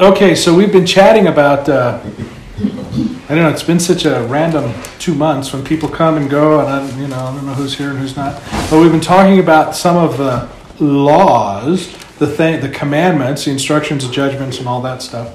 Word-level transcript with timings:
Okay, 0.00 0.34
so 0.34 0.52
we've 0.52 0.72
been 0.72 0.86
chatting 0.86 1.28
about. 1.28 1.68
Uh, 1.68 2.00
I 2.02 3.28
don't 3.28 3.38
know. 3.38 3.48
It's 3.48 3.62
been 3.62 3.78
such 3.78 4.04
a 4.04 4.24
random 4.24 4.74
two 4.98 5.14
months 5.14 5.52
when 5.52 5.64
people 5.64 5.88
come 5.88 6.16
and 6.16 6.28
go, 6.28 6.58
and 6.58 6.68
I, 6.68 7.00
you 7.00 7.06
know, 7.06 7.16
I 7.16 7.32
don't 7.32 7.46
know 7.46 7.54
who's 7.54 7.78
here 7.78 7.90
and 7.90 7.98
who's 8.00 8.16
not. 8.16 8.42
But 8.68 8.80
we've 8.80 8.90
been 8.90 9.00
talking 9.00 9.38
about 9.38 9.76
some 9.76 9.96
of 9.96 10.18
the 10.18 10.48
laws, 10.84 11.92
the 12.18 12.26
thing, 12.26 12.60
the 12.60 12.70
commandments, 12.70 13.44
the 13.44 13.52
instructions, 13.52 14.04
the 14.04 14.12
judgments, 14.12 14.58
and 14.58 14.66
all 14.66 14.82
that 14.82 15.00
stuff, 15.00 15.32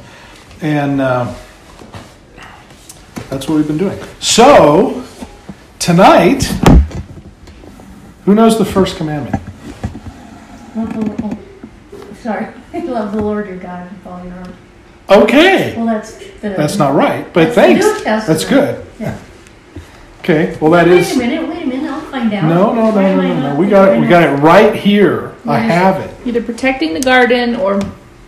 and 0.62 1.00
uh, 1.00 1.34
that's 3.30 3.48
what 3.48 3.56
we've 3.56 3.68
been 3.68 3.78
doing. 3.78 3.98
So 4.20 5.06
tonight, 5.80 6.44
who 8.26 8.36
knows 8.36 8.58
the 8.58 8.66
first 8.66 8.98
commandment? 8.98 9.42
Sorry, 12.22 12.59
love 12.74 13.12
the 13.12 13.22
Lord 13.22 13.48
your 13.48 13.58
God 13.58 13.92
with 13.92 14.06
all 14.08 14.24
your 14.24 14.34
heart. 14.34 14.52
Okay. 15.10 15.76
Well, 15.76 15.86
that's 15.86 16.18
the. 16.18 16.50
That's 16.50 16.78
not 16.78 16.94
right, 16.94 17.32
but 17.34 17.56
That's 17.56 17.56
thanks. 17.56 18.04
That's 18.04 18.46
good. 18.46 18.86
Yeah. 19.00 19.20
Okay, 20.20 20.58
well 20.60 20.70
that 20.72 20.86
Wait 20.86 21.00
is 21.00 21.16
a 21.16 21.18
minute, 21.18 21.48
wait 21.50 21.64
a 21.64 21.66
minute, 21.66 21.90
I'll 21.90 22.02
find 22.02 22.32
out. 22.34 22.44
no, 22.44 22.74
no, 22.74 22.92
no, 22.92 23.16
no, 23.16 23.22
no, 23.22 23.54
no. 23.54 23.56
We 23.56 23.68
got 23.68 23.94
it. 23.94 24.00
We 24.00 24.08
got 24.08 24.24
it 24.24 24.34
right 24.44 24.76
here. 24.76 25.34
I 25.48 25.58
have 25.58 26.02
it. 26.02 26.28
Either 26.28 26.44
protecting 26.44 26.94
the 26.94 27.00
garden 27.00 27.56
or 27.56 27.80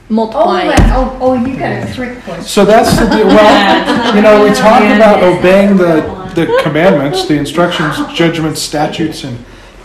out? 0.09 0.80
Oh, 0.89 1.17
oh, 1.20 1.20
oh, 1.22 1.45
you 1.45 1.58
got 1.58 1.88
a 1.88 1.94
trick 1.94 2.20
question. 2.23 2.44
So 2.44 2.66
that's 2.66 2.98
the 2.98 3.05
deal. 3.05 3.28
Well, 3.28 4.16
you 4.16 4.22
know, 4.22 4.44
we 4.44 4.50
talk 4.55 4.81
about 4.81 5.22
obeying 5.22 5.78
the 5.78 6.22
the 6.34 6.59
commandments, 6.64 7.28
the 7.28 7.38
instructions, 7.38 7.98
judgments, 8.14 8.62
statutes, 8.62 9.23
and 9.23 9.38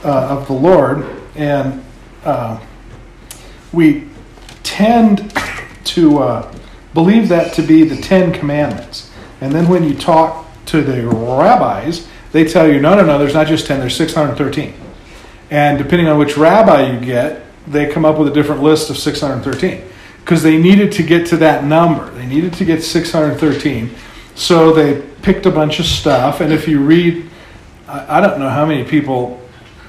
uh, 0.05 0.39
of 0.39 0.47
the 0.47 0.53
Lord, 0.53 1.05
and 1.35 1.85
uh, 2.25 2.61
we 3.73 4.09
tend 4.67 5.33
to 5.85 6.19
uh, 6.19 6.55
believe 6.93 7.29
that 7.29 7.55
to 7.55 7.63
be 7.63 7.85
the 7.85 7.97
Ten 7.97 8.33
Commandments. 8.33 9.11
And 9.41 9.53
then 9.53 9.69
when 9.69 9.85
you 9.85 9.95
talk 9.95 10.47
to 10.67 10.83
the 10.83 11.07
rabbis, 11.07 12.09
they 12.33 12.45
tell 12.45 12.69
you, 12.69 12.81
no, 12.81 12.97
no, 12.97 13.07
no, 13.07 13.19
there's 13.19 13.35
not 13.35 13.47
just 13.47 13.67
10, 13.67 13.81
there's 13.81 13.97
613. 13.97 14.75
And 15.51 15.79
depending 15.79 16.09
on 16.09 16.19
which 16.19 16.37
rabbi 16.37 16.93
you 16.93 17.01
get, 17.01 17.45
they 17.67 17.91
come 17.91 18.05
up 18.05 18.19
with 18.19 18.29
a 18.29 18.33
different 18.33 18.63
list 18.63 18.91
of 18.91 18.99
613. 18.99 19.83
Because 20.21 20.43
they 20.43 20.59
needed 20.59 20.91
to 20.93 21.05
get 21.05 21.27
to 21.29 21.37
that 21.37 21.65
number. 21.65 22.11
They 22.11 22.27
needed 22.27 22.53
to 22.55 22.65
get 22.65 22.83
613. 22.83 23.91
So 24.35 24.73
they 24.73 25.01
picked 25.23 25.47
a 25.47 25.51
bunch 25.51 25.79
of 25.79 25.87
stuff. 25.87 26.41
And 26.41 26.53
if 26.53 26.67
you 26.67 26.81
read, 26.81 27.31
I 27.87 28.19
I 28.19 28.21
don't 28.21 28.41
know 28.41 28.51
how 28.51 28.67
many 28.67 28.83
people 28.83 29.41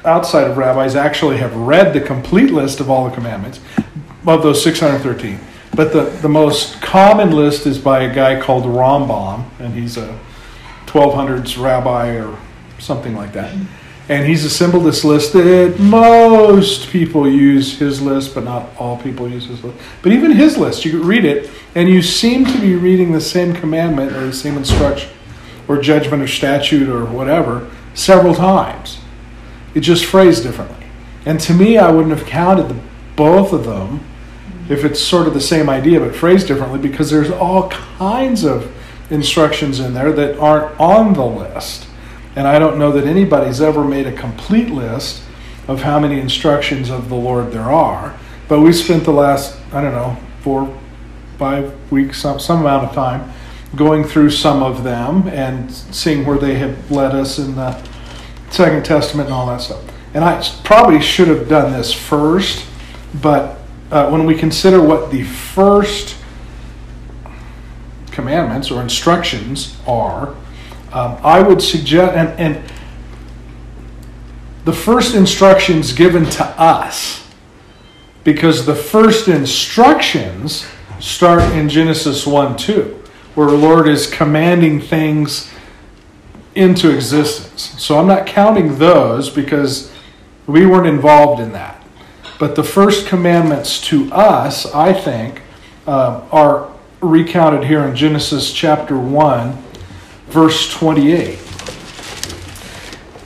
outside 0.06 0.48
of 0.48 0.58
rabbis 0.58 0.96
actually 0.96 1.38
have 1.38 1.56
read 1.56 1.94
the 1.94 2.02
complete 2.02 2.52
list 2.52 2.80
of 2.80 2.90
all 2.90 3.10
the 3.10 3.16
commandments 3.16 3.60
of 4.36 4.44
those 4.44 4.64
613. 4.64 5.40
But 5.74 5.94
the, 5.94 6.04
the 6.22 6.30
most 6.30 6.82
common 6.82 7.32
list 7.32 7.66
is 7.66 7.78
by 7.78 8.02
a 8.02 8.14
guy 8.14 8.42
called 8.42 8.64
Rambam, 8.64 9.46
and 9.60 9.74
he's 9.74 9.98
a 9.98 10.20
1200s 10.88 11.62
rabbi 11.62 12.16
or 12.16 12.38
something 12.80 13.16
like 13.16 13.34
that. 13.34 13.56
And 14.10 14.26
he's 14.26 14.46
assembled 14.46 14.86
this 14.86 15.04
list 15.04 15.34
that 15.34 15.76
most 15.80 16.90
people 16.90 17.30
use 17.30 17.78
his 17.78 18.02
list, 18.02 18.34
but 18.34 18.46
not 18.46 18.70
all 18.78 18.98
people 18.98 19.30
use 19.30 19.48
his 19.48 19.64
list. 19.64 19.78
But 20.02 20.14
even 20.14 20.32
his 20.32 20.58
list, 20.58 20.86
you 20.86 21.04
read 21.04 21.26
it, 21.26 21.50
and 21.76 21.90
you 21.90 22.02
seem 22.02 22.46
to 22.46 22.60
be 22.60 22.76
reading 22.76 23.12
the 23.12 23.22
same 23.22 23.54
commandment 23.54 24.14
or 24.14 24.26
the 24.26 24.34
same 24.34 24.56
instruction 24.56 25.12
or 25.68 25.78
judgment 25.82 26.24
or 26.24 26.28
statute 26.28 26.88
or 26.88 27.06
whatever 27.06 27.70
several 27.94 28.34
times. 28.34 29.00
It 29.76 29.82
just 29.82 30.06
phrased 30.06 30.44
differently. 30.44 30.88
And 31.26 31.40
to 31.42 31.54
me, 31.54 31.78
I 31.78 31.92
wouldn't 31.92 32.18
have 32.18 32.26
counted 32.26 32.70
the, 32.70 32.80
both 33.18 33.52
of 33.52 33.66
them 33.66 34.06
if 34.70 34.84
it's 34.84 35.00
sort 35.00 35.28
of 35.28 35.34
the 35.34 35.42
same 35.42 35.70
idea 35.70 36.00
but 36.00 36.16
phrased 36.16 36.48
differently 36.48 36.80
because 36.80 37.10
there's 37.10 37.32
all 37.32 37.70
kinds 37.70 38.44
of 38.44 38.74
instructions 39.10 39.80
in 39.80 39.94
there 39.94 40.12
that 40.12 40.38
aren't 40.38 40.78
on 40.80 41.14
the 41.14 41.26
list. 41.26 41.88
And 42.36 42.48
I 42.48 42.60
don't 42.60 42.78
know 42.78 42.92
that 42.92 43.06
anybody's 43.06 43.62
ever 43.62 43.84
made 43.84 44.06
a 44.06 44.12
complete 44.12 44.70
list 44.70 45.24
of 45.68 45.82
how 45.82 46.00
many 46.00 46.20
instructions 46.20 46.90
of 46.90 47.10
the 47.10 47.16
Lord 47.16 47.52
there 47.52 47.72
are. 47.72 48.18
But 48.48 48.62
we 48.62 48.72
spent 48.74 49.04
the 49.04 49.12
last, 49.12 49.58
I 49.74 49.82
don't 49.82 49.94
know, 49.94 50.18
four, 50.42 50.78
five 51.38 51.74
weeks, 51.92 52.22
some, 52.22 52.40
some 52.40 52.62
amount 52.62 52.86
of 52.86 52.94
time 52.94 53.32
going 53.76 54.04
through 54.04 54.30
some 54.30 54.64
of 54.64 54.84
them 54.84 55.28
and 55.28 55.72
seeing 55.72 56.26
where 56.26 56.38
they 56.38 56.56
have 56.56 56.90
led 56.90 57.14
us 57.14 57.38
in 57.38 57.56
the 57.56 57.82
Second 58.50 58.86
Testament 58.86 59.28
and 59.28 59.34
all 59.34 59.48
that 59.48 59.62
stuff. 59.62 59.84
And 60.14 60.24
I 60.24 60.42
probably 60.64 61.02
should 61.02 61.28
have 61.28 61.50
done 61.50 61.74
this 61.74 61.94
first, 61.94 62.66
but 63.22 63.60
uh, 63.92 64.10
when 64.10 64.26
we 64.26 64.36
consider 64.36 64.82
what 64.82 65.12
the 65.12 65.24
first 65.24 66.16
commandments 68.12 68.72
or 68.72 68.82
instructions 68.82 69.78
are, 69.88 70.30
um, 70.92 71.18
I 71.24 71.42
would 71.42 71.62
suggest, 71.62 72.16
and, 72.16 72.40
and 72.40 72.72
the 74.66 74.74
first 74.74 75.16
instructions 75.16 75.94
given 75.94 76.26
to 76.32 76.46
us, 76.60 77.26
because 78.24 78.66
the 78.66 78.76
first 78.76 79.28
instructions 79.28 80.68
start 81.00 81.42
in 81.54 81.70
Genesis 81.70 82.26
1 82.26 82.58
2, 82.58 83.04
where 83.36 83.48
the 83.48 83.56
Lord 83.56 83.88
is 83.88 84.08
commanding 84.08 84.82
things 84.82 85.52
into 86.56 86.94
existence. 86.94 87.76
So 87.78 88.00
I'm 88.00 88.08
not 88.08 88.26
counting 88.26 88.80
those 88.80 89.30
because 89.30 89.94
we 90.48 90.66
weren't 90.66 90.88
involved 90.88 91.40
in 91.40 91.52
that. 91.54 91.77
But 92.40 92.56
the 92.56 92.64
first 92.64 93.08
commandments 93.08 93.82
to 93.88 94.12
us, 94.14 94.72
I 94.74 94.94
think, 94.94 95.42
uh, 95.88 96.22
are 96.32 96.72
recounted 97.02 97.64
here 97.64 97.84
in 97.84 97.96
Genesis 97.96 98.54
chapter 98.54 98.98
1, 98.98 99.58
verse 100.28 100.72
28. 100.72 101.40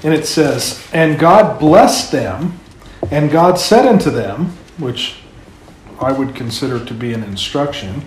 And 0.04 0.14
it 0.14 0.26
says, 0.26 0.88
And 0.94 1.20
God 1.20 1.60
blessed 1.60 2.12
them, 2.12 2.60
and 3.12 3.30
God 3.30 3.60
said 3.60 3.86
unto 3.86 4.10
them, 4.10 4.58
which 4.78 5.18
I 6.00 6.14
would 6.14 6.34
consider 6.34 6.84
to 6.84 6.94
be 6.94 7.14
an 7.14 7.24
instruction, 7.24 8.04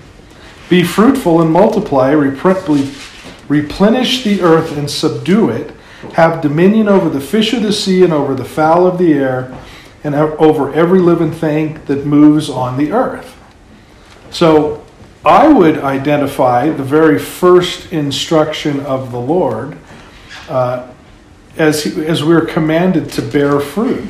Be 0.71 0.83
fruitful 0.83 1.43
and 1.43 1.53
multiply, 1.53 2.13
replenish 2.13 4.25
the 4.25 4.41
earth 4.41 4.77
and 4.77 4.91
subdue 4.91 5.51
it, 5.51 5.75
have 6.15 6.41
dominion 6.41 6.89
over 6.89 7.11
the 7.11 7.21
fish 7.21 7.53
of 7.53 7.63
the 7.63 7.73
sea 7.73 8.03
and 8.03 8.13
over 8.13 8.35
the 8.35 8.45
fowl 8.45 8.87
of 8.87 8.99
the 8.99 9.13
air, 9.13 9.57
and 10.05 10.15
over 10.15 10.73
every 10.73 11.01
living 11.01 11.33
thing 11.33 11.81
that 11.87 12.07
moves 12.07 12.49
on 12.51 12.77
the 12.77 12.93
earth. 12.93 13.37
So 14.31 14.85
I 15.25 15.49
would 15.49 15.79
identify 15.79 16.69
the 16.69 16.83
very 16.83 17.19
first 17.19 17.93
instruction 17.93 18.81
of 18.81 19.11
the 19.11 19.21
Lord 19.21 19.79
uh, 20.49 20.91
as, 21.57 21.87
as 21.99 22.23
we're 22.23 22.45
commanded 22.45 23.11
to 23.13 23.23
bear 23.23 23.59
fruit. 23.61 24.09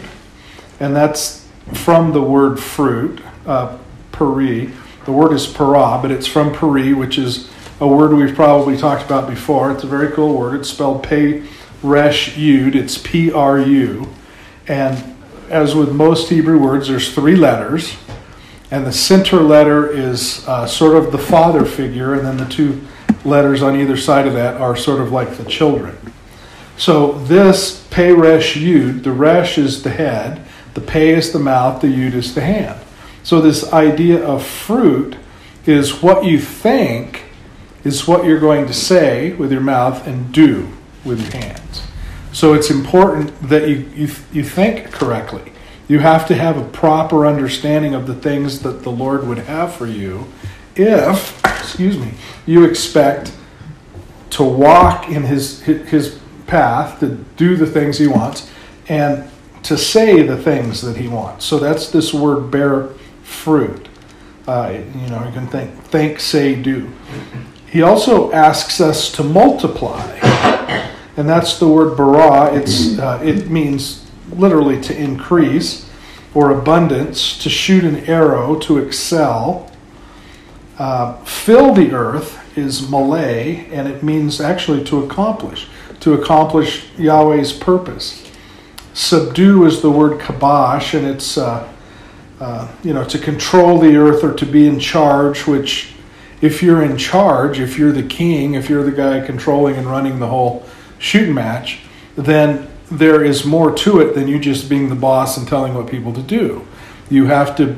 And 0.80 0.96
that's 0.96 1.46
from 1.72 2.12
the 2.12 2.22
word 2.22 2.58
fruit, 2.58 3.20
uh, 3.46 3.78
peri. 4.10 4.72
The 5.04 5.12
word 5.12 5.32
is 5.32 5.46
para, 5.46 6.00
but 6.02 6.10
it's 6.10 6.26
from 6.26 6.52
peri, 6.52 6.94
which 6.94 7.18
is 7.18 7.48
a 7.80 7.86
word 7.86 8.12
we've 8.12 8.34
probably 8.34 8.76
talked 8.76 9.04
about 9.04 9.28
before. 9.28 9.70
It's 9.70 9.84
a 9.84 9.86
very 9.86 10.10
cool 10.10 10.36
word. 10.36 10.58
It's 10.58 10.70
spelled 10.70 11.04
pei 11.04 11.44
resh 11.82 12.34
yud. 12.34 12.74
It's 12.74 12.98
P 12.98 13.30
R 13.30 13.60
U. 13.60 14.08
And 14.66 15.13
as 15.50 15.74
with 15.74 15.92
most 15.92 16.28
Hebrew 16.28 16.58
words, 16.58 16.88
there's 16.88 17.14
three 17.14 17.36
letters. 17.36 17.96
And 18.70 18.86
the 18.86 18.92
center 18.92 19.40
letter 19.40 19.88
is 19.88 20.46
uh, 20.48 20.66
sort 20.66 20.96
of 20.96 21.12
the 21.12 21.18
father 21.18 21.64
figure, 21.64 22.14
and 22.14 22.26
then 22.26 22.36
the 22.36 22.46
two 22.46 22.80
letters 23.24 23.62
on 23.62 23.78
either 23.78 23.96
side 23.96 24.26
of 24.26 24.34
that 24.34 24.60
are 24.60 24.76
sort 24.76 25.00
of 25.00 25.12
like 25.12 25.36
the 25.36 25.44
children. 25.44 25.96
So 26.76 27.12
this 27.12 27.86
pei 27.90 28.12
resh 28.12 28.56
yud, 28.56 29.04
the 29.04 29.12
resh 29.12 29.58
is 29.58 29.82
the 29.82 29.90
head, 29.90 30.44
the 30.74 30.80
pei 30.80 31.10
is 31.10 31.32
the 31.32 31.38
mouth, 31.38 31.80
the 31.80 31.86
yud 31.86 32.14
is 32.14 32.34
the 32.34 32.40
hand. 32.40 32.80
So 33.22 33.40
this 33.40 33.72
idea 33.72 34.24
of 34.24 34.44
fruit 34.44 35.16
is 35.66 36.02
what 36.02 36.24
you 36.24 36.38
think 36.40 37.22
is 37.84 38.08
what 38.08 38.24
you're 38.24 38.40
going 38.40 38.66
to 38.66 38.74
say 38.74 39.32
with 39.34 39.52
your 39.52 39.60
mouth 39.60 40.06
and 40.06 40.32
do 40.32 40.68
with 41.04 41.20
your 41.20 41.42
hands. 41.42 41.83
So 42.34 42.52
it's 42.52 42.68
important 42.68 43.48
that 43.48 43.68
you, 43.68 43.88
you, 43.94 44.08
you 44.32 44.44
think 44.44 44.90
correctly. 44.92 45.52
You 45.88 46.00
have 46.00 46.26
to 46.28 46.34
have 46.34 46.58
a 46.58 46.64
proper 46.64 47.26
understanding 47.26 47.94
of 47.94 48.06
the 48.06 48.14
things 48.14 48.60
that 48.60 48.82
the 48.82 48.90
Lord 48.90 49.26
would 49.26 49.38
have 49.38 49.74
for 49.74 49.86
you 49.86 50.26
if, 50.76 51.42
excuse 51.44 51.96
me, 51.96 52.12
you 52.44 52.64
expect 52.64 53.34
to 54.30 54.42
walk 54.42 55.08
in 55.08 55.22
his 55.22 55.60
his 55.62 56.18
path, 56.46 57.00
to 57.00 57.16
do 57.36 57.56
the 57.56 57.66
things 57.66 57.98
he 57.98 58.06
wants, 58.06 58.50
and 58.88 59.30
to 59.62 59.78
say 59.78 60.22
the 60.22 60.36
things 60.36 60.82
that 60.82 60.96
he 60.96 61.08
wants. 61.08 61.44
So 61.44 61.58
that's 61.58 61.90
this 61.90 62.12
word 62.12 62.50
bear 62.50 62.88
fruit. 63.22 63.88
Uh, 64.46 64.72
you 64.72 65.08
know, 65.08 65.24
you 65.24 65.32
can 65.32 65.46
think, 65.46 65.72
think, 65.84 66.20
say, 66.20 66.54
do. 66.54 66.90
He 67.66 67.82
also 67.82 68.30
asks 68.32 68.80
us 68.80 69.10
to 69.12 69.22
multiply, 69.22 70.18
and 71.16 71.28
that's 71.28 71.58
the 71.58 71.68
word 71.68 71.96
bara. 71.96 72.54
It's 72.54 72.98
uh, 72.98 73.20
it 73.24 73.50
means 73.50 74.08
literally 74.32 74.80
to 74.82 74.96
increase 74.96 75.88
or 76.34 76.50
abundance, 76.50 77.38
to 77.38 77.48
shoot 77.48 77.84
an 77.84 77.96
arrow, 78.06 78.58
to 78.58 78.78
excel. 78.78 79.70
Uh, 80.78 81.16
fill 81.24 81.72
the 81.72 81.92
earth 81.92 82.58
is 82.58 82.90
Malay, 82.90 83.66
and 83.70 83.86
it 83.86 84.02
means 84.02 84.40
actually 84.40 84.82
to 84.84 85.04
accomplish, 85.04 85.68
to 86.00 86.14
accomplish 86.14 86.88
Yahweh's 86.98 87.52
purpose. 87.52 88.28
Subdue 88.92 89.64
is 89.64 89.80
the 89.80 89.90
word 89.90 90.20
kabash, 90.20 90.96
and 90.98 91.06
it's 91.06 91.38
uh, 91.38 91.72
uh, 92.40 92.68
you 92.82 92.92
know 92.92 93.04
to 93.04 93.18
control 93.18 93.78
the 93.78 93.96
earth 93.96 94.24
or 94.24 94.34
to 94.34 94.46
be 94.46 94.66
in 94.66 94.80
charge. 94.80 95.46
Which, 95.46 95.94
if 96.40 96.62
you're 96.62 96.82
in 96.82 96.96
charge, 96.96 97.60
if 97.60 97.78
you're 97.78 97.92
the 97.92 98.02
king, 98.02 98.54
if 98.54 98.68
you're 98.68 98.84
the 98.84 98.92
guy 98.92 99.24
controlling 99.24 99.76
and 99.76 99.86
running 99.86 100.18
the 100.18 100.26
whole 100.26 100.66
shooting 101.04 101.34
match, 101.34 101.80
then 102.16 102.66
there 102.90 103.22
is 103.22 103.44
more 103.44 103.72
to 103.72 104.00
it 104.00 104.14
than 104.14 104.26
you 104.26 104.38
just 104.38 104.68
being 104.68 104.88
the 104.88 104.94
boss 104.94 105.36
and 105.36 105.46
telling 105.46 105.74
what 105.74 105.86
people 105.86 106.12
to 106.14 106.22
do. 106.22 106.66
You 107.10 107.26
have 107.26 107.54
to 107.56 107.76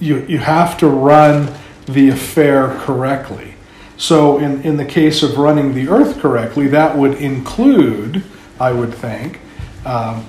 you, 0.00 0.24
you 0.26 0.38
have 0.38 0.78
to 0.78 0.88
run 0.88 1.54
the 1.86 2.08
affair 2.08 2.76
correctly. 2.80 3.54
So, 3.96 4.38
in, 4.38 4.62
in 4.62 4.76
the 4.76 4.84
case 4.84 5.22
of 5.22 5.38
running 5.38 5.74
the 5.74 5.88
earth 5.88 6.18
correctly, 6.18 6.66
that 6.68 6.98
would 6.98 7.14
include, 7.14 8.24
I 8.58 8.72
would 8.72 8.92
think, 8.92 9.38
um, 9.84 10.26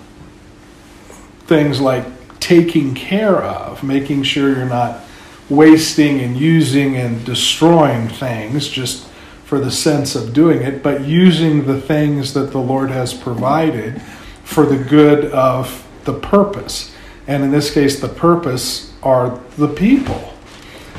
things 1.48 1.81
like 1.81 2.06
taking 2.40 2.94
care 2.94 3.42
of, 3.42 3.81
making 3.81 4.24
sure 4.24 4.56
you're 4.56 4.66
not 4.66 5.02
wasting 5.50 6.20
and 6.20 6.38
using 6.38 6.96
and 6.98 7.25
destroying 7.25 8.10
things 8.10 8.68
just 8.68 9.08
for 9.54 9.60
the 9.60 9.70
sense 9.70 10.16
of 10.16 10.34
doing 10.34 10.64
it, 10.64 10.82
but 10.82 11.06
using 11.06 11.68
the 11.68 11.80
things 11.80 12.34
that 12.34 12.50
the 12.50 12.58
Lord 12.58 12.90
has 12.90 13.14
provided 13.14 14.02
for 14.44 14.66
the 14.66 14.84
good 14.84 15.26
of 15.26 15.88
the 16.06 16.14
purpose. 16.14 16.92
And 17.28 17.44
in 17.44 17.52
this 17.52 17.72
case, 17.72 18.00
the 18.00 18.10
purpose 18.10 18.96
are 19.04 19.40
the 19.60 19.68
people. 19.68 20.34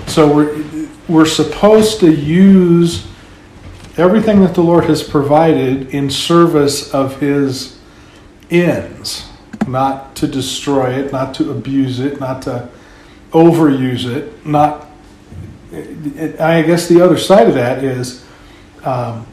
So 0.07 0.33
we're, 0.33 0.89
we're 1.09 1.27
supposed 1.27 1.99
to 1.99 2.15
use 2.15 3.09
everything 3.97 4.41
that 4.43 4.55
the 4.55 4.63
Lord 4.63 4.85
has 4.85 5.03
provided 5.03 5.93
in 5.93 6.09
service 6.09 6.95
of 6.95 7.19
His 7.19 7.77
ends, 8.53 9.29
not 9.67 10.15
to 10.15 10.29
destroy 10.29 10.93
it, 10.93 11.11
not 11.11 11.35
to 11.35 11.51
abuse 11.51 11.99
it, 11.99 12.21
not 12.21 12.43
to 12.43 12.69
overuse 13.33 14.07
it, 14.07 14.47
not. 14.47 14.87
I 15.73 16.63
guess 16.63 16.87
the 16.87 17.01
other 17.01 17.19
side 17.19 17.49
of 17.49 17.55
that 17.55 17.83
is 17.83 18.24
um, 18.85 19.27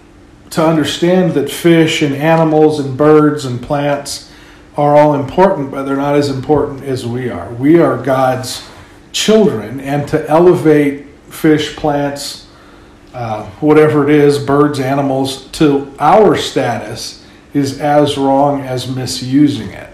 to 0.52 0.66
understand 0.66 1.34
that 1.34 1.50
fish 1.50 2.02
and 2.02 2.16
animals 2.16 2.80
and 2.80 2.98
birds 2.98 3.46
and 3.46 3.62
plants 3.62 4.32
are 4.78 4.96
all 4.96 5.16
important, 5.16 5.72
but 5.72 5.84
they're 5.84 5.96
not 5.96 6.16
as 6.16 6.30
important 6.30 6.84
as 6.84 7.06
we 7.06 7.30
are. 7.30 7.52
We 7.54 7.80
are 7.80 8.02
God's 8.02 8.68
children, 9.12 9.80
and 9.80 10.08
to 10.10 10.28
elevate 10.30 11.08
fish, 11.30 11.76
plants, 11.76 12.48
uh, 13.14 13.46
whatever 13.60 14.10
it 14.10 14.16
is, 14.16 14.40
birds, 14.40 14.80
animals, 14.80 15.48
to 15.52 15.94
our 16.00 16.38
status 16.38 17.26
is 17.54 17.80
as 17.80 18.18
wrong 18.18 18.62
as 18.62 18.94
misusing 18.94 19.70
it. 19.72 19.94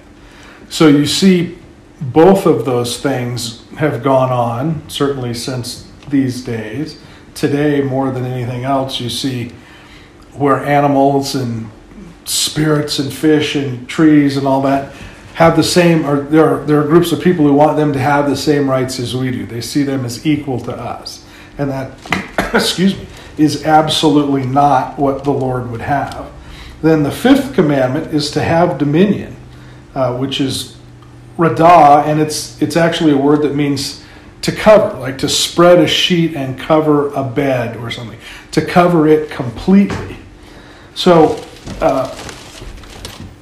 So 0.69 0.87
you 0.87 1.05
see, 1.05 1.57
both 1.99 2.45
of 2.45 2.65
those 2.65 3.01
things 3.01 3.65
have 3.77 4.03
gone 4.03 4.31
on, 4.31 4.87
certainly 4.89 5.33
since 5.33 5.89
these 6.09 6.43
days. 6.43 7.01
Today, 7.37 7.81
more 7.81 8.09
than 8.09 8.25
anything 8.25 8.63
else, 8.63 8.99
you 8.99 9.09
see 9.09 9.51
where 10.33 10.57
animals 10.57 11.35
and 11.35 11.69
spirits 12.25 12.97
and 12.97 13.13
fish 13.13 13.55
and 13.55 13.87
trees 13.87 14.37
and 14.37 14.47
all 14.47 14.61
that 14.63 14.91
have 15.35 15.55
the 15.55 15.63
same, 15.63 16.03
or 16.03 16.21
there 16.21 16.43
are, 16.43 16.65
there 16.65 16.81
are 16.81 16.87
groups 16.87 17.11
of 17.11 17.21
people 17.21 17.45
who 17.45 17.53
want 17.53 17.77
them 17.77 17.93
to 17.93 17.99
have 17.99 18.27
the 18.27 18.35
same 18.35 18.67
rights 18.67 18.99
as 18.99 19.15
we 19.15 19.29
do. 19.29 19.45
They 19.45 19.61
see 19.61 19.83
them 19.83 20.03
as 20.03 20.25
equal 20.25 20.59
to 20.61 20.75
us. 20.75 21.23
And 21.59 21.69
that, 21.69 21.91
excuse 22.55 22.97
me, 22.97 23.05
is 23.37 23.63
absolutely 23.63 24.47
not 24.47 24.97
what 24.97 25.23
the 25.23 25.29
Lord 25.29 25.69
would 25.69 25.81
have. 25.81 26.31
Then 26.81 27.03
the 27.03 27.11
fifth 27.11 27.53
commandment 27.53 28.15
is 28.15 28.31
to 28.31 28.41
have 28.41 28.79
dominion, 28.79 29.35
uh, 29.93 30.17
which 30.17 30.41
is 30.41 30.75
radah, 31.37 32.07
and 32.07 32.19
it's, 32.19 32.59
it's 32.59 32.75
actually 32.75 33.11
a 33.11 33.17
word 33.17 33.43
that 33.43 33.53
means 33.53 34.03
to 34.41 34.51
cover, 34.51 34.97
like 34.99 35.17
to 35.19 35.29
spread 35.29 35.79
a 35.79 35.87
sheet 35.87 36.35
and 36.35 36.59
cover 36.59 37.13
a 37.13 37.23
bed 37.23 37.77
or 37.77 37.91
something, 37.91 38.19
to 38.51 38.65
cover 38.65 39.07
it 39.07 39.29
completely. 39.29 40.17
So, 40.95 41.43
uh, 41.81 42.15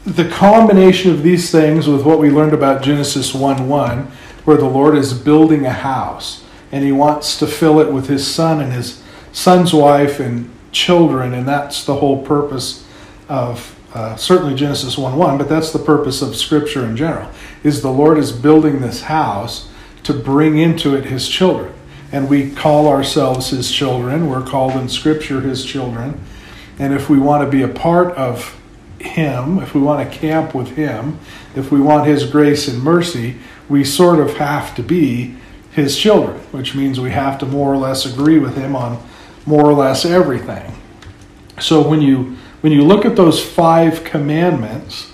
the 0.05 0.29
combination 0.29 1.11
of 1.11 1.23
these 1.23 1.51
things 1.51 1.87
with 1.87 2.03
what 2.03 2.19
we 2.19 2.29
learned 2.29 2.53
about 2.53 2.83
Genesis 2.83 3.33
1 3.33 3.67
1, 3.67 4.11
where 4.45 4.57
the 4.57 4.69
Lord 4.69 4.95
is 4.95 5.13
building 5.13 5.65
a 5.65 5.71
house 5.71 6.43
and 6.71 6.83
he 6.83 6.91
wants 6.91 7.37
to 7.39 7.47
fill 7.47 7.79
it 7.79 7.91
with 7.91 8.07
his 8.07 8.27
son 8.27 8.61
and 8.61 8.71
his 8.71 9.01
son's 9.31 9.73
wife 9.73 10.19
and 10.19 10.51
children, 10.71 11.33
and 11.33 11.47
that's 11.47 11.85
the 11.85 11.95
whole 11.95 12.23
purpose 12.23 12.85
of 13.29 13.71
uh, 13.93 14.15
certainly 14.17 14.53
Genesis 14.53 14.97
1 14.97 15.15
1, 15.15 15.37
but 15.37 15.47
that's 15.47 15.71
the 15.71 15.79
purpose 15.79 16.21
of 16.21 16.35
Scripture 16.35 16.85
in 16.85 16.97
general, 16.97 17.29
is 17.63 17.81
the 17.81 17.91
Lord 17.91 18.17
is 18.17 18.31
building 18.31 18.81
this 18.81 19.03
house 19.03 19.69
to 20.05 20.13
bring 20.13 20.57
into 20.57 20.95
it 20.95 21.05
his 21.05 21.27
children. 21.27 21.73
And 22.11 22.29
we 22.29 22.51
call 22.51 22.87
ourselves 22.87 23.49
his 23.49 23.71
children. 23.71 24.29
We're 24.29 24.45
called 24.45 24.73
in 24.73 24.89
Scripture 24.89 25.41
his 25.41 25.65
children. 25.65 26.21
And 26.79 26.93
if 26.93 27.09
we 27.09 27.19
want 27.19 27.43
to 27.43 27.49
be 27.49 27.63
a 27.63 27.67
part 27.67 28.15
of 28.15 28.59
him, 29.05 29.59
if 29.59 29.73
we 29.73 29.81
want 29.81 30.09
to 30.09 30.17
camp 30.17 30.53
with 30.53 30.69
Him, 30.69 31.19
if 31.55 31.71
we 31.71 31.79
want 31.79 32.07
His 32.07 32.25
grace 32.25 32.67
and 32.67 32.81
mercy, 32.81 33.37
we 33.69 33.83
sort 33.83 34.19
of 34.19 34.37
have 34.37 34.75
to 34.75 34.83
be 34.83 35.35
His 35.71 35.97
children, 35.97 36.37
which 36.51 36.75
means 36.75 36.99
we 36.99 37.11
have 37.11 37.37
to 37.39 37.45
more 37.45 37.73
or 37.73 37.77
less 37.77 38.05
agree 38.05 38.39
with 38.39 38.55
Him 38.55 38.75
on 38.75 39.01
more 39.45 39.63
or 39.63 39.73
less 39.73 40.05
everything. 40.05 40.73
So 41.59 41.87
when 41.87 42.01
you 42.01 42.37
when 42.61 42.73
you 42.73 42.83
look 42.83 43.05
at 43.05 43.15
those 43.15 43.43
five 43.43 44.03
commandments 44.03 45.11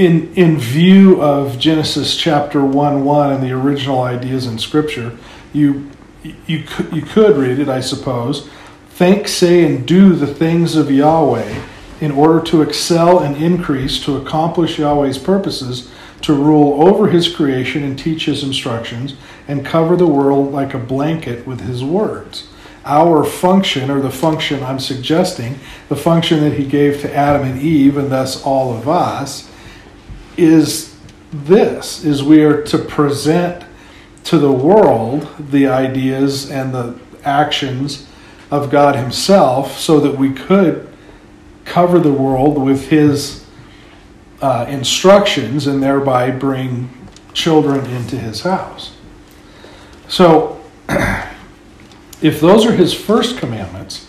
in 0.00 0.32
in 0.32 0.58
view 0.58 1.20
of 1.20 1.58
Genesis 1.58 2.16
chapter 2.16 2.64
1 2.64 3.04
1 3.04 3.32
and 3.32 3.42
the 3.42 3.52
original 3.52 4.00
ideas 4.00 4.46
in 4.46 4.58
scripture, 4.58 5.18
you 5.52 5.90
you 6.46 6.64
could, 6.66 6.90
you 6.90 7.02
could 7.02 7.36
read 7.36 7.58
it, 7.58 7.68
I 7.68 7.80
suppose. 7.80 8.48
Think, 8.88 9.28
say, 9.28 9.64
and 9.64 9.86
do 9.86 10.14
the 10.14 10.26
things 10.26 10.74
of 10.74 10.90
Yahweh 10.90 11.62
in 12.00 12.12
order 12.12 12.40
to 12.46 12.62
excel 12.62 13.18
and 13.18 13.36
increase, 13.36 14.02
to 14.04 14.16
accomplish 14.16 14.78
Yahweh's 14.78 15.18
purposes, 15.18 15.90
to 16.22 16.32
rule 16.32 16.82
over 16.86 17.08
his 17.08 17.34
creation 17.34 17.82
and 17.82 17.98
teach 17.98 18.24
his 18.24 18.42
instructions, 18.42 19.16
and 19.48 19.66
cover 19.66 19.96
the 19.96 20.06
world 20.06 20.50
like 20.50 20.72
a 20.72 20.78
blanket 20.78 21.46
with 21.46 21.60
his 21.60 21.84
words. 21.84 22.48
Our 22.86 23.24
function, 23.24 23.90
or 23.90 24.00
the 24.00 24.10
function 24.10 24.62
I'm 24.62 24.80
suggesting, 24.80 25.58
the 25.90 25.96
function 25.96 26.40
that 26.40 26.54
he 26.54 26.64
gave 26.64 27.02
to 27.02 27.14
Adam 27.14 27.46
and 27.46 27.60
Eve, 27.60 27.98
and 27.98 28.10
thus 28.10 28.42
all 28.42 28.74
of 28.74 28.88
us, 28.88 29.49
is 30.36 30.96
this 31.32 32.04
is 32.04 32.22
we 32.22 32.42
are 32.42 32.62
to 32.62 32.78
present 32.78 33.64
to 34.24 34.38
the 34.38 34.52
world 34.52 35.28
the 35.38 35.66
ideas 35.66 36.50
and 36.50 36.74
the 36.74 36.98
actions 37.24 38.06
of 38.50 38.70
God 38.70 38.96
Himself 38.96 39.78
so 39.78 40.00
that 40.00 40.16
we 40.16 40.32
could 40.32 40.90
cover 41.64 42.00
the 42.00 42.12
world 42.12 42.60
with 42.60 42.88
his 42.88 43.44
uh, 44.42 44.66
instructions 44.68 45.66
and 45.66 45.82
thereby 45.82 46.30
bring 46.30 46.90
children 47.32 47.86
into 47.86 48.18
his 48.18 48.40
house. 48.40 48.96
So, 50.08 50.60
if 52.20 52.40
those 52.40 52.66
are 52.66 52.72
his 52.72 52.92
first 52.92 53.38
commandments, 53.38 54.08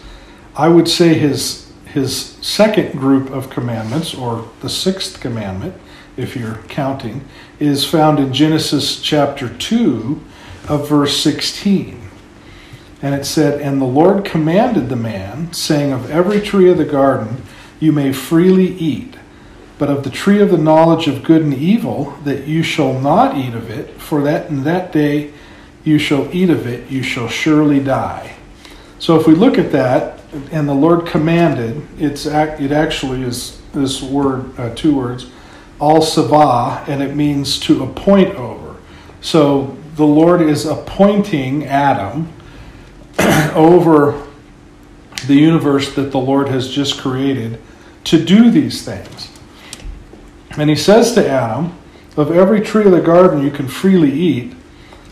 I 0.55 0.69
would 0.69 0.87
say 0.87 1.13
his, 1.13 1.71
his 1.85 2.37
second 2.41 2.93
group 2.93 3.29
of 3.29 3.49
commandments, 3.49 4.15
or 4.15 4.49
the 4.61 4.69
sixth 4.69 5.19
commandment, 5.19 5.75
if 6.17 6.35
you're 6.35 6.59
counting, 6.67 7.25
is 7.59 7.85
found 7.85 8.19
in 8.19 8.33
Genesis 8.33 9.01
chapter 9.01 9.49
2 9.49 10.21
of 10.67 10.87
verse 10.89 11.17
16. 11.17 12.01
And 13.01 13.15
it 13.15 13.25
said, 13.25 13.61
And 13.61 13.81
the 13.81 13.85
Lord 13.85 14.25
commanded 14.25 14.89
the 14.89 14.95
man, 14.95 15.51
saying, 15.53 15.91
Of 15.91 16.09
every 16.09 16.39
tree 16.39 16.69
of 16.69 16.77
the 16.77 16.85
garden 16.85 17.43
you 17.79 17.91
may 17.91 18.13
freely 18.13 18.67
eat, 18.67 19.15
but 19.79 19.89
of 19.89 20.03
the 20.03 20.11
tree 20.11 20.39
of 20.39 20.51
the 20.51 20.57
knowledge 20.57 21.07
of 21.07 21.23
good 21.23 21.41
and 21.41 21.53
evil, 21.53 22.17
that 22.23 22.47
you 22.47 22.61
shall 22.61 22.99
not 22.99 23.37
eat 23.37 23.55
of 23.55 23.69
it, 23.69 23.99
for 23.99 24.21
that 24.21 24.49
in 24.49 24.63
that 24.63 24.91
day 24.91 25.33
you 25.83 25.97
shall 25.97 26.33
eat 26.35 26.51
of 26.51 26.67
it, 26.67 26.89
you 26.91 27.01
shall 27.01 27.27
surely 27.27 27.79
die. 27.79 28.35
So 28.99 29.19
if 29.19 29.25
we 29.25 29.33
look 29.33 29.57
at 29.57 29.71
that, 29.71 30.19
and 30.51 30.69
the 30.69 30.73
Lord 30.73 31.07
commanded, 31.07 31.85
it's 31.99 32.25
it 32.25 32.71
actually 32.71 33.23
is 33.23 33.59
this 33.73 34.01
word, 34.01 34.57
uh, 34.59 34.73
two 34.75 34.95
words, 34.95 35.25
al 35.81 35.99
savah, 35.99 36.87
and 36.87 37.01
it 37.01 37.15
means 37.15 37.59
to 37.61 37.83
appoint 37.83 38.35
over. 38.35 38.77
So 39.21 39.75
the 39.95 40.05
Lord 40.05 40.41
is 40.41 40.65
appointing 40.65 41.65
Adam 41.65 42.31
over 43.53 44.27
the 45.27 45.35
universe 45.35 45.93
that 45.95 46.11
the 46.11 46.19
Lord 46.19 46.49
has 46.49 46.69
just 46.69 46.99
created 46.99 47.59
to 48.05 48.23
do 48.23 48.49
these 48.49 48.83
things. 48.83 49.29
And 50.57 50.69
he 50.69 50.75
says 50.75 51.13
to 51.13 51.27
Adam, 51.27 51.77
Of 52.17 52.31
every 52.31 52.61
tree 52.61 52.85
of 52.85 52.91
the 52.91 53.01
garden 53.01 53.43
you 53.43 53.51
can 53.51 53.67
freely 53.67 54.11
eat, 54.11 54.53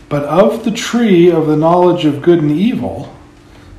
But 0.08 0.24
of 0.24 0.64
the 0.64 0.72
tree 0.72 1.30
of 1.30 1.46
the 1.46 1.56
knowledge 1.56 2.04
of 2.04 2.22
good 2.22 2.40
and 2.40 2.50
evil, 2.50 3.14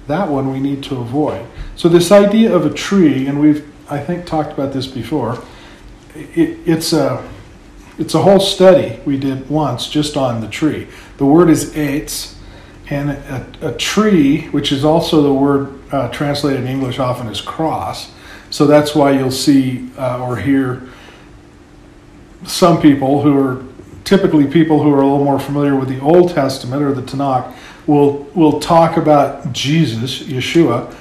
that 0.07 0.29
one 0.29 0.51
we 0.51 0.59
need 0.59 0.83
to 0.83 0.95
avoid. 0.97 1.45
So, 1.75 1.89
this 1.89 2.11
idea 2.11 2.53
of 2.53 2.65
a 2.65 2.73
tree, 2.73 3.27
and 3.27 3.39
we've, 3.39 3.69
I 3.89 3.99
think, 3.99 4.25
talked 4.25 4.53
about 4.53 4.73
this 4.73 4.87
before, 4.87 5.43
it, 6.15 6.59
it's, 6.65 6.93
a, 6.93 7.27
it's 7.97 8.13
a 8.13 8.21
whole 8.21 8.39
study 8.39 8.99
we 9.05 9.17
did 9.17 9.49
once 9.49 9.87
just 9.87 10.17
on 10.17 10.41
the 10.41 10.47
tree. 10.47 10.87
The 11.17 11.25
word 11.25 11.49
is 11.49 11.73
eitz, 11.73 12.35
and 12.89 13.11
a, 13.11 13.69
a 13.69 13.77
tree, 13.77 14.47
which 14.49 14.71
is 14.71 14.83
also 14.83 15.21
the 15.21 15.33
word 15.33 15.79
uh, 15.93 16.09
translated 16.09 16.61
in 16.61 16.67
English 16.67 16.99
often 16.99 17.27
as 17.27 17.41
cross. 17.41 18.11
So 18.49 18.67
that's 18.67 18.93
why 18.93 19.11
you'll 19.11 19.31
see 19.31 19.89
uh, 19.97 20.23
or 20.25 20.37
hear 20.37 20.83
some 22.45 22.81
people 22.81 23.21
who 23.21 23.37
are 23.37 23.63
typically 24.03 24.45
people 24.47 24.81
who 24.83 24.91
are 24.93 25.01
a 25.01 25.07
little 25.07 25.23
more 25.23 25.39
familiar 25.39 25.75
with 25.75 25.87
the 25.87 25.99
Old 26.01 26.31
Testament 26.31 26.81
or 26.81 26.91
the 26.91 27.01
Tanakh 27.01 27.53
will 27.87 28.23
will 28.35 28.59
talk 28.59 28.97
about 28.97 29.53
Jesus, 29.53 30.23
Yeshua, 30.23 30.93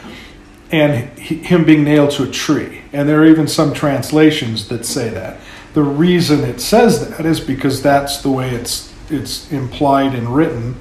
and 0.73 1.19
him 1.19 1.65
being 1.65 1.85
nailed 1.85 2.13
to 2.13 2.25
a 2.25 2.31
tree. 2.31 2.83
And 2.93 3.09
there 3.09 3.21
are 3.21 3.27
even 3.27 3.49
some 3.49 3.75
translations 3.75 4.69
that 4.69 4.87
say 4.87 5.09
that. 5.11 5.41
The 5.75 5.83
reason 5.83 6.45
it 6.45 6.61
says 6.61 7.09
that 7.09 7.25
is 7.25 7.41
because 7.41 7.83
that's 7.83 8.23
the 8.23 8.31
way 8.31 8.51
it's 8.51 8.93
it's 9.09 9.51
implied 9.51 10.15
and 10.15 10.35
written 10.35 10.77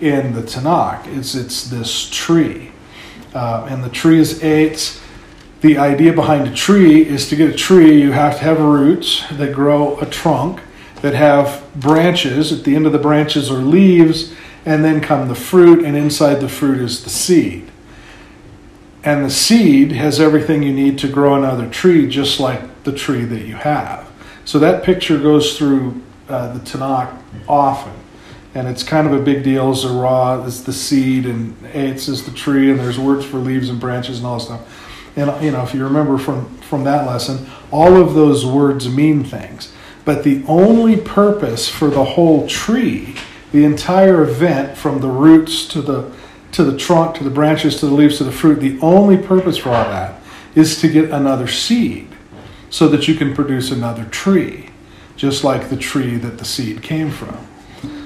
in 0.00 0.34
the 0.34 0.42
Tanakh. 0.42 1.06
It's 1.06 1.34
it's 1.34 1.64
this 1.64 2.08
tree, 2.10 2.72
uh, 3.34 3.66
and 3.70 3.84
the 3.84 3.90
tree 3.90 4.18
is 4.18 4.40
eitz. 4.40 5.00
The 5.60 5.76
idea 5.76 6.14
behind 6.14 6.48
a 6.48 6.54
tree 6.54 7.06
is 7.06 7.28
to 7.28 7.36
get 7.36 7.50
a 7.50 7.56
tree, 7.56 8.00
you 8.00 8.12
have 8.12 8.38
to 8.38 8.44
have 8.44 8.60
roots 8.60 9.26
that 9.30 9.52
grow 9.52 9.98
a 10.00 10.06
trunk 10.06 10.62
that 11.02 11.14
have 11.14 11.62
branches. 11.76 12.50
At 12.50 12.64
the 12.64 12.74
end 12.74 12.86
of 12.86 12.92
the 12.92 12.98
branches 12.98 13.50
are 13.50 13.58
leaves, 13.58 14.34
and 14.64 14.82
then 14.82 15.02
come 15.02 15.28
the 15.28 15.34
fruit, 15.34 15.84
and 15.84 15.96
inside 15.96 16.36
the 16.36 16.48
fruit 16.48 16.80
is 16.80 17.04
the 17.04 17.10
seed. 17.10 17.69
And 19.02 19.24
the 19.24 19.30
seed 19.30 19.92
has 19.92 20.20
everything 20.20 20.62
you 20.62 20.72
need 20.72 20.98
to 20.98 21.08
grow 21.08 21.34
another 21.34 21.68
tree, 21.68 22.06
just 22.08 22.38
like 22.38 22.84
the 22.84 22.92
tree 22.92 23.24
that 23.24 23.46
you 23.46 23.54
have. 23.54 24.10
So 24.44 24.58
that 24.58 24.84
picture 24.84 25.18
goes 25.18 25.56
through 25.56 26.02
uh, 26.28 26.52
the 26.52 26.60
Tanakh 26.60 27.16
often. 27.48 27.94
And 28.54 28.66
it's 28.66 28.82
kind 28.82 29.06
of 29.06 29.12
a 29.12 29.22
big 29.22 29.44
deal. 29.44 29.72
Zerah 29.74 30.42
is 30.42 30.64
the 30.64 30.72
seed, 30.72 31.24
and 31.24 31.56
Eitz 31.72 32.08
is 32.08 32.24
the 32.24 32.32
tree, 32.32 32.70
and 32.70 32.80
there's 32.80 32.98
words 32.98 33.24
for 33.24 33.38
leaves 33.38 33.68
and 33.68 33.78
branches 33.78 34.18
and 34.18 34.26
all 34.26 34.38
that 34.38 34.44
stuff. 34.44 35.16
And 35.16 35.44
you 35.44 35.50
know, 35.50 35.62
if 35.62 35.74
you 35.74 35.84
remember 35.84 36.18
from 36.18 36.56
from 36.58 36.84
that 36.84 37.06
lesson, 37.06 37.48
all 37.70 37.96
of 37.96 38.14
those 38.14 38.44
words 38.46 38.88
mean 38.88 39.24
things. 39.24 39.72
But 40.04 40.24
the 40.24 40.42
only 40.46 40.96
purpose 40.96 41.68
for 41.68 41.88
the 41.88 42.04
whole 42.04 42.48
tree, 42.48 43.16
the 43.52 43.64
entire 43.64 44.22
event 44.22 44.76
from 44.76 45.00
the 45.00 45.08
roots 45.08 45.66
to 45.68 45.82
the 45.82 46.12
to 46.52 46.64
the 46.64 46.76
trunk 46.76 47.16
to 47.16 47.24
the 47.24 47.30
branches 47.30 47.78
to 47.80 47.86
the 47.86 47.94
leaves 47.94 48.18
to 48.18 48.24
the 48.24 48.32
fruit, 48.32 48.60
the 48.60 48.78
only 48.80 49.16
purpose 49.16 49.56
for 49.56 49.70
all 49.70 49.84
that 49.84 50.20
is 50.54 50.80
to 50.80 50.88
get 50.88 51.10
another 51.10 51.46
seed 51.46 52.08
so 52.70 52.88
that 52.88 53.08
you 53.08 53.14
can 53.14 53.34
produce 53.34 53.70
another 53.70 54.04
tree, 54.06 54.70
just 55.16 55.44
like 55.44 55.68
the 55.68 55.76
tree 55.76 56.16
that 56.16 56.38
the 56.38 56.44
seed 56.44 56.82
came 56.82 57.10
from. 57.10 57.46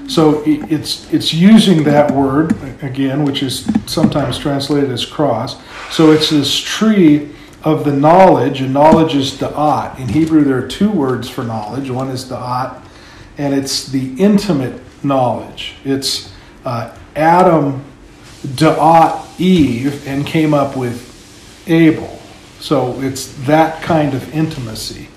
So 0.07 0.43
it's 0.45 1.11
it's 1.11 1.33
using 1.33 1.83
that 1.85 2.11
word 2.11 2.55
again, 2.83 3.23
which 3.23 3.41
is 3.41 3.67
sometimes 3.87 4.37
translated 4.37 4.91
as 4.91 5.03
cross. 5.03 5.59
So 5.91 6.11
it's 6.11 6.29
this 6.29 6.55
tree 6.55 7.31
of 7.63 7.83
the 7.83 7.91
knowledge, 7.91 8.61
and 8.61 8.71
knowledge 8.71 9.15
is 9.15 9.31
da'at. 9.31 9.99
In 9.99 10.07
Hebrew, 10.07 10.43
there 10.43 10.63
are 10.63 10.67
two 10.67 10.91
words 10.91 11.27
for 11.27 11.43
knowledge. 11.43 11.89
One 11.89 12.09
is 12.09 12.25
da'at, 12.25 12.79
and 13.39 13.55
it's 13.55 13.87
the 13.87 14.13
intimate 14.21 14.79
knowledge. 15.03 15.73
It's 15.83 16.31
uh, 16.63 16.95
Adam 17.15 17.83
da'at 18.45 19.39
Eve 19.39 20.07
and 20.07 20.25
came 20.25 20.53
up 20.53 20.75
with 20.75 21.63
Abel. 21.67 22.19
So 22.59 22.99
it's 23.01 23.27
that 23.45 23.81
kind 23.81 24.13
of 24.13 24.33
intimacy. 24.33 25.09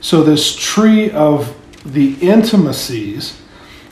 So 0.00 0.22
this 0.22 0.56
tree 0.56 1.10
of 1.10 1.56
the 1.84 2.14
intimacies 2.20 3.40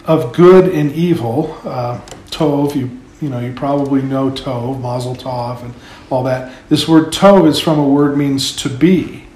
of 0.04 0.32
good 0.32 0.72
and 0.72 0.92
evil. 0.92 1.58
Uh, 1.64 2.00
tov, 2.30 2.74
you 2.74 3.00
you 3.20 3.28
know, 3.28 3.38
you 3.38 3.52
probably 3.52 4.00
know 4.00 4.30
tov, 4.30 4.80
mazel 4.80 5.14
tov, 5.14 5.62
and 5.62 5.74
all 6.08 6.22
that. 6.24 6.52
This 6.68 6.88
word 6.88 7.12
tov 7.12 7.46
is 7.46 7.60
from 7.60 7.78
a 7.78 7.86
word 7.86 8.16
means 8.16 8.56
to 8.56 8.68
be. 8.70 9.26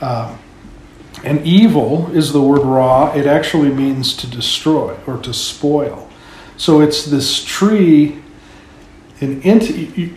Uh, 0.00 0.36
and 1.24 1.44
evil 1.44 2.14
is 2.14 2.32
the 2.32 2.42
word 2.42 2.62
ra. 2.62 3.12
It 3.14 3.26
actually 3.26 3.70
means 3.70 4.14
to 4.18 4.26
destroy 4.28 4.96
or 5.06 5.16
to 5.18 5.32
spoil. 5.32 6.08
So 6.56 6.80
it's 6.80 7.04
this 7.06 7.42
tree. 7.42 8.22
An 9.20 9.42
int- 9.42 10.12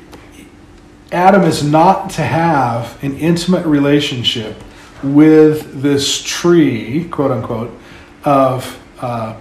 Adam 1.12 1.44
is 1.44 1.64
not 1.64 2.10
to 2.12 2.22
have 2.22 3.02
an 3.04 3.18
intimate 3.18 3.66
relationship 3.66 4.56
with 5.04 5.82
this 5.82 6.22
tree, 6.22 7.08
quote 7.10 7.32
unquote, 7.32 7.78
of 8.24 8.80
uh, 9.02 9.36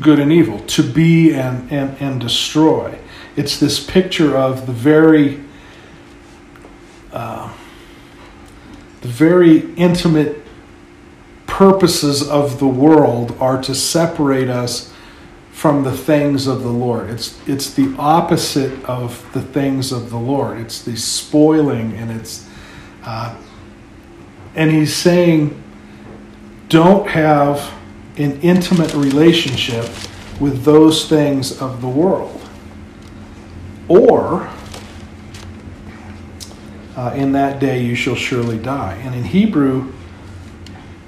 good 0.00 0.18
and 0.18 0.32
evil, 0.32 0.58
to 0.60 0.82
be 0.82 1.34
and, 1.34 1.70
and, 1.70 1.96
and 2.00 2.20
destroy. 2.20 2.98
It's 3.36 3.58
this 3.58 3.84
picture 3.84 4.36
of 4.36 4.66
the 4.66 4.72
very 4.72 5.40
uh, 7.12 7.52
the 9.02 9.08
very 9.08 9.74
intimate 9.74 10.38
purposes 11.46 12.26
of 12.26 12.58
the 12.58 12.66
world 12.66 13.36
are 13.38 13.60
to 13.62 13.74
separate 13.74 14.48
us 14.48 14.91
from 15.62 15.84
the 15.84 15.96
things 15.96 16.48
of 16.48 16.64
the 16.64 16.68
Lord. 16.68 17.08
It's 17.08 17.38
it's 17.46 17.72
the 17.72 17.94
opposite 17.96 18.84
of 18.84 19.24
the 19.32 19.40
things 19.40 19.92
of 19.92 20.10
the 20.10 20.18
Lord. 20.18 20.58
It's 20.58 20.82
the 20.82 20.96
spoiling 20.96 21.92
and 21.92 22.10
it's 22.10 22.48
uh, 23.04 23.40
and 24.56 24.72
he's 24.72 24.92
saying 24.92 25.62
don't 26.68 27.06
have 27.06 27.72
an 28.16 28.40
intimate 28.40 28.92
relationship 28.94 29.84
with 30.40 30.64
those 30.64 31.08
things 31.08 31.62
of 31.62 31.80
the 31.80 31.88
world. 31.88 32.40
Or, 33.86 34.50
uh, 36.96 37.12
in 37.14 37.30
that 37.32 37.60
day 37.60 37.84
you 37.84 37.94
shall 37.94 38.16
surely 38.16 38.58
die. 38.58 39.00
And 39.04 39.14
in 39.14 39.22
Hebrew, 39.22 39.92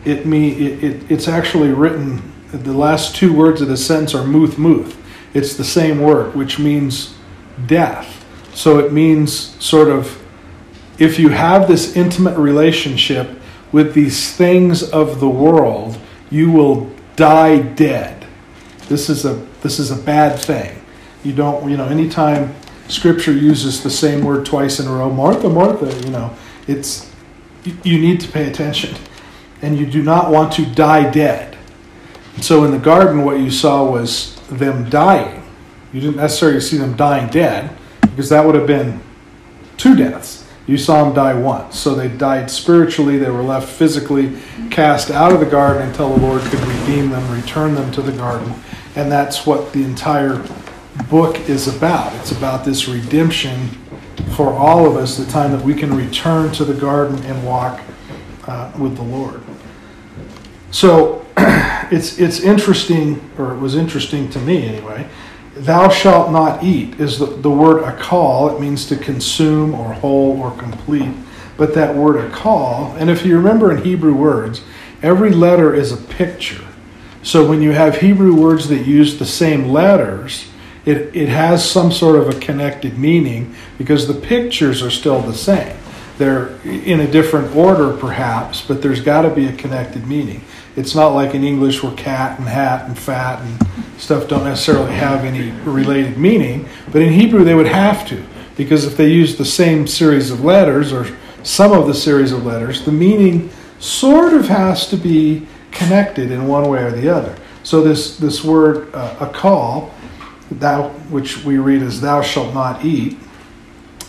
it, 0.04 0.26
me, 0.26 0.50
it, 0.50 0.84
it, 0.84 1.11
it's 1.11 1.26
actually 1.26 1.70
written, 1.70 2.34
the 2.62 2.73
last 2.73 3.16
two 3.16 3.32
words 3.32 3.61
of 3.61 3.68
the 3.68 3.76
sentence 3.76 4.14
are 4.14 4.25
muth 4.25 4.58
muth. 4.58 5.00
It's 5.34 5.56
the 5.56 5.64
same 5.64 6.00
word, 6.00 6.34
which 6.34 6.58
means 6.58 7.14
death. 7.66 8.25
So 8.54 8.78
it 8.78 8.92
means 8.92 9.32
sort 9.62 9.88
of 9.88 10.20
if 10.99 11.18
you 11.18 11.30
have 11.30 11.66
this 11.66 11.96
intimate 11.96 12.38
relationship 12.38 13.28
with 13.73 13.94
these 13.94 14.34
things 14.34 14.82
of 14.82 15.18
the 15.18 15.28
world, 15.28 15.99
you 16.30 16.52
will 16.52 16.90
die 17.16 17.58
dead. 17.58 18.26
This 18.88 19.08
is 19.11 19.25
a 19.25 19.34
this 19.62 19.78
is 19.78 19.90
a 19.90 19.96
bad 19.96 20.38
thing. 20.38 20.80
You 21.25 21.32
don't 21.32 21.68
you 21.68 21.76
know 21.76 21.87
anytime 21.87 22.54
Scripture 22.88 23.32
uses 23.32 23.82
the 23.82 23.90
same 23.90 24.25
word 24.25 24.44
twice 24.44 24.78
in 24.78 24.87
a 24.87 24.92
row, 24.92 25.11
Martha, 25.11 25.49
Martha, 25.49 25.92
you 26.04 26.11
know, 26.11 26.37
it's 26.68 27.11
you 27.82 27.99
need 27.99 28.20
to 28.20 28.28
pay 28.30 28.49
attention, 28.49 28.94
and 29.62 29.78
you 29.78 29.87
do 29.87 30.02
not 30.02 30.30
want 30.30 30.52
to 30.54 30.66
die 30.66 31.11
dead. 31.11 31.53
So 32.41 32.64
in 32.64 32.73
the 32.73 32.79
garden, 32.79 33.25
what 33.25 33.38
you 33.38 33.50
saw 33.50 33.88
was 33.91 34.37
them 34.49 34.91
dying. 34.91 35.43
You 35.93 36.00
didn't 36.00 36.17
necessarily 36.17 36.61
see 36.61 36.76
them 36.76 36.97
dying 36.97 37.31
dead, 37.31 37.76
because 38.00 38.29
that 38.31 38.45
would 38.45 38.55
have 38.55 38.67
been 38.67 39.00
two 39.76 39.95
deaths. 39.95 40.47
You 40.67 40.79
saw 40.79 41.05
them 41.05 41.14
die 41.14 41.35
once. 41.35 41.79
So 41.79 41.95
they 41.95 42.09
died 42.09 42.50
spiritually. 42.50 43.19
They 43.19 43.31
were 43.31 43.43
left 43.43 43.69
physically 43.69 44.37
cast 44.71 45.11
out 45.11 45.33
of 45.33 45.41
the 45.41 45.47
garden 45.47 45.88
until 45.88 46.09
the 46.09 46.21
Lord 46.21 46.43
could 46.43 46.61
redeem 46.61 47.11
them, 47.11 47.31
return 47.31 47.75
them 47.75 47.93
to 47.93 48.03
the 48.03 48.12
garden. 48.12 48.55
And 48.97 49.12
that's 49.12 49.47
what 49.47 49.73
the 49.73 49.85
entire 49.85 50.43
book 51.11 51.38
is 51.49 51.69
about. 51.69 52.14
It's 52.14 52.33
about 52.33 52.64
this 52.64 52.88
redemption 52.88 53.69
for 54.37 54.53
all 54.53 54.87
of 54.87 54.97
us, 54.97 55.17
the 55.17 55.26
time 55.26 55.53
that 55.53 55.62
we 55.62 55.75
can 55.75 55.95
return 55.95 56.50
to 56.53 56.64
the 56.64 56.75
garden 56.75 57.23
and 57.25 57.45
walk 57.45 57.81
uh, 58.47 58.73
with 58.79 58.97
the 58.97 59.03
Lord. 59.03 59.43
So 60.71 61.24
it's, 61.90 62.18
it's 62.18 62.40
interesting, 62.40 63.30
or 63.38 63.54
it 63.54 63.58
was 63.58 63.75
interesting 63.75 64.28
to 64.30 64.38
me 64.40 64.66
anyway, 64.66 65.08
Thou 65.56 65.88
shalt 65.88 66.32
not 66.32 66.64
eat 66.64 66.99
is 66.99 67.18
the, 67.18 67.26
the 67.26 67.50
word 67.50 67.84
akal. 67.84 68.54
It 68.54 68.61
means 68.61 68.87
to 68.87 68.96
consume 68.96 69.73
or 69.75 69.92
whole 69.94 70.40
or 70.40 70.50
complete. 70.56 71.14
But 71.56 71.75
that 71.75 71.94
word 71.94 72.16
akal, 72.30 72.96
and 72.96 73.08
if 73.08 73.25
you 73.25 73.37
remember 73.37 73.70
in 73.70 73.84
Hebrew 73.84 74.14
words, 74.14 74.62
every 75.02 75.30
letter 75.30 75.73
is 75.73 75.92
a 75.92 75.96
picture. 75.96 76.64
So 77.23 77.49
when 77.49 77.62
you 77.62 77.70
have 77.70 77.99
Hebrew 77.99 78.34
words 78.34 78.68
that 78.68 78.84
use 78.84 79.18
the 79.18 79.26
same 79.26 79.68
letters, 79.68 80.49
it, 80.84 81.14
it 81.14 81.28
has 81.28 81.68
some 81.68 81.92
sort 81.92 82.16
of 82.16 82.28
a 82.28 82.38
connected 82.40 82.99
meaning 82.99 83.54
because 83.78 84.08
the 84.08 84.14
pictures 84.14 84.82
are 84.82 84.90
still 84.90 85.20
the 85.20 85.34
same. 85.34 85.76
They're 86.18 86.56
in 86.64 87.00
a 87.00 87.11
different 87.11 87.54
order, 87.56 87.96
perhaps, 87.96 88.61
but 88.61 88.82
there's 88.82 89.00
got 89.00 89.23
to 89.23 89.30
be 89.30 89.46
a 89.46 89.52
connected 89.52 90.06
meaning. 90.06 90.42
It's 90.76 90.95
not 90.95 91.09
like 91.09 91.35
in 91.35 91.45
English 91.45 91.83
where 91.83 91.95
cat 91.95 92.38
and 92.38 92.49
hat 92.49 92.88
and 92.88 92.99
fat 92.99 93.40
and 93.43 94.00
stuff 94.00 94.28
don't 94.28 94.45
necessarily 94.45 94.93
have 94.93 95.25
any 95.25 95.52
related 95.62 96.19
meaning, 96.19 96.69
but 96.93 97.00
in 97.00 97.12
Hebrew 97.12 97.45
they 97.45 97.54
would 97.54 97.69
have 97.69 98.07
to, 98.09 98.25
because 98.57 98.85
if 98.85 98.97
they 98.97 99.09
use 99.09 99.37
the 99.37 99.45
same 99.45 99.87
series 99.87 100.31
of 100.31 100.45
letters 100.45 100.93
or 100.93 101.16
some 101.45 101.73
of 101.73 101.87
the 101.87 101.95
series 101.95 102.33
of 102.33 102.45
letters, 102.45 102.85
the 102.85 102.93
meaning 102.93 103.50
sort 103.78 104.33
of 104.33 104.49
has 104.49 104.88
to 104.88 104.97
be 104.97 105.47
connected 105.71 106.31
in 106.31 106.49
one 106.49 106.69
way 106.69 106.83
or 106.83 106.90
the 106.90 107.09
other. 107.09 107.37
So 107.62 107.83
this 107.83 108.16
this 108.19 108.43
word 108.45 108.93
uh, 108.95 109.14
akal, 109.16 109.90
thou 110.50 110.88
which 111.11 111.45
we 111.45 111.59
read 111.59 111.83
as 111.83 112.00
thou 112.00 112.21
shalt 112.21 112.52
not 112.52 112.85
eat, 112.85 113.16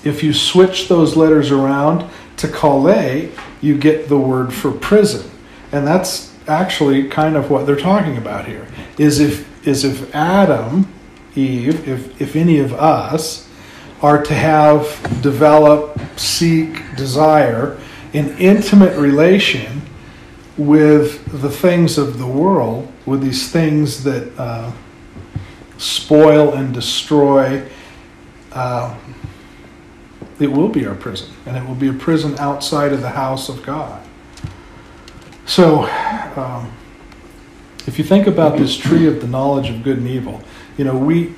if 0.03 0.23
you 0.23 0.33
switch 0.33 0.87
those 0.87 1.15
letters 1.15 1.51
around 1.51 2.09
to 2.37 2.47
kale, 2.47 3.29
you 3.61 3.77
get 3.77 4.09
the 4.09 4.17
word 4.17 4.53
for 4.53 4.71
prison, 4.71 5.29
and 5.71 5.85
that's 5.85 6.34
actually 6.47 7.07
kind 7.09 7.35
of 7.35 7.49
what 7.49 7.65
they're 7.65 7.75
talking 7.75 8.17
about 8.17 8.45
here. 8.45 8.67
Is 8.97 9.19
if 9.19 9.67
is 9.67 9.83
if 9.83 10.13
Adam, 10.13 10.87
Eve, 11.35 11.87
if 11.87 12.21
if 12.21 12.35
any 12.35 12.59
of 12.59 12.73
us 12.73 13.49
are 14.01 14.21
to 14.21 14.33
have 14.33 15.21
develop, 15.21 15.99
seek, 16.17 16.95
desire 16.95 17.77
an 18.13 18.37
intimate 18.37 18.97
relation 18.97 19.81
with 20.57 21.41
the 21.41 21.49
things 21.49 21.97
of 21.97 22.17
the 22.17 22.27
world, 22.27 22.91
with 23.05 23.21
these 23.21 23.51
things 23.51 24.03
that 24.03 24.31
uh, 24.39 24.71
spoil 25.77 26.53
and 26.53 26.73
destroy, 26.73 27.67
uh, 28.53 28.97
it 30.39 30.47
will 30.47 30.69
be 30.69 30.85
our 30.85 30.95
prison. 30.95 31.29
And 31.45 31.57
it 31.57 31.65
will 31.65 31.75
be 31.75 31.89
a 31.89 31.93
prison 31.93 32.37
outside 32.37 32.93
of 32.93 33.01
the 33.01 33.09
house 33.09 33.49
of 33.49 33.63
God. 33.63 34.04
So, 35.45 35.83
um, 36.35 36.71
if 37.85 37.99
you 37.99 38.03
think 38.03 38.25
about 38.25 38.57
this 38.57 38.75
tree 38.75 39.05
of 39.05 39.21
the 39.21 39.27
knowledge 39.27 39.69
of 39.69 39.83
good 39.83 39.99
and 39.99 40.07
evil, 40.07 40.41
you 40.75 40.85
know, 40.85 40.97
we, 40.97 41.35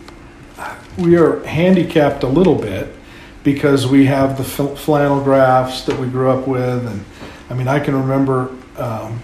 we 0.98 1.18
are 1.18 1.44
handicapped 1.44 2.24
a 2.24 2.28
little 2.28 2.56
bit 2.56 2.94
because 3.44 3.86
we 3.86 4.06
have 4.06 4.38
the 4.38 4.44
flannel 4.44 5.22
graphs 5.22 5.84
that 5.84 6.00
we 6.00 6.08
grew 6.08 6.30
up 6.30 6.48
with. 6.48 6.88
And 6.88 7.04
I 7.50 7.54
mean, 7.54 7.68
I 7.68 7.80
can 7.80 7.96
remember 7.96 8.56
um, 8.78 9.22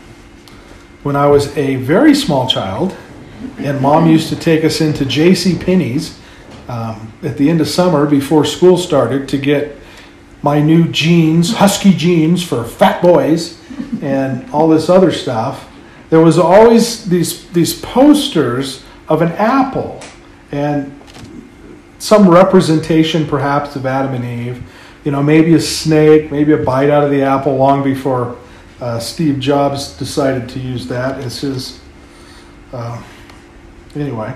when 1.04 1.16
I 1.16 1.28
was 1.28 1.56
a 1.58 1.78
very 1.78 2.14
small 2.14 2.48
child, 2.48 2.96
and 3.60 3.80
mom 3.82 4.10
used 4.10 4.30
to 4.30 4.36
take 4.36 4.66
us 4.66 4.82
into 4.82 5.06
J.C. 5.06 5.58
Penney's 5.58 6.20
um, 6.68 7.12
at 7.24 7.38
the 7.38 7.50
end 7.50 7.62
of 7.62 7.68
summer 7.68 8.06
before 8.06 8.44
school 8.44 8.78
started 8.78 9.30
to 9.30 9.38
get 9.38 9.78
my 10.42 10.62
new 10.62 10.90
jeans, 10.90 11.56
husky 11.56 11.94
jeans 11.94 12.44
for 12.44 12.66
fat 12.66 13.02
boys, 13.02 13.63
and 14.02 14.50
all 14.52 14.68
this 14.68 14.90
other 14.90 15.12
stuff. 15.12 15.70
There 16.10 16.22
was 16.22 16.38
always 16.38 17.06
these 17.06 17.50
these 17.52 17.80
posters 17.80 18.84
of 19.08 19.22
an 19.22 19.32
apple 19.34 20.02
and 20.52 21.00
some 22.00 22.30
representation, 22.30 23.26
perhaps, 23.26 23.76
of 23.76 23.86
Adam 23.86 24.14
and 24.14 24.26
Eve. 24.26 24.64
You 25.06 25.12
know, 25.12 25.24
maybe 25.24 25.54
a 25.54 25.60
snake, 25.60 26.32
maybe 26.32 26.54
a 26.54 26.58
bite 26.58 26.90
out 26.90 27.04
of 27.04 27.12
the 27.12 27.24
apple 27.24 27.56
long 27.56 27.84
before 27.84 28.38
uh, 28.80 29.00
Steve 29.00 29.40
Jobs 29.40 29.98
decided 29.98 30.50
to 30.50 30.60
use 30.60 30.88
that 30.88 31.20
as 31.22 31.42
his. 31.42 31.80
Uh, 32.72 33.02
anyway. 33.96 34.34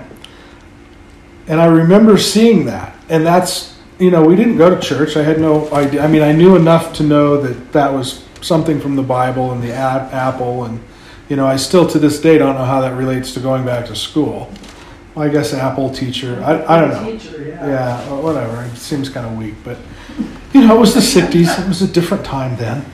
And 1.46 1.60
I 1.60 1.66
remember 1.66 2.18
seeing 2.18 2.66
that. 2.66 2.94
And 3.08 3.24
that's, 3.24 3.78
you 3.98 4.10
know, 4.10 4.22
we 4.22 4.36
didn't 4.36 4.58
go 4.58 4.74
to 4.74 4.80
church. 4.80 5.16
I 5.16 5.22
had 5.22 5.40
no 5.40 5.70
idea. 5.72 6.02
I 6.02 6.08
mean, 6.08 6.22
I 6.22 6.32
knew 6.32 6.56
enough 6.56 6.92
to 6.94 7.02
know 7.02 7.40
that 7.40 7.72
that 7.72 7.92
was 7.92 8.24
something 8.42 8.80
from 8.80 8.96
the 8.96 9.02
Bible 9.02 9.52
and 9.52 9.62
the 9.62 9.72
apple. 9.72 10.64
And, 10.64 10.82
you 11.28 11.36
know, 11.36 11.46
I 11.46 11.56
still 11.56 11.86
to 11.88 11.98
this 11.98 12.20
day 12.20 12.38
don't 12.38 12.54
know 12.54 12.64
how 12.64 12.80
that 12.80 12.94
relates 12.94 13.34
to 13.34 13.40
going 13.40 13.64
back 13.64 13.86
to 13.86 13.96
school. 13.96 14.50
Well, 15.14 15.26
I 15.26 15.30
guess 15.30 15.52
Apple 15.54 15.90
teacher. 15.90 16.42
I, 16.44 16.76
I 16.76 16.80
don't 16.80 16.90
know. 16.90 17.12
Teacher, 17.12 17.48
yeah. 17.48 17.66
Yeah, 17.66 18.20
whatever. 18.20 18.62
It 18.64 18.76
seems 18.76 19.08
kind 19.08 19.26
of 19.26 19.36
weak. 19.36 19.54
But, 19.64 19.78
you 20.52 20.66
know, 20.66 20.76
it 20.76 20.80
was 20.80 20.94
the 20.94 21.00
60s. 21.00 21.64
It 21.64 21.68
was 21.68 21.82
a 21.82 21.88
different 21.88 22.24
time 22.24 22.56
then. 22.56 22.84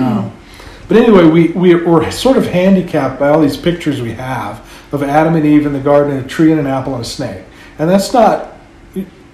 Um, 0.00 0.34
but 0.88 0.96
anyway, 0.96 1.26
we, 1.26 1.48
we, 1.48 1.74
we're 1.74 2.10
sort 2.10 2.38
of 2.38 2.46
handicapped 2.46 3.20
by 3.20 3.28
all 3.28 3.40
these 3.40 3.58
pictures 3.58 4.00
we 4.00 4.12
have 4.12 4.66
of 4.90 5.02
Adam 5.02 5.34
and 5.34 5.44
Eve 5.44 5.66
in 5.66 5.74
the 5.74 5.80
garden, 5.80 6.16
and 6.16 6.24
a 6.24 6.28
tree 6.28 6.50
and 6.50 6.58
an 6.58 6.66
apple 6.66 6.94
and 6.94 7.04
a 7.04 7.06
snake. 7.06 7.44
And 7.78 7.90
that's 7.90 8.14
not, 8.14 8.54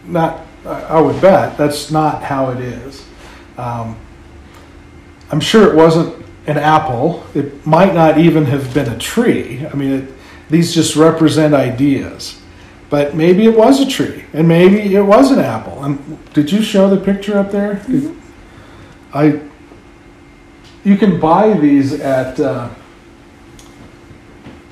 not 0.05 0.45
I 0.67 1.01
would 1.01 1.21
bet, 1.21 1.57
that's 1.57 1.91
not 1.91 2.23
how 2.23 2.51
it 2.51 2.61
is. 2.61 3.07
Um, 3.57 3.97
I'm 5.35 5.41
sure 5.41 5.69
it 5.69 5.75
wasn't 5.75 6.25
an 6.47 6.59
apple. 6.59 7.27
It 7.35 7.67
might 7.67 7.93
not 7.93 8.19
even 8.19 8.45
have 8.45 8.73
been 8.73 8.89
a 8.89 8.97
tree. 8.97 9.67
I 9.67 9.75
mean, 9.75 9.91
it, 9.91 10.15
these 10.49 10.73
just 10.73 10.95
represent 10.95 11.55
ideas. 11.55 12.41
But 12.89 13.17
maybe 13.17 13.45
it 13.45 13.57
was 13.57 13.81
a 13.81 13.87
tree, 13.91 14.27
and 14.33 14.47
maybe 14.47 14.95
it 14.95 15.03
was 15.03 15.33
an 15.33 15.41
apple. 15.41 15.83
And 15.83 16.33
did 16.35 16.53
you 16.53 16.63
show 16.63 16.89
the 16.89 17.05
picture 17.05 17.37
up 17.37 17.51
there? 17.51 17.83
Mm-hmm. 17.89 18.17
I 19.13 19.41
you 20.85 20.97
can 20.97 21.19
buy 21.19 21.55
these 21.55 21.95
at 21.95 22.39
uh, 22.39 22.71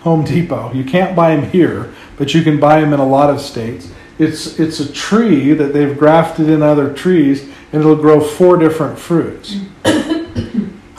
Home 0.03 0.25
Depot. 0.25 0.72
You 0.72 0.85
can't 0.85 1.16
buy 1.16 1.35
them 1.35 1.51
here, 1.51 1.92
but 2.16 2.35
you 2.35 2.44
can 2.44 2.61
buy 2.61 2.81
them 2.81 2.92
in 2.92 3.01
a 3.01 3.09
lot 3.09 3.31
of 3.31 3.40
states. 3.40 3.90
It's 4.20 4.61
it's 4.61 4.79
a 4.79 4.92
tree 4.92 5.55
that 5.55 5.72
they've 5.72 5.98
grafted 5.98 6.48
in 6.48 6.62
other 6.62 6.94
trees, 6.94 7.42
and 7.72 7.83
it'll 7.83 7.96
grow 7.96 8.20
four 8.20 8.57
different 8.59 8.96
fruits. 8.96 9.57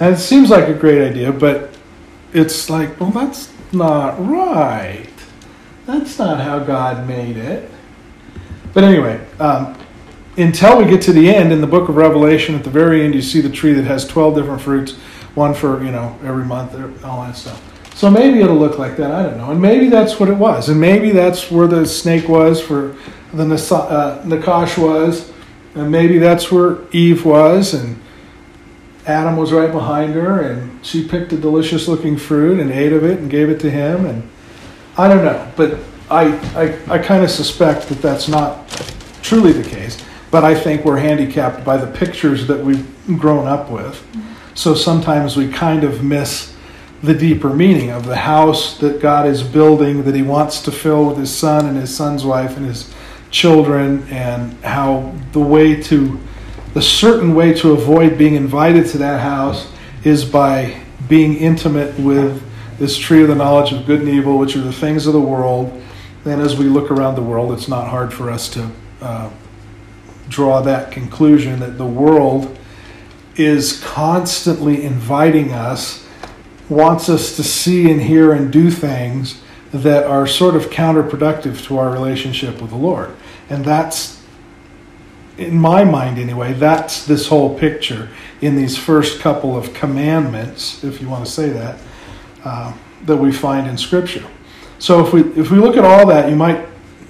it 0.02 0.18
seems 0.18 0.50
like 0.50 0.68
a 0.68 0.74
great 0.74 1.02
idea, 1.02 1.32
but 1.32 1.76
it's 2.34 2.70
like, 2.70 3.00
well, 3.00 3.12
that's 3.12 3.54
not 3.72 4.16
right. 4.28 5.08
That's 5.86 6.18
not 6.18 6.40
how 6.40 6.60
God 6.60 7.08
made 7.08 7.38
it. 7.38 7.70
But 8.74 8.84
anyway, 8.84 9.26
um, 9.40 9.78
until 10.38 10.78
we 10.78 10.86
get 10.86 11.02
to 11.04 11.14
the 11.14 11.34
end 11.34 11.52
in 11.52 11.62
the 11.62 11.68
book 11.68 11.90
of 11.90 11.96
Revelation, 11.96 12.56
at 12.56 12.64
the 12.64 12.70
very 12.70 13.04
end, 13.04 13.14
you 13.14 13.22
see 13.22 13.42
the 13.42 13.50
tree 13.50 13.74
that 13.74 13.84
has 13.84 14.08
12 14.08 14.36
different 14.36 14.62
fruits, 14.62 14.94
one 15.36 15.54
for, 15.54 15.84
you 15.84 15.92
know, 15.92 16.18
every 16.24 16.46
month, 16.46 16.74
all 17.04 17.22
that 17.24 17.36
stuff. 17.36 17.62
So 17.96 18.10
maybe 18.10 18.42
it'll 18.42 18.58
look 18.58 18.80
like 18.80 18.98
that. 18.98 19.12
I 19.12 19.24
don't 19.24 19.38
know. 19.38 19.52
And 19.52 19.62
maybe 19.62 19.90
that's 19.90 20.20
what 20.20 20.30
it 20.30 20.36
was. 20.36 20.70
And 20.70 20.80
maybe 20.80 21.12
that's 21.12 21.52
where 21.52 21.68
the 21.68 21.86
snake 21.86 22.28
was, 22.28 22.60
for 22.60 22.96
the 23.34 23.44
uh, 23.44 24.24
Nakash 24.24 24.78
was. 24.78 25.32
And 25.76 25.92
maybe 25.92 26.18
that's 26.18 26.52
where 26.52 26.80
Eve 26.92 27.26
was. 27.26 27.76
And 27.76 28.00
Adam 29.06 29.38
was 29.38 29.52
right 29.52 29.72
behind 29.72 30.14
her. 30.14 30.42
And 30.42 30.86
she 30.86 31.08
picked 31.08 31.32
a 31.34 31.38
delicious 31.38 31.88
looking 31.88 32.18
fruit 32.18 32.60
and 32.60 32.72
ate 32.72 32.94
of 32.94 33.04
it 33.04 33.20
and 33.20 33.30
gave 33.30 33.50
it 33.50 33.60
to 33.62 33.70
him. 33.70 34.06
And 34.06 34.30
I 34.98 35.08
don't 35.08 35.24
know. 35.24 35.52
But 35.56 35.80
I, 36.10 36.34
I, 36.56 36.96
I 36.96 36.98
kind 37.00 37.24
of 37.24 37.32
suspect 37.32 37.88
that 37.90 38.02
that's 38.02 38.28
not 38.28 38.70
truly 39.22 39.52
the 39.52 39.68
case 39.68 40.04
but 40.34 40.44
I 40.44 40.56
think 40.56 40.84
we're 40.84 40.98
handicapped 40.98 41.64
by 41.64 41.78
the 41.78 41.86
pictures 41.86 42.48
that 42.48 42.60
we've 42.60 42.88
grown 43.20 43.48
up 43.48 43.70
with. 43.70 44.02
Mm-hmm. 44.02 44.34
So 44.56 44.74
sometimes 44.74 45.38
we 45.38 45.48
kind 45.48 45.84
of 45.84 46.04
miss 46.04 46.56
the 47.04 47.14
deeper 47.14 47.52
meaning 47.52 47.92
of 47.92 48.08
the 48.08 48.16
house 48.16 48.80
that 48.80 49.00
God 49.00 49.28
is 49.28 49.44
building, 49.44 50.06
that 50.06 50.16
He 50.16 50.24
wants 50.24 50.60
to 50.64 50.72
fill 50.72 51.06
with 51.06 51.20
His 51.20 51.32
Son 51.32 51.68
and 51.68 51.78
His 51.78 51.96
Son's 51.96 52.26
wife 52.26 52.58
and 52.58 52.66
His 52.66 52.92
children, 53.30 54.08
and 54.10 54.54
how 54.64 55.14
the 55.34 55.40
way 55.40 55.80
to, 55.84 56.20
the 56.74 56.82
certain 56.82 57.36
way 57.36 57.54
to 57.54 57.72
avoid 57.72 58.18
being 58.18 58.36
invited 58.36 58.88
to 58.88 58.98
that 59.00 59.22
house 59.22 59.72
is 60.04 60.26
by 60.26 60.82
being 61.08 61.36
intimate 61.36 61.98
with 62.00 62.44
this 62.80 62.98
tree 62.98 63.22
of 63.22 63.28
the 63.28 63.36
knowledge 63.36 63.72
of 63.72 63.86
good 63.86 64.00
and 64.00 64.10
evil, 64.10 64.38
which 64.38 64.56
are 64.56 64.62
the 64.62 64.74
things 64.74 65.06
of 65.06 65.14
the 65.14 65.22
world. 65.22 65.82
And 66.26 66.42
as 66.42 66.58
we 66.58 66.66
look 66.66 66.90
around 66.90 67.16
the 67.16 67.22
world, 67.22 67.52
it's 67.52 67.68
not 67.68 67.88
hard 67.88 68.14
for 68.14 68.30
us 68.30 68.50
to. 68.50 68.72
Uh, 69.02 69.30
draw 70.34 70.62
that 70.62 70.92
conclusion 70.92 71.60
that 71.60 71.78
the 71.78 71.86
world 71.86 72.58
is 73.36 73.80
constantly 73.84 74.84
inviting 74.84 75.52
us, 75.52 76.06
wants 76.70 77.08
us 77.10 77.36
to 77.36 77.44
see 77.44 77.92
and 77.92 78.02
hear 78.02 78.32
and 78.32 78.52
do 78.52 78.72
things 78.72 79.42
that 79.72 80.06
are 80.06 80.28
sort 80.28 80.56
of 80.56 80.70
counterproductive 80.70 81.64
to 81.66 81.78
our 81.78 81.92
relationship 81.92 82.62
with 82.62 82.70
the 82.70 82.76
Lord. 82.78 83.16
And 83.50 83.66
that's, 83.66 84.23
in 85.38 85.58
my 85.58 85.84
mind 85.84 86.20
anyway, 86.20 86.54
that's 86.54 87.06
this 87.06 87.28
whole 87.28 87.58
picture 87.58 88.10
in 88.42 88.56
these 88.56 88.78
first 88.78 89.20
couple 89.20 89.58
of 89.58 89.74
commandments, 89.74 90.84
if 90.84 91.02
you 91.02 91.10
want 91.10 91.26
to 91.26 91.32
say 91.32 91.50
that, 91.50 91.80
uh, 92.44 92.74
that 93.06 93.18
we 93.18 93.32
find 93.32 93.68
in 93.68 93.78
Scripture. 93.78 94.26
So 94.80 95.06
if 95.06 95.14
we 95.14 95.22
if 95.40 95.50
we 95.50 95.58
look 95.58 95.78
at 95.78 95.86
all 95.86 96.06
that, 96.08 96.30
you 96.30 96.36
might 96.36 96.68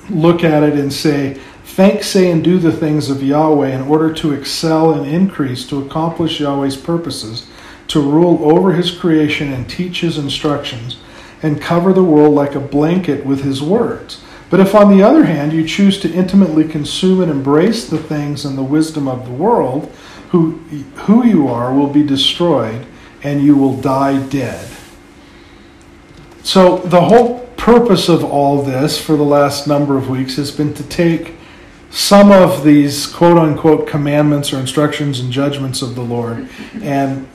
look 0.10 0.44
at 0.44 0.64
it 0.64 0.74
and 0.74 0.92
say, 0.92 1.40
Think, 1.64 2.04
say, 2.04 2.30
and 2.30 2.44
do 2.44 2.60
the 2.60 2.72
things 2.72 3.10
of 3.10 3.24
Yahweh 3.24 3.70
in 3.70 3.82
order 3.82 4.14
to 4.14 4.32
excel 4.34 4.94
and 4.94 5.08
increase 5.10 5.66
to 5.70 5.84
accomplish 5.84 6.40
Yahweh's 6.40 6.78
purposes, 6.78 7.48
to 7.88 8.00
rule 8.00 8.40
over 8.44 8.74
his 8.74 8.92
creation 8.92 9.52
and 9.52 9.68
teach 9.68 10.02
his 10.02 10.20
instructions, 10.20 11.00
and 11.42 11.60
cover 11.60 11.92
the 11.92 12.04
world 12.04 12.36
like 12.36 12.54
a 12.54 12.60
blanket 12.60 13.26
with 13.26 13.44
his 13.44 13.62
words. 13.62 14.24
But 14.54 14.60
if, 14.60 14.76
on 14.76 14.96
the 14.96 15.02
other 15.02 15.24
hand, 15.24 15.52
you 15.52 15.68
choose 15.68 16.00
to 16.02 16.14
intimately 16.14 16.64
consume 16.64 17.22
and 17.22 17.32
embrace 17.32 17.88
the 17.88 17.98
things 17.98 18.46
and 18.46 18.56
the 18.56 18.62
wisdom 18.62 19.08
of 19.08 19.26
the 19.26 19.32
world, 19.32 19.92
who, 20.30 20.60
who 21.08 21.26
you 21.26 21.48
are 21.48 21.74
will 21.74 21.88
be 21.88 22.04
destroyed 22.04 22.86
and 23.24 23.42
you 23.42 23.56
will 23.56 23.76
die 23.82 24.24
dead. 24.28 24.70
So, 26.44 26.78
the 26.78 27.02
whole 27.02 27.48
purpose 27.58 28.10
of 28.10 28.24
all 28.24 28.62
this 28.62 29.04
for 29.04 29.18
the 29.18 29.24
last 29.24 29.66
number 29.66 29.98
of 29.98 30.08
weeks 30.08 30.36
has 30.36 30.52
been 30.52 30.76
to 30.76 30.84
take 30.84 31.34
some 31.90 32.32
of 32.32 32.64
these 32.64 33.08
quote 33.08 33.40
unquote 33.40 33.88
commandments 33.88 34.54
or 34.54 34.60
instructions 34.60 35.20
and 35.20 35.32
judgments 35.32 35.82
of 35.82 35.96
the 35.96 36.04
Lord 36.04 36.48
and 36.84 37.28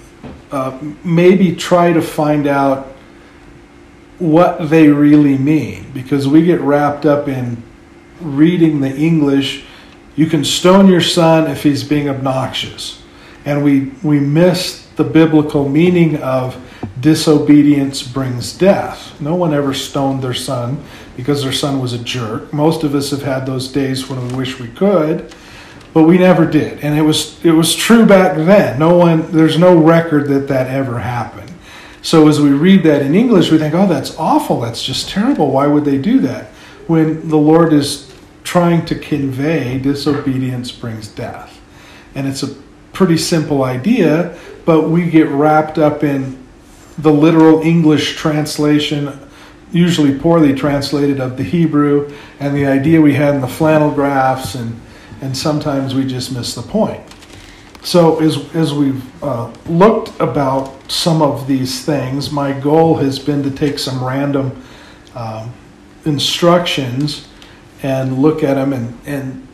uh, 0.52 0.78
maybe 1.02 1.57
try 1.57 1.92
to 1.92 2.00
find 2.00 2.46
out 2.46 2.94
what 4.18 4.70
they 4.70 4.88
really 4.88 5.38
mean 5.38 5.90
because 5.92 6.26
we 6.26 6.44
get 6.44 6.61
wrapped 6.61 7.07
up 7.07 7.28
in 7.28 7.62
reading 8.20 8.81
the 8.81 8.94
English. 8.94 9.64
You 10.16 10.26
can 10.26 10.44
stone 10.44 10.88
your 10.88 11.00
son 11.00 11.48
if 11.48 11.62
he's 11.62 11.85
being 11.85 12.09
obnoxious. 12.09 13.02
And 13.44 13.62
we, 13.62 13.92
we 14.02 14.18
miss 14.18 14.87
the 14.96 15.04
biblical 15.04 15.68
meaning 15.68 16.16
of 16.16 16.57
disobedience 17.00 18.02
brings 18.02 18.52
death. 18.52 19.20
No 19.20 19.35
one 19.37 19.54
ever 19.54 19.72
stoned 19.72 20.22
their 20.22 20.35
son 20.35 20.83
because 21.16 21.42
their 21.42 21.52
son 21.52 21.81
was 21.81 21.92
a 21.92 21.98
jerk. 21.98 22.52
Most 22.52 22.83
of 22.83 22.94
us 22.94 23.11
have 23.11 23.22
had 23.22 23.46
those 23.46 23.68
days 23.68 24.09
when 24.09 24.28
we 24.28 24.35
wish 24.35 24.59
we 24.59 24.68
could, 24.68 25.35
but 25.94 26.02
we 26.02 26.18
never 26.18 26.44
did. 26.44 26.81
And 26.81 26.98
it 26.98 27.02
was 27.02 27.42
it 27.44 27.52
was 27.52 27.74
true 27.74 28.07
back 28.07 28.37
then. 28.37 28.78
No 28.78 28.96
one 28.96 29.31
there's 29.33 29.59
no 29.59 29.76
record 29.76 30.28
that 30.28 30.48
that 30.48 30.66
ever 30.68 30.98
happened. 30.98 31.52
So 32.02 32.28
as 32.28 32.40
we 32.40 32.50
read 32.50 32.82
that 32.84 33.02
in 33.02 33.14
English, 33.14 33.50
we 33.50 33.58
think, 33.58 33.74
"Oh, 33.74 33.87
that's 33.87 34.16
awful. 34.18 34.61
That's 34.61 34.82
just 34.82 35.08
terrible. 35.08 35.50
Why 35.50 35.66
would 35.66 35.84
they 35.84 35.98
do 35.98 36.20
that?" 36.20 36.50
When 36.87 37.28
the 37.28 37.37
Lord 37.37 37.72
is 37.72 38.12
trying 38.44 38.87
to 38.87 38.94
convey 38.94 39.78
disobedience 39.78 40.72
brings 40.72 41.08
death. 41.08 41.61
And 42.14 42.26
it's 42.26 42.42
a 42.42 42.48
pretty 42.94 43.18
simple 43.18 43.62
idea, 43.62 44.34
but 44.64 44.88
we 44.88 45.11
get 45.11 45.28
wrapped 45.28 45.78
up 45.78 46.02
in 46.02 46.38
the 46.96 47.12
literal 47.12 47.61
English 47.61 48.16
translation, 48.16 49.12
usually 49.70 50.18
poorly 50.18 50.54
translated, 50.54 51.20
of 51.20 51.37
the 51.37 51.44
Hebrew 51.44 52.11
and 52.40 52.56
the 52.56 52.66
idea 52.66 53.00
we 53.00 53.14
had 53.14 53.34
in 53.34 53.40
the 53.40 53.48
flannel 53.48 53.90
graphs, 53.90 54.54
and, 54.54 54.80
and 55.20 55.37
sometimes 55.37 55.94
we 55.94 56.06
just 56.06 56.32
miss 56.32 56.54
the 56.54 56.62
point. 56.62 57.00
So, 57.82 58.20
as, 58.20 58.54
as 58.54 58.74
we've 58.74 59.22
uh, 59.22 59.52
looked 59.66 60.18
about 60.20 60.90
some 60.90 61.22
of 61.22 61.46
these 61.46 61.84
things, 61.84 62.30
my 62.30 62.52
goal 62.52 62.96
has 62.96 63.18
been 63.18 63.42
to 63.44 63.50
take 63.50 63.78
some 63.78 64.04
random 64.04 64.62
um, 65.14 65.52
instructions 66.04 67.28
and 67.82 68.18
look 68.18 68.42
at 68.42 68.54
them 68.54 68.72
and, 68.72 68.98
and 69.06 69.48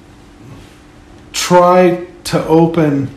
try 1.33 2.07
to 2.25 2.45
open 2.47 3.11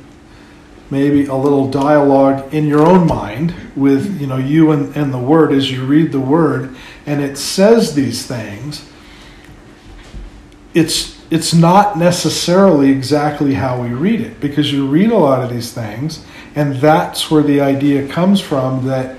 maybe 0.89 1.25
a 1.25 1.35
little 1.35 1.69
dialogue 1.69 2.53
in 2.53 2.67
your 2.67 2.85
own 2.85 3.05
mind 3.07 3.53
with 3.75 4.19
you 4.21 4.27
know 4.27 4.37
you 4.37 4.71
and, 4.71 4.95
and 4.95 5.13
the 5.13 5.19
word 5.19 5.51
as 5.51 5.71
you 5.71 5.85
read 5.85 6.11
the 6.11 6.19
word. 6.19 6.75
And 7.05 7.21
it 7.21 7.37
says 7.37 7.95
these 7.95 8.25
things. 8.25 8.89
It's 10.73 11.16
it's 11.29 11.53
not 11.53 11.97
necessarily 11.97 12.89
exactly 12.89 13.53
how 13.53 13.81
we 13.81 13.89
read 13.89 14.21
it 14.21 14.39
because 14.39 14.71
you 14.71 14.87
read 14.87 15.11
a 15.11 15.17
lot 15.17 15.43
of 15.43 15.49
these 15.49 15.73
things 15.73 16.25
and 16.55 16.75
that's 16.77 17.29
where 17.29 17.43
the 17.43 17.61
idea 17.61 18.07
comes 18.07 18.39
from 18.39 18.85
that 18.85 19.17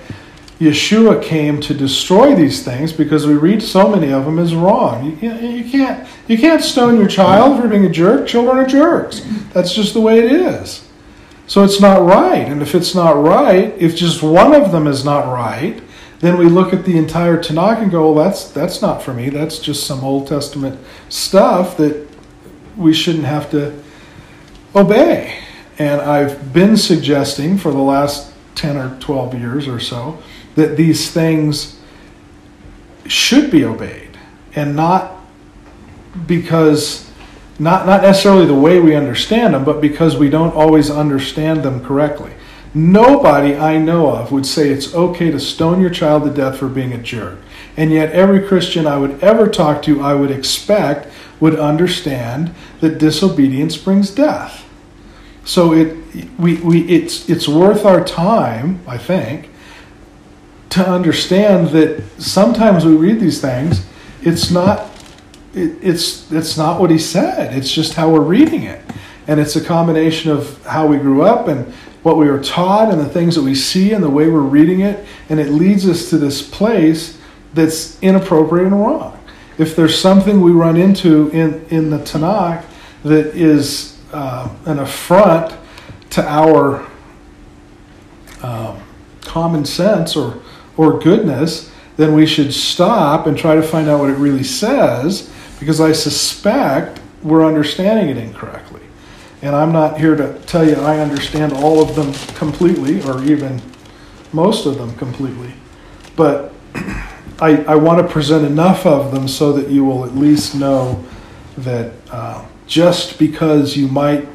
Yeshua 0.58 1.22
came 1.22 1.60
to 1.60 1.72
destroy 1.72 2.34
these 2.34 2.64
things 2.64 2.92
because 2.92 3.26
we 3.26 3.34
read 3.34 3.62
so 3.62 3.88
many 3.88 4.12
of 4.12 4.24
them 4.24 4.40
as 4.40 4.56
wrong. 4.56 5.16
You, 5.20 5.32
you, 5.34 5.70
can't 5.70 6.08
you 6.26 6.36
can't 6.36 6.60
stone 6.60 6.98
your 6.98 7.06
child 7.06 7.60
for 7.60 7.68
being 7.68 7.84
a 7.84 7.88
jerk. 7.88 8.26
Children 8.26 8.58
are 8.58 8.66
jerks. 8.66 9.20
That's 9.52 9.72
just 9.72 9.94
the 9.94 10.00
way 10.00 10.18
it 10.18 10.32
is. 10.32 10.84
So 11.46 11.62
it's 11.62 11.80
not 11.80 12.04
right. 12.04 12.46
And 12.46 12.60
if 12.60 12.74
it's 12.74 12.94
not 12.94 13.12
right, 13.12 13.72
if 13.78 13.94
just 13.94 14.20
one 14.20 14.52
of 14.52 14.72
them 14.72 14.88
is 14.88 15.04
not 15.04 15.32
right, 15.32 15.80
then 16.20 16.36
we 16.36 16.46
look 16.46 16.72
at 16.72 16.84
the 16.84 16.96
entire 16.96 17.38
Tanakh 17.38 17.80
and 17.80 17.90
go, 17.90 18.12
well, 18.12 18.24
that's, 18.24 18.50
that's 18.50 18.82
not 18.82 19.02
for 19.02 19.14
me. 19.14 19.28
That's 19.28 19.58
just 19.58 19.86
some 19.86 20.02
Old 20.02 20.26
Testament 20.26 20.78
stuff 21.08 21.76
that 21.76 22.08
we 22.76 22.92
shouldn't 22.92 23.24
have 23.24 23.50
to 23.52 23.80
obey. 24.74 25.38
And 25.78 26.00
I've 26.00 26.52
been 26.52 26.76
suggesting 26.76 27.56
for 27.56 27.70
the 27.70 27.78
last 27.78 28.32
10 28.56 28.76
or 28.76 28.98
12 28.98 29.34
years 29.34 29.68
or 29.68 29.78
so 29.78 30.20
that 30.56 30.76
these 30.76 31.10
things 31.10 31.78
should 33.06 33.50
be 33.50 33.64
obeyed 33.64 34.18
and 34.54 34.74
not 34.74 35.14
because 36.26 37.08
not, 37.60 37.86
not 37.86 38.02
necessarily 38.02 38.46
the 38.46 38.54
way 38.54 38.78
we 38.78 38.94
understand 38.94 39.54
them, 39.54 39.64
but 39.64 39.80
because 39.80 40.16
we 40.16 40.30
don't 40.30 40.54
always 40.54 40.90
understand 40.90 41.62
them 41.62 41.84
correctly. 41.84 42.32
Nobody 42.74 43.56
I 43.56 43.78
know 43.78 44.10
of 44.10 44.30
would 44.30 44.46
say 44.46 44.68
it's 44.68 44.94
okay 44.94 45.30
to 45.30 45.40
stone 45.40 45.80
your 45.80 45.90
child 45.90 46.24
to 46.24 46.30
death 46.30 46.58
for 46.58 46.68
being 46.68 46.92
a 46.92 46.98
jerk. 46.98 47.38
And 47.76 47.92
yet, 47.92 48.12
every 48.12 48.46
Christian 48.46 48.86
I 48.86 48.98
would 48.98 49.22
ever 49.22 49.48
talk 49.48 49.82
to, 49.82 50.02
I 50.02 50.14
would 50.14 50.30
expect, 50.30 51.08
would 51.40 51.58
understand 51.58 52.54
that 52.80 52.98
disobedience 52.98 53.76
brings 53.76 54.10
death. 54.10 54.64
So 55.44 55.72
it, 55.72 55.96
we, 56.38 56.56
we, 56.56 56.82
it's, 56.88 57.28
it's 57.28 57.48
worth 57.48 57.84
our 57.84 58.04
time, 58.04 58.80
I 58.86 58.98
think, 58.98 59.50
to 60.70 60.86
understand 60.86 61.68
that 61.68 62.02
sometimes 62.18 62.84
we 62.84 62.94
read 62.94 63.20
these 63.20 63.40
things, 63.40 63.86
it's 64.22 64.50
not 64.50 64.90
it, 65.54 65.78
it's 65.82 66.30
it's 66.30 66.56
not 66.56 66.80
what 66.80 66.90
he 66.90 66.98
said. 66.98 67.54
It's 67.56 67.72
just 67.72 67.94
how 67.94 68.10
we're 68.10 68.20
reading 68.20 68.64
it, 68.64 68.80
and 69.26 69.40
it's 69.40 69.56
a 69.56 69.64
combination 69.64 70.30
of 70.30 70.64
how 70.66 70.86
we 70.86 70.98
grew 70.98 71.22
up 71.22 71.48
and 71.48 71.72
what 72.02 72.16
we 72.16 72.28
were 72.28 72.42
taught 72.42 72.90
and 72.90 73.00
the 73.00 73.08
things 73.08 73.34
that 73.34 73.42
we 73.42 73.54
see 73.54 73.92
and 73.92 74.02
the 74.02 74.10
way 74.10 74.28
we're 74.28 74.40
reading 74.40 74.80
it, 74.80 75.04
and 75.28 75.40
it 75.40 75.50
leads 75.50 75.88
us 75.88 76.10
to 76.10 76.18
this 76.18 76.42
place 76.48 77.18
that's 77.54 78.00
inappropriate 78.02 78.66
and 78.66 78.80
wrong. 78.80 79.18
If 79.58 79.74
there's 79.74 79.98
something 79.98 80.40
we 80.40 80.52
run 80.52 80.76
into 80.76 81.28
in 81.30 81.66
in 81.70 81.90
the 81.90 81.98
Tanakh 81.98 82.64
that 83.02 83.26
is 83.34 83.98
uh, 84.12 84.48
an 84.66 84.78
affront 84.78 85.56
to 86.10 86.26
our 86.26 86.86
um, 88.42 88.82
common 89.22 89.64
sense 89.64 90.14
or 90.14 90.40
or 90.76 91.00
goodness, 91.00 91.72
then 91.96 92.14
we 92.14 92.26
should 92.26 92.54
stop 92.54 93.26
and 93.26 93.36
try 93.36 93.56
to 93.56 93.62
find 93.62 93.88
out 93.88 93.98
what 93.98 94.10
it 94.10 94.14
really 94.14 94.44
says 94.44 95.30
because 95.58 95.80
I 95.80 95.90
suspect 95.92 97.00
we're 97.22 97.44
understanding 97.44 98.08
it 98.08 98.16
incorrectly. 98.16 98.67
And 99.40 99.54
I'm 99.54 99.72
not 99.72 99.98
here 99.98 100.16
to 100.16 100.38
tell 100.46 100.68
you 100.68 100.74
I 100.76 100.98
understand 100.98 101.52
all 101.52 101.80
of 101.80 101.94
them 101.94 102.12
completely 102.34 103.02
or 103.02 103.22
even 103.22 103.62
most 104.32 104.66
of 104.66 104.78
them 104.78 104.94
completely. 104.96 105.54
But 106.16 106.52
I, 107.40 107.64
I 107.68 107.76
want 107.76 108.04
to 108.04 108.12
present 108.12 108.44
enough 108.44 108.84
of 108.84 109.12
them 109.12 109.28
so 109.28 109.52
that 109.52 109.70
you 109.70 109.84
will 109.84 110.04
at 110.04 110.16
least 110.16 110.56
know 110.56 111.04
that 111.58 111.92
uh, 112.10 112.44
just 112.66 113.18
because 113.18 113.76
you 113.76 113.86
might 113.86 114.28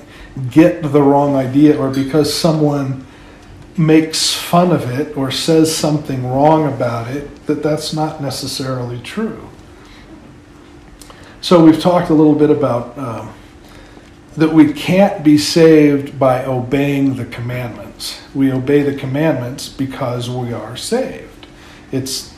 get 0.49 0.81
the 0.81 1.01
wrong 1.01 1.35
idea 1.35 1.77
or 1.77 1.89
because 1.89 2.33
someone 2.33 3.05
makes 3.77 4.33
fun 4.33 4.71
of 4.71 4.89
it 4.89 5.17
or 5.17 5.31
says 5.31 5.75
something 5.75 6.25
wrong 6.25 6.71
about 6.71 7.09
it, 7.09 7.45
that 7.47 7.61
that's 7.61 7.93
not 7.93 8.21
necessarily 8.21 8.99
true. 9.01 9.49
So 11.41 11.63
we've 11.63 11.79
talked 11.79 12.09
a 12.09 12.13
little 12.13 12.35
bit 12.35 12.49
about 12.49 12.97
um, 12.97 13.33
that 14.35 14.53
we 14.53 14.73
can't 14.73 15.23
be 15.23 15.37
saved 15.37 16.17
by 16.17 16.43
obeying 16.45 17.15
the 17.15 17.25
commandments. 17.25 18.21
We 18.33 18.51
obey 18.51 18.81
the 18.81 18.95
commandments 18.95 19.69
because 19.69 20.29
we 20.29 20.53
are 20.53 20.75
saved. 20.75 21.47
It's 21.91 22.33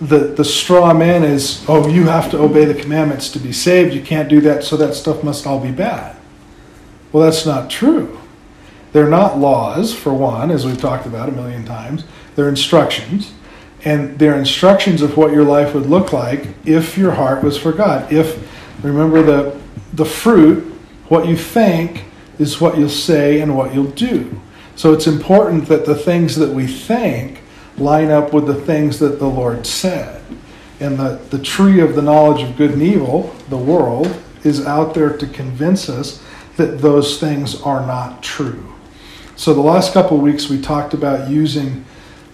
the 0.00 0.18
the 0.18 0.44
straw 0.44 0.92
man 0.92 1.22
is 1.22 1.64
oh 1.68 1.88
you 1.88 2.04
have 2.04 2.30
to 2.32 2.38
obey 2.38 2.64
the 2.64 2.74
commandments 2.74 3.30
to 3.32 3.38
be 3.38 3.52
saved. 3.52 3.94
You 3.94 4.02
can't 4.02 4.28
do 4.28 4.40
that, 4.40 4.64
so 4.64 4.76
that 4.78 4.94
stuff 4.94 5.22
must 5.22 5.46
all 5.46 5.60
be 5.60 5.70
bad. 5.70 6.16
Well, 7.12 7.22
that's 7.24 7.44
not 7.44 7.70
true. 7.70 8.18
They're 8.92 9.08
not 9.08 9.38
laws, 9.38 9.94
for 9.94 10.12
one, 10.12 10.50
as 10.50 10.66
we've 10.66 10.80
talked 10.80 11.06
about 11.06 11.28
a 11.28 11.32
million 11.32 11.64
times. 11.64 12.04
They're 12.34 12.48
instructions 12.48 13.32
and 13.84 14.18
they're 14.18 14.38
instructions 14.38 15.02
of 15.02 15.16
what 15.16 15.32
your 15.32 15.44
life 15.44 15.74
would 15.74 15.86
look 15.86 16.12
like 16.12 16.48
if 16.64 16.96
your 16.96 17.12
heart 17.12 17.42
was 17.42 17.58
for 17.58 17.72
God. 17.72 18.12
If 18.12 18.48
remember 18.82 19.22
the 19.22 19.60
the 19.92 20.04
fruit, 20.04 20.64
what 21.08 21.26
you 21.26 21.36
think 21.36 22.04
is 22.38 22.60
what 22.60 22.78
you'll 22.78 22.88
say 22.88 23.40
and 23.40 23.56
what 23.56 23.74
you'll 23.74 23.90
do. 23.90 24.40
So 24.76 24.92
it's 24.92 25.06
important 25.06 25.68
that 25.68 25.84
the 25.84 25.94
things 25.94 26.36
that 26.36 26.50
we 26.50 26.66
think 26.66 27.40
line 27.76 28.10
up 28.10 28.32
with 28.32 28.46
the 28.46 28.54
things 28.54 28.98
that 28.98 29.18
the 29.18 29.28
Lord 29.28 29.66
said. 29.66 30.22
And 30.80 30.98
the, 30.98 31.20
the 31.30 31.38
tree 31.38 31.80
of 31.80 31.94
the 31.94 32.02
knowledge 32.02 32.42
of 32.42 32.56
good 32.56 32.72
and 32.72 32.82
evil, 32.82 33.34
the 33.48 33.58
world, 33.58 34.14
is 34.44 34.66
out 34.66 34.94
there 34.94 35.16
to 35.16 35.26
convince 35.26 35.88
us 35.88 36.22
that 36.56 36.80
those 36.80 37.20
things 37.20 37.60
are 37.62 37.86
not 37.86 38.22
true. 38.22 38.72
So 39.36 39.54
the 39.54 39.60
last 39.60 39.92
couple 39.92 40.16
of 40.16 40.22
weeks 40.22 40.48
we 40.48 40.60
talked 40.60 40.94
about 40.94 41.30
using 41.30 41.84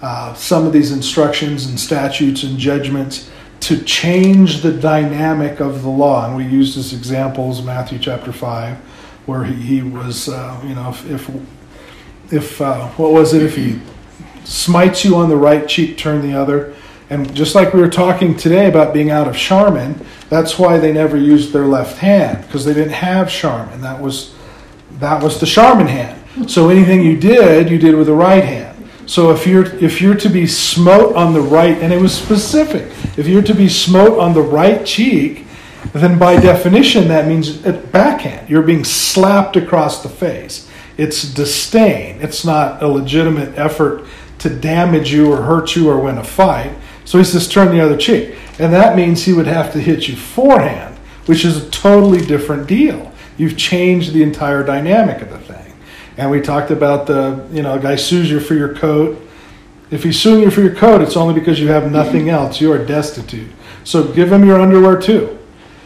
uh, 0.00 0.34
some 0.34 0.66
of 0.66 0.72
these 0.72 0.92
instructions 0.92 1.66
and 1.66 1.78
statutes 1.78 2.42
and 2.42 2.58
judgments 2.58 3.30
to 3.68 3.84
change 3.84 4.62
the 4.62 4.72
dynamic 4.72 5.60
of 5.60 5.82
the 5.82 5.90
law. 5.90 6.26
And 6.26 6.34
we 6.34 6.46
used 6.46 6.78
as 6.78 6.94
examples 6.94 7.62
Matthew 7.62 7.98
chapter 7.98 8.32
5, 8.32 8.78
where 9.26 9.44
he, 9.44 9.52
he 9.52 9.82
was, 9.82 10.30
uh, 10.30 10.58
you 10.64 10.74
know, 10.74 10.88
if, 10.88 11.10
if, 11.10 11.30
if 12.32 12.60
uh, 12.62 12.88
what 12.92 13.12
was 13.12 13.34
it, 13.34 13.42
if 13.42 13.56
he 13.56 13.78
smites 14.44 15.04
you 15.04 15.16
on 15.16 15.28
the 15.28 15.36
right 15.36 15.68
cheek, 15.68 15.98
turn 15.98 16.22
the 16.22 16.34
other. 16.34 16.74
And 17.10 17.34
just 17.34 17.54
like 17.54 17.74
we 17.74 17.80
were 17.82 17.90
talking 17.90 18.34
today 18.34 18.70
about 18.70 18.94
being 18.94 19.10
out 19.10 19.28
of 19.28 19.36
Charmin, 19.36 20.00
that's 20.30 20.58
why 20.58 20.78
they 20.78 20.90
never 20.90 21.18
used 21.18 21.52
their 21.52 21.66
left 21.66 21.98
hand 21.98 22.46
because 22.46 22.64
they 22.64 22.72
didn't 22.72 22.94
have 22.94 23.30
Charmin. 23.30 23.82
That 23.82 24.00
was 24.00 24.34
that 24.92 25.22
was 25.22 25.40
the 25.40 25.46
Charmin 25.46 25.88
hand. 25.88 26.50
So 26.50 26.70
anything 26.70 27.02
you 27.02 27.18
did, 27.18 27.70
you 27.70 27.78
did 27.78 27.94
with 27.94 28.06
the 28.06 28.14
right 28.14 28.44
hand. 28.44 28.67
So 29.08 29.32
if 29.32 29.46
you're 29.46 29.74
if 29.82 30.02
you're 30.02 30.14
to 30.16 30.28
be 30.28 30.46
smote 30.46 31.16
on 31.16 31.32
the 31.32 31.40
right, 31.40 31.78
and 31.78 31.94
it 31.94 32.00
was 32.00 32.14
specific, 32.14 32.92
if 33.18 33.26
you're 33.26 33.42
to 33.42 33.54
be 33.54 33.68
smote 33.68 34.18
on 34.18 34.34
the 34.34 34.42
right 34.42 34.84
cheek, 34.84 35.46
then 35.94 36.18
by 36.18 36.38
definition 36.38 37.08
that 37.08 37.26
means 37.26 37.64
a 37.64 37.72
backhand. 37.72 38.50
You're 38.50 38.62
being 38.62 38.84
slapped 38.84 39.56
across 39.56 40.02
the 40.02 40.10
face. 40.10 40.68
It's 40.98 41.22
disdain. 41.32 42.20
It's 42.20 42.44
not 42.44 42.82
a 42.82 42.86
legitimate 42.86 43.56
effort 43.56 44.04
to 44.40 44.50
damage 44.50 45.10
you 45.10 45.32
or 45.32 45.42
hurt 45.42 45.74
you 45.74 45.88
or 45.88 45.98
win 45.98 46.18
a 46.18 46.24
fight. 46.24 46.76
So 47.06 47.16
he 47.16 47.24
says, 47.24 47.48
turn 47.48 47.74
the 47.74 47.80
other 47.80 47.96
cheek. 47.96 48.36
And 48.58 48.72
that 48.74 48.94
means 48.94 49.24
he 49.24 49.32
would 49.32 49.46
have 49.46 49.72
to 49.72 49.80
hit 49.80 50.08
you 50.08 50.16
forehand, 50.16 50.96
which 51.24 51.44
is 51.46 51.56
a 51.56 51.70
totally 51.70 52.20
different 52.26 52.66
deal. 52.66 53.10
You've 53.38 53.56
changed 53.56 54.12
the 54.12 54.22
entire 54.22 54.62
dynamic 54.62 55.22
of 55.22 55.30
the 55.30 55.38
thing. 55.38 55.67
And 56.18 56.32
we 56.32 56.40
talked 56.40 56.72
about 56.72 57.06
the, 57.06 57.46
you 57.52 57.62
know, 57.62 57.74
a 57.74 57.78
guy 57.78 57.94
sues 57.94 58.28
you 58.28 58.40
for 58.40 58.54
your 58.54 58.74
coat. 58.74 59.24
If 59.92 60.02
he's 60.02 60.20
suing 60.20 60.42
you 60.42 60.50
for 60.50 60.60
your 60.60 60.74
coat, 60.74 61.00
it's 61.00 61.16
only 61.16 61.32
because 61.32 61.60
you 61.60 61.68
have 61.68 61.90
nothing 61.90 62.28
else. 62.28 62.60
You 62.60 62.72
are 62.72 62.84
destitute. 62.84 63.50
So 63.84 64.12
give 64.12 64.30
him 64.30 64.44
your 64.44 64.60
underwear 64.60 65.00
too. 65.00 65.38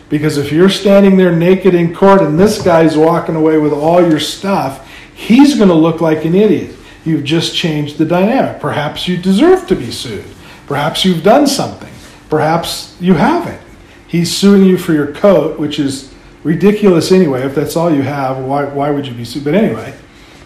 Because 0.09 0.39
if 0.39 0.51
you're 0.51 0.71
standing 0.71 1.19
there 1.19 1.37
naked 1.37 1.75
in 1.75 1.95
court 1.95 2.23
and 2.23 2.39
this 2.39 2.61
guy's 2.63 2.97
walking 2.97 3.37
away 3.37 3.59
with 3.59 3.73
all 3.73 4.01
your 4.01 4.19
stuff, 4.19 4.91
he's 5.15 5.57
going 5.57 5.69
to 5.69 5.75
look 5.75 6.01
like 6.01 6.25
an 6.25 6.35
idiot. 6.35 6.77
You've 7.05 7.25
just 7.25 7.55
changed 7.55 7.99
the 7.99 8.05
dynamic. 8.07 8.61
Perhaps 8.61 9.07
you 9.07 9.19
deserve 9.19 9.67
to 9.69 9.77
be 9.77 9.91
sued. 9.91 10.25
Perhaps 10.67 11.05
you've 11.05 11.23
done 11.23 11.47
something. 11.47 11.93
Perhaps 12.31 12.97
you 13.01 13.15
haven't. 13.15 13.61
He's 14.07 14.35
suing 14.35 14.65
you 14.65 14.79
for 14.79 14.95
your 14.95 15.13
coat, 15.13 15.59
which 15.59 15.79
is 15.79 16.13
ridiculous 16.43 17.13
anyway. 17.13 17.43
If 17.43 17.55
that's 17.55 17.77
all 17.77 17.95
you 17.95 18.03
have, 18.03 18.39
why, 18.39 18.65
why 18.65 18.91
would 18.91 19.07
you 19.07 19.15
be 19.15 19.25
sued? 19.25 19.45
But 19.45 19.55
anyway, 19.55 19.95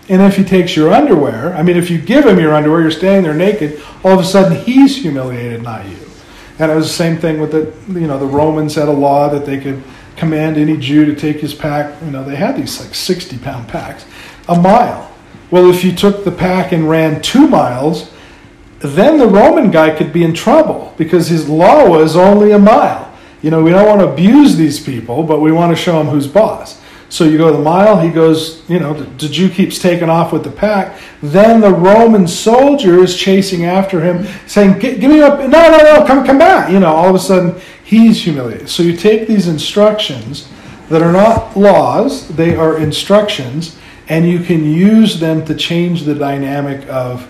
and 0.08 0.22
if 0.22 0.36
he 0.36 0.44
takes 0.44 0.76
your 0.76 0.92
underwear, 0.92 1.54
I 1.54 1.62
mean, 1.62 1.76
if 1.76 1.90
you 1.90 1.98
give 1.98 2.26
him 2.26 2.38
your 2.38 2.54
underwear, 2.54 2.82
you're 2.82 2.90
standing 2.90 3.24
there 3.24 3.34
naked, 3.34 3.82
all 4.04 4.12
of 4.12 4.20
a 4.20 4.24
sudden 4.24 4.56
he's 4.56 4.96
humiliated, 4.96 5.62
not 5.62 5.86
you. 5.86 5.98
And 6.58 6.70
it 6.70 6.74
was 6.74 6.86
the 6.86 6.94
same 6.94 7.18
thing 7.18 7.40
with 7.40 7.52
the, 7.52 7.98
you 7.98 8.06
know, 8.06 8.18
the 8.18 8.26
Romans 8.26 8.76
had 8.76 8.88
a 8.88 8.92
law 8.92 9.28
that 9.28 9.44
they 9.44 9.58
could 9.58 9.82
command 10.16 10.56
any 10.56 10.76
Jew 10.76 11.04
to 11.04 11.14
take 11.14 11.40
his 11.40 11.54
pack. 11.54 12.00
You 12.02 12.10
know, 12.10 12.24
they 12.24 12.36
had 12.36 12.56
these 12.56 12.80
like 12.80 12.94
60 12.94 13.38
pound 13.38 13.68
packs, 13.68 14.06
a 14.48 14.58
mile. 14.58 15.12
Well, 15.50 15.70
if 15.70 15.84
you 15.84 15.92
took 15.94 16.24
the 16.24 16.32
pack 16.32 16.72
and 16.72 16.88
ran 16.88 17.20
two 17.20 17.46
miles, 17.46 18.10
then 18.78 19.18
the 19.18 19.26
Roman 19.26 19.70
guy 19.70 19.94
could 19.94 20.12
be 20.12 20.24
in 20.24 20.34
trouble 20.34 20.94
because 20.96 21.28
his 21.28 21.48
law 21.48 21.88
was 21.88 22.16
only 22.16 22.52
a 22.52 22.58
mile. 22.58 23.12
You 23.42 23.50
know, 23.50 23.62
we 23.62 23.70
don't 23.70 23.86
want 23.86 24.00
to 24.00 24.08
abuse 24.08 24.56
these 24.56 24.80
people, 24.80 25.22
but 25.22 25.40
we 25.40 25.52
want 25.52 25.76
to 25.76 25.80
show 25.80 25.98
them 25.98 26.08
who's 26.08 26.26
boss. 26.26 26.80
So 27.08 27.24
you 27.24 27.38
go 27.38 27.52
the 27.52 27.62
mile, 27.62 28.00
he 28.00 28.10
goes, 28.10 28.68
you 28.68 28.80
know, 28.80 28.92
the 28.92 29.28
Jew 29.28 29.48
keeps 29.48 29.78
taking 29.78 30.10
off 30.10 30.32
with 30.32 30.42
the 30.42 30.50
pack. 30.50 31.00
Then 31.22 31.60
the 31.60 31.70
Roman 31.70 32.26
soldier 32.26 33.02
is 33.02 33.16
chasing 33.16 33.64
after 33.64 34.00
him, 34.00 34.26
saying, 34.46 34.80
Give 34.80 35.10
me 35.10 35.20
up, 35.20 35.38
no, 35.38 35.48
no, 35.48 35.78
no, 35.78 36.04
come, 36.06 36.26
come 36.26 36.38
back. 36.38 36.70
You 36.70 36.80
know, 36.80 36.92
all 36.92 37.08
of 37.08 37.14
a 37.14 37.18
sudden 37.18 37.60
he's 37.84 38.22
humiliated. 38.24 38.68
So 38.68 38.82
you 38.82 38.96
take 38.96 39.28
these 39.28 39.46
instructions 39.46 40.48
that 40.88 41.02
are 41.02 41.12
not 41.12 41.56
laws, 41.56 42.28
they 42.28 42.56
are 42.56 42.78
instructions, 42.78 43.78
and 44.08 44.28
you 44.28 44.40
can 44.40 44.64
use 44.64 45.20
them 45.20 45.44
to 45.46 45.54
change 45.54 46.02
the 46.02 46.14
dynamic 46.14 46.88
of 46.88 47.28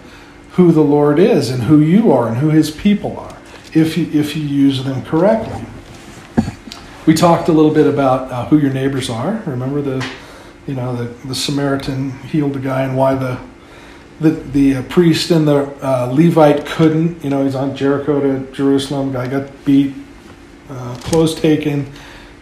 who 0.53 0.73
the 0.73 0.83
Lord 0.83 1.19
is 1.19 1.51
and 1.51 1.65
who 1.65 1.81
you 1.81 2.13
are 2.13 2.29
and 2.29 2.39
who 2.39 2.49
his 2.49 2.71
people 2.71 3.19
are 3.19 3.37
if 3.75 3.97
you, 3.99 4.09
if 4.13 4.35
you 4.35 4.43
use 4.43 4.85
them 4.85 5.05
correctly. 5.05 5.65
We 7.07 7.15
talked 7.15 7.49
a 7.49 7.53
little 7.53 7.71
bit 7.71 7.87
about 7.87 8.33
uh, 8.33 8.47
who 8.47 8.59
your 8.59 8.73
neighbors 8.73 9.09
are. 9.09 9.41
Remember 9.47 9.81
the, 9.81 10.05
you 10.67 10.75
know, 10.75 10.97
the, 10.97 11.05
the 11.29 11.37
Samaritan 11.37 12.11
healed 12.11 12.55
the 12.55 12.59
guy 12.59 12.83
and 12.83 12.97
why 12.97 13.15
the 13.15 13.39
the, 14.19 14.31
the 14.31 14.77
uh, 14.77 14.83
priest 14.85 15.31
and 15.31 15.47
the 15.47 15.67
uh, 15.87 16.11
Levite 16.13 16.67
couldn't. 16.67 17.23
You 17.23 17.31
know, 17.31 17.45
he's 17.45 17.55
on 17.55 17.77
Jericho 17.77 18.19
to 18.19 18.51
Jerusalem. 18.51 19.13
Guy 19.13 19.29
got 19.29 19.65
beat, 19.65 19.95
uh, 20.69 20.97
clothes 21.03 21.35
taken, 21.37 21.87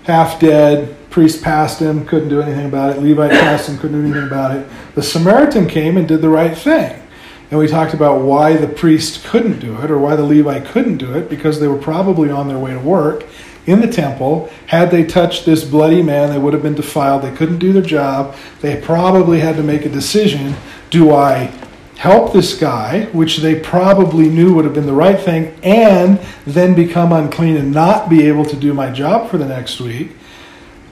half 0.05 0.41
dead. 0.41 0.97
Priest 1.11 1.43
passed 1.43 1.81
him, 1.81 2.07
couldn't 2.07 2.31
do 2.31 2.41
anything 2.41 2.67
about 2.67 2.97
it. 2.97 3.03
Levite 3.03 3.33
passed 3.33 3.69
him, 3.69 3.77
couldn't 3.77 4.01
do 4.01 4.07
anything 4.07 4.27
about 4.27 4.57
it. 4.57 4.67
The 4.95 5.03
Samaritan 5.03 5.69
came 5.69 5.99
and 5.99 6.09
did 6.09 6.23
the 6.23 6.31
right 6.31 6.57
thing. 6.57 7.03
And 7.51 7.61
we 7.61 7.69
talked 7.69 7.93
about 7.93 8.23
why 8.23 8.57
the 8.57 8.69
priest 8.69 9.25
couldn't 9.25 9.59
do 9.59 9.79
it 9.83 9.91
or 9.91 9.99
why 9.99 10.17
the 10.17 10.25
Levite 10.25 10.65
couldn't 10.65 10.97
do 10.97 11.13
it 11.13 11.29
because 11.29 11.61
they 11.61 11.69
were 11.69 11.77
probably 11.77 12.31
on 12.31 12.49
their 12.49 12.59
way 12.59 12.73
to 12.73 12.81
work 12.81 13.27
in 13.67 13.81
the 13.81 13.91
temple. 13.91 14.51
Had 14.67 14.91
they 14.91 15.05
touched 15.05 15.47
this 15.47 15.65
bloody 15.65 16.03
man, 16.03 16.31
they 16.31 16.39
would 16.39 16.53
have 16.53 16.63
been 16.63 16.75
defiled. 16.75 17.23
They 17.23 17.35
couldn't 17.35 17.59
do 17.59 17.73
their 17.73 17.83
job. 17.83 18.35
They 18.61 18.81
probably 18.81 19.41
had 19.41 19.57
to 19.57 19.63
make 19.63 19.85
a 19.85 19.89
decision 19.89 20.55
do 20.91 21.13
I 21.13 21.53
help 21.97 22.33
this 22.33 22.59
guy, 22.59 23.07
which 23.07 23.39
they 23.39 23.59
probably 23.59 24.29
knew 24.29 24.55
would 24.55 24.65
have 24.65 24.75
been 24.75 24.87
the 24.87 24.93
right 24.93 25.19
thing, 25.19 25.59
and 25.63 26.21
then 26.47 26.75
become 26.75 27.13
unclean 27.13 27.57
and 27.57 27.73
not 27.73 28.11
be 28.11 28.27
able 28.27 28.45
to 28.45 28.57
do 28.57 28.75
my 28.75 28.91
job 28.91 29.31
for 29.31 29.39
the 29.39 29.47
next 29.47 29.81
week? 29.81 30.13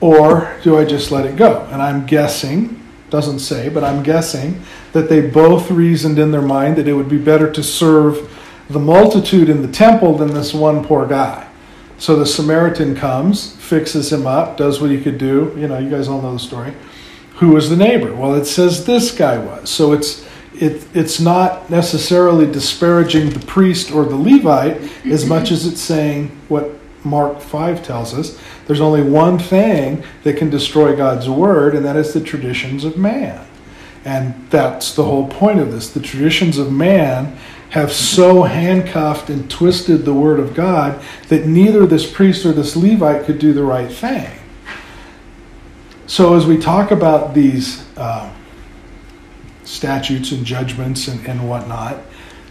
Or 0.01 0.57
do 0.63 0.77
I 0.77 0.85
just 0.85 1.11
let 1.11 1.25
it 1.25 1.35
go? 1.35 1.67
And 1.71 1.81
I'm 1.81 2.05
guessing, 2.05 2.81
doesn't 3.09 3.39
say, 3.39 3.69
but 3.69 3.83
I'm 3.83 4.03
guessing 4.03 4.61
that 4.91 5.07
they 5.07 5.21
both 5.21 5.71
reasoned 5.71 6.19
in 6.19 6.31
their 6.31 6.41
mind 6.41 6.77
that 6.77 6.87
it 6.87 6.93
would 6.93 7.09
be 7.09 7.17
better 7.17 7.51
to 7.51 7.63
serve 7.63 8.29
the 8.69 8.79
multitude 8.79 9.49
in 9.49 9.61
the 9.61 9.71
temple 9.71 10.17
than 10.17 10.33
this 10.33 10.53
one 10.53 10.83
poor 10.83 11.05
guy. 11.05 11.47
So 12.03 12.17
the 12.17 12.25
Samaritan 12.25 12.97
comes, 12.97 13.55
fixes 13.55 14.11
him 14.11 14.27
up, 14.27 14.57
does 14.57 14.81
what 14.81 14.91
he 14.91 14.99
could 14.99 15.17
do. 15.17 15.55
You 15.55 15.69
know, 15.69 15.77
you 15.77 15.89
guys 15.89 16.09
all 16.09 16.21
know 16.21 16.33
the 16.33 16.37
story. 16.37 16.73
Who 17.35 17.51
was 17.51 17.69
the 17.69 17.77
neighbor? 17.77 18.13
Well, 18.13 18.35
it 18.35 18.43
says 18.43 18.85
this 18.85 19.09
guy 19.17 19.37
was. 19.37 19.69
So 19.69 19.93
it's 19.93 20.27
it, 20.53 20.85
it's 20.93 21.21
not 21.21 21.69
necessarily 21.69 22.45
disparaging 22.45 23.29
the 23.29 23.39
priest 23.45 23.89
or 23.89 24.03
the 24.03 24.17
Levite 24.17 24.81
as 25.05 25.25
much 25.25 25.49
as 25.49 25.65
it's 25.65 25.79
saying 25.79 26.27
what 26.49 26.71
Mark 27.05 27.39
5 27.39 27.81
tells 27.81 28.13
us. 28.13 28.37
There's 28.67 28.81
only 28.81 29.01
one 29.01 29.39
thing 29.39 30.03
that 30.23 30.35
can 30.35 30.49
destroy 30.49 30.97
God's 30.97 31.29
word, 31.29 31.73
and 31.73 31.85
that 31.85 31.95
is 31.95 32.13
the 32.13 32.19
traditions 32.19 32.83
of 32.83 32.97
man. 32.97 33.47
And 34.03 34.49
that's 34.49 34.93
the 34.93 35.05
whole 35.05 35.29
point 35.29 35.61
of 35.61 35.71
this. 35.71 35.89
The 35.89 36.01
traditions 36.01 36.57
of 36.57 36.69
man 36.69 37.37
have 37.73 37.91
so 37.91 38.43
handcuffed 38.43 39.31
and 39.31 39.49
twisted 39.49 40.05
the 40.05 40.13
word 40.13 40.39
of 40.39 40.53
God 40.53 41.03
that 41.29 41.47
neither 41.47 41.87
this 41.87 42.09
priest 42.09 42.45
or 42.45 42.51
this 42.51 42.75
Levite 42.75 43.25
could 43.25 43.39
do 43.39 43.51
the 43.51 43.63
right 43.63 43.91
thing. 43.91 44.39
So, 46.05 46.35
as 46.35 46.45
we 46.45 46.59
talk 46.59 46.91
about 46.91 47.33
these 47.33 47.83
uh, 47.97 48.31
statutes 49.63 50.31
and 50.31 50.45
judgments 50.45 51.07
and, 51.07 51.25
and 51.25 51.49
whatnot, 51.49 51.97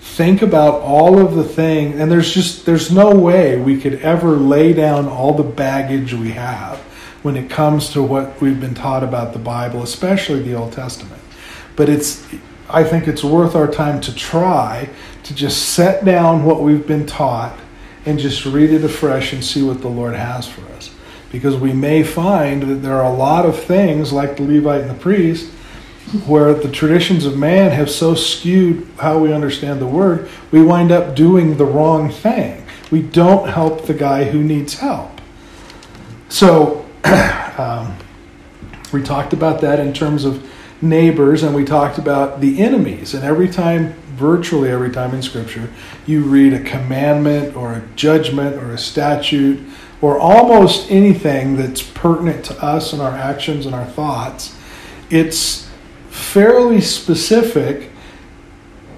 think 0.00 0.42
about 0.42 0.80
all 0.80 1.20
of 1.20 1.36
the 1.36 1.44
thing 1.44 2.00
and 2.00 2.10
there's 2.10 2.34
just 2.34 2.66
there's 2.66 2.90
no 2.90 3.14
way 3.14 3.56
we 3.60 3.80
could 3.80 3.94
ever 4.00 4.30
lay 4.30 4.72
down 4.72 5.06
all 5.06 5.32
the 5.34 5.44
baggage 5.44 6.12
we 6.12 6.32
have 6.32 6.78
when 7.22 7.36
it 7.36 7.48
comes 7.48 7.90
to 7.90 8.02
what 8.02 8.38
we've 8.40 8.60
been 8.60 8.74
taught 8.74 9.04
about 9.04 9.32
the 9.32 9.38
bible 9.38 9.82
especially 9.82 10.42
the 10.42 10.52
old 10.52 10.72
testament 10.72 11.22
but 11.76 11.88
it's 11.88 12.26
i 12.72 12.82
think 12.82 13.06
it's 13.06 13.24
worth 13.24 13.54
our 13.54 13.68
time 13.70 14.00
to 14.00 14.14
try 14.14 14.88
to 15.22 15.34
just 15.34 15.70
set 15.70 16.04
down 16.04 16.44
what 16.44 16.60
we've 16.60 16.86
been 16.86 17.06
taught 17.06 17.58
and 18.04 18.18
just 18.18 18.44
read 18.44 18.70
it 18.70 18.84
afresh 18.84 19.32
and 19.32 19.44
see 19.44 19.62
what 19.62 19.80
the 19.80 19.88
lord 19.88 20.14
has 20.14 20.46
for 20.48 20.62
us 20.72 20.90
because 21.30 21.56
we 21.56 21.72
may 21.72 22.02
find 22.02 22.62
that 22.64 22.76
there 22.76 23.00
are 23.00 23.10
a 23.10 23.16
lot 23.16 23.46
of 23.46 23.58
things 23.58 24.12
like 24.12 24.36
the 24.36 24.42
levite 24.42 24.82
and 24.82 24.90
the 24.90 24.94
priest 24.94 25.50
where 26.26 26.52
the 26.52 26.70
traditions 26.70 27.24
of 27.24 27.38
man 27.38 27.70
have 27.70 27.90
so 27.90 28.14
skewed 28.14 28.86
how 28.98 29.18
we 29.18 29.32
understand 29.32 29.80
the 29.80 29.86
word, 29.86 30.28
we 30.50 30.62
wind 30.62 30.92
up 30.92 31.16
doing 31.16 31.56
the 31.56 31.64
wrong 31.64 32.10
thing. 32.10 32.64
We 32.90 33.00
don't 33.00 33.48
help 33.48 33.86
the 33.86 33.94
guy 33.94 34.24
who 34.24 34.42
needs 34.42 34.74
help. 34.74 35.20
So, 36.28 36.84
um, 37.56 37.96
we 38.92 39.02
talked 39.02 39.32
about 39.32 39.62
that 39.62 39.80
in 39.80 39.94
terms 39.94 40.24
of 40.26 40.46
neighbors, 40.82 41.42
and 41.42 41.54
we 41.54 41.64
talked 41.64 41.96
about 41.96 42.40
the 42.40 42.60
enemies. 42.60 43.14
And 43.14 43.24
every 43.24 43.48
time, 43.48 43.94
virtually 44.16 44.68
every 44.68 44.90
time 44.90 45.14
in 45.14 45.22
Scripture, 45.22 45.70
you 46.06 46.22
read 46.22 46.52
a 46.52 46.62
commandment 46.62 47.56
or 47.56 47.72
a 47.72 47.82
judgment 47.94 48.56
or 48.56 48.72
a 48.72 48.78
statute 48.78 49.60
or 50.02 50.18
almost 50.18 50.90
anything 50.90 51.56
that's 51.56 51.80
pertinent 51.80 52.44
to 52.44 52.62
us 52.62 52.92
and 52.92 53.00
our 53.00 53.12
actions 53.12 53.64
and 53.66 53.74
our 53.74 53.86
thoughts, 53.86 54.58
it's 55.08 55.70
fairly 56.10 56.80
specific 56.80 57.90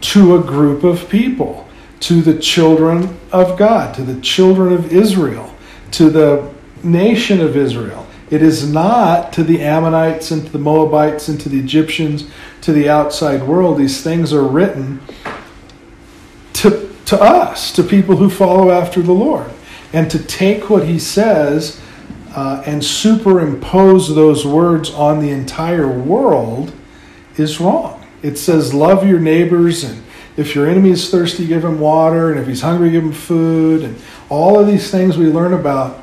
to 0.01 0.37
a 0.37 0.42
group 0.42 0.83
of 0.83 1.09
people, 1.09 1.68
to 2.01 2.23
the 2.23 2.38
children 2.38 3.18
of 3.33 3.59
God, 3.59 3.94
to 3.94 4.03
the 4.03 4.20
children 4.20 4.73
of 4.73 4.92
Israel, 4.92 5.55
to 5.92 6.11
the 6.11 6.51
nation 6.83 7.40
of 7.40 7.57
Israel. 7.57 8.07
It 8.35 8.42
is 8.42 8.68
not 8.68 9.33
to 9.35 9.44
the 9.44 9.61
Ammonites 9.61 10.33
and 10.33 10.44
to 10.44 10.51
the 10.51 10.59
Moabites 10.59 11.29
and 11.29 11.40
to 11.40 11.49
the 11.49 11.61
Egyptians, 11.61 12.29
to 12.62 12.73
the 12.73 12.88
outside 12.88 13.44
world. 13.44 13.79
These 13.79 14.03
things 14.03 14.33
are 14.33 14.42
written 14.42 15.01
to, 16.55 16.92
to 17.05 17.23
us, 17.23 17.70
to 17.75 17.85
people 17.85 18.16
who 18.16 18.29
follow 18.29 18.73
after 18.73 19.01
the 19.03 19.12
Lord. 19.12 19.49
And 19.92 20.11
to 20.11 20.18
take 20.18 20.68
what 20.68 20.88
he 20.88 20.99
says 20.99 21.81
uh, 22.35 22.61
and 22.66 22.85
superimpose 22.85 24.12
those 24.12 24.44
words 24.44 24.90
on 24.90 25.20
the 25.20 25.31
entire 25.31 25.87
world 25.87 26.73
is 27.37 27.61
wrong. 27.61 28.05
It 28.20 28.37
says, 28.37 28.75
Love 28.75 29.07
your 29.07 29.20
neighbors, 29.20 29.85
and 29.85 30.03
if 30.37 30.57
your 30.57 30.68
enemy 30.68 30.90
is 30.90 31.09
thirsty, 31.09 31.47
give 31.47 31.64
him 31.64 31.79
water, 31.79 32.33
and 32.33 32.40
if 32.40 32.49
he's 32.49 32.62
hungry, 32.62 32.90
give 32.90 33.05
him 33.05 33.12
food, 33.12 33.85
and 33.85 33.97
all 34.29 34.59
of 34.59 34.66
these 34.66 34.90
things 34.90 35.16
we 35.16 35.27
learn 35.27 35.53
about. 35.53 36.01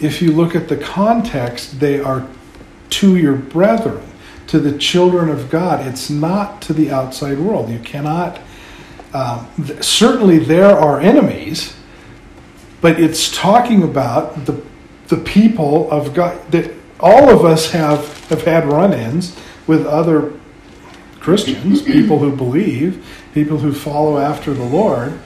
If 0.00 0.22
you 0.22 0.32
look 0.32 0.56
at 0.56 0.68
the 0.68 0.76
context, 0.76 1.78
they 1.80 2.00
are 2.00 2.26
to 2.90 3.16
your 3.16 3.34
brethren, 3.34 4.02
to 4.48 4.58
the 4.58 4.76
children 4.78 5.28
of 5.28 5.50
God. 5.50 5.86
It's 5.86 6.10
not 6.10 6.62
to 6.62 6.72
the 6.72 6.90
outside 6.90 7.38
world. 7.38 7.70
You 7.70 7.78
cannot. 7.78 8.40
Um, 9.12 9.48
th- 9.64 9.82
certainly, 9.82 10.38
there 10.38 10.76
are 10.76 11.00
enemies, 11.00 11.76
but 12.80 12.98
it's 13.00 13.30
talking 13.34 13.82
about 13.82 14.46
the 14.46 14.62
the 15.08 15.16
people 15.16 15.90
of 15.90 16.14
God. 16.14 16.50
That 16.52 16.72
all 16.98 17.28
of 17.28 17.44
us 17.44 17.72
have 17.72 18.28
have 18.28 18.42
had 18.42 18.66
run-ins 18.66 19.36
with 19.66 19.86
other 19.86 20.32
Christians, 21.20 21.82
people 21.82 22.18
who 22.18 22.34
believe, 22.34 23.04
people 23.34 23.58
who 23.58 23.72
follow 23.72 24.18
after 24.18 24.54
the 24.54 24.64
Lord. 24.64 25.20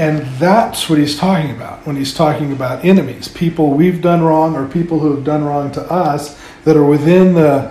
And 0.00 0.20
that's 0.38 0.88
what 0.88 0.98
he's 0.98 1.14
talking 1.14 1.50
about 1.50 1.86
when 1.86 1.94
he's 1.94 2.14
talking 2.14 2.52
about 2.52 2.86
enemies, 2.86 3.28
people 3.28 3.72
we've 3.72 4.00
done 4.00 4.22
wrong 4.22 4.56
or 4.56 4.66
people 4.66 4.98
who 4.98 5.14
have 5.14 5.24
done 5.24 5.44
wrong 5.44 5.70
to 5.72 5.82
us 5.92 6.40
that 6.64 6.74
are 6.74 6.86
within 6.86 7.34
the, 7.34 7.70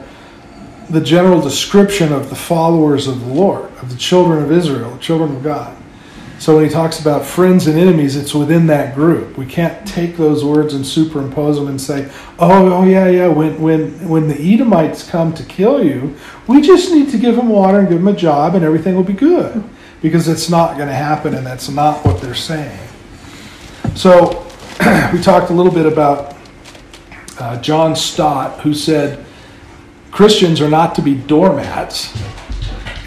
the 0.91 1.01
general 1.01 1.41
description 1.41 2.13
of 2.13 2.29
the 2.29 2.35
followers 2.35 3.07
of 3.07 3.19
the 3.21 3.33
Lord, 3.33 3.71
of 3.81 3.89
the 3.89 3.97
children 3.97 4.43
of 4.43 4.51
Israel, 4.51 4.95
children 4.99 5.37
of 5.37 5.41
God. 5.41 5.75
So 6.37 6.55
when 6.55 6.65
he 6.65 6.69
talks 6.69 6.99
about 6.99 7.25
friends 7.25 7.65
and 7.65 7.79
enemies, 7.79 8.15
it's 8.15 8.35
within 8.35 8.67
that 8.67 8.93
group. 8.93 9.35
We 9.35 9.47
can't 9.47 9.87
take 9.87 10.15
those 10.15 10.45
words 10.45 10.75
and 10.75 10.85
superimpose 10.85 11.55
them 11.55 11.67
and 11.67 11.81
say, 11.81 12.11
"Oh, 12.37 12.71
oh 12.71 12.85
yeah, 12.85 13.07
yeah." 13.09 13.27
When 13.27 13.59
when 13.59 14.07
when 14.07 14.27
the 14.27 14.39
Edomites 14.39 15.05
come 15.09 15.33
to 15.33 15.43
kill 15.43 15.83
you, 15.83 16.15
we 16.47 16.61
just 16.61 16.93
need 16.93 17.09
to 17.09 17.17
give 17.17 17.35
them 17.35 17.49
water 17.49 17.79
and 17.79 17.89
give 17.89 17.97
them 17.97 18.07
a 18.07 18.15
job, 18.15 18.55
and 18.55 18.63
everything 18.63 18.95
will 18.95 19.03
be 19.03 19.11
good. 19.11 19.61
Because 20.01 20.27
it's 20.27 20.49
not 20.49 20.77
going 20.77 20.87
to 20.87 20.95
happen, 20.95 21.33
and 21.33 21.45
that's 21.45 21.69
not 21.69 22.05
what 22.05 22.21
they're 22.21 22.33
saying. 22.33 22.79
So 23.95 24.45
we 25.13 25.21
talked 25.21 25.49
a 25.49 25.53
little 25.53 25.71
bit 25.71 25.85
about 25.85 26.35
uh, 27.39 27.59
John 27.61 27.95
Stott, 27.95 28.59
who 28.61 28.73
said 28.73 29.25
Christians 30.11 30.61
are 30.61 30.69
not 30.69 30.95
to 30.95 31.01
be 31.01 31.15
doormats. 31.15 32.13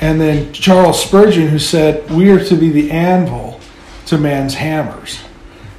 And 0.01 0.21
then 0.21 0.53
Charles 0.53 1.03
Spurgeon, 1.03 1.49
who 1.49 1.59
said, 1.59 2.11
We 2.11 2.31
are 2.31 2.45
to 2.45 2.57
be 2.57 2.71
the 2.71 2.91
anvil 2.91 3.61
to 4.07 4.19
man's 4.19 4.55
hammers. 4.55 5.21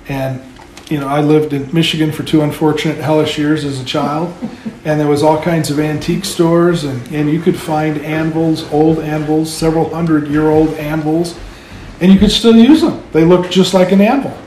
And, 0.08 0.41
you 0.89 0.99
know, 0.99 1.07
I 1.07 1.21
lived 1.21 1.53
in 1.53 1.73
Michigan 1.73 2.11
for 2.11 2.23
two 2.23 2.41
unfortunate, 2.41 2.97
hellish 2.97 3.37
years 3.37 3.65
as 3.65 3.79
a 3.79 3.85
child. 3.85 4.33
And 4.85 4.99
there 4.99 5.07
was 5.07 5.23
all 5.23 5.41
kinds 5.41 5.71
of 5.71 5.79
antique 5.79 6.25
stores, 6.25 6.83
and, 6.83 7.01
and 7.13 7.31
you 7.31 7.39
could 7.39 7.57
find 7.57 7.99
anvils, 7.99 8.69
old 8.69 8.99
anvils, 8.99 9.49
several 9.49 9.89
hundred 9.93 10.27
year 10.27 10.49
old 10.49 10.71
anvils, 10.71 11.39
and 12.01 12.11
you 12.11 12.19
could 12.19 12.31
still 12.31 12.53
use 12.53 12.81
them. 12.81 13.01
They 13.13 13.23
look 13.23 13.49
just 13.49 13.73
like 13.73 13.93
an 13.93 14.01
anvil. 14.01 14.37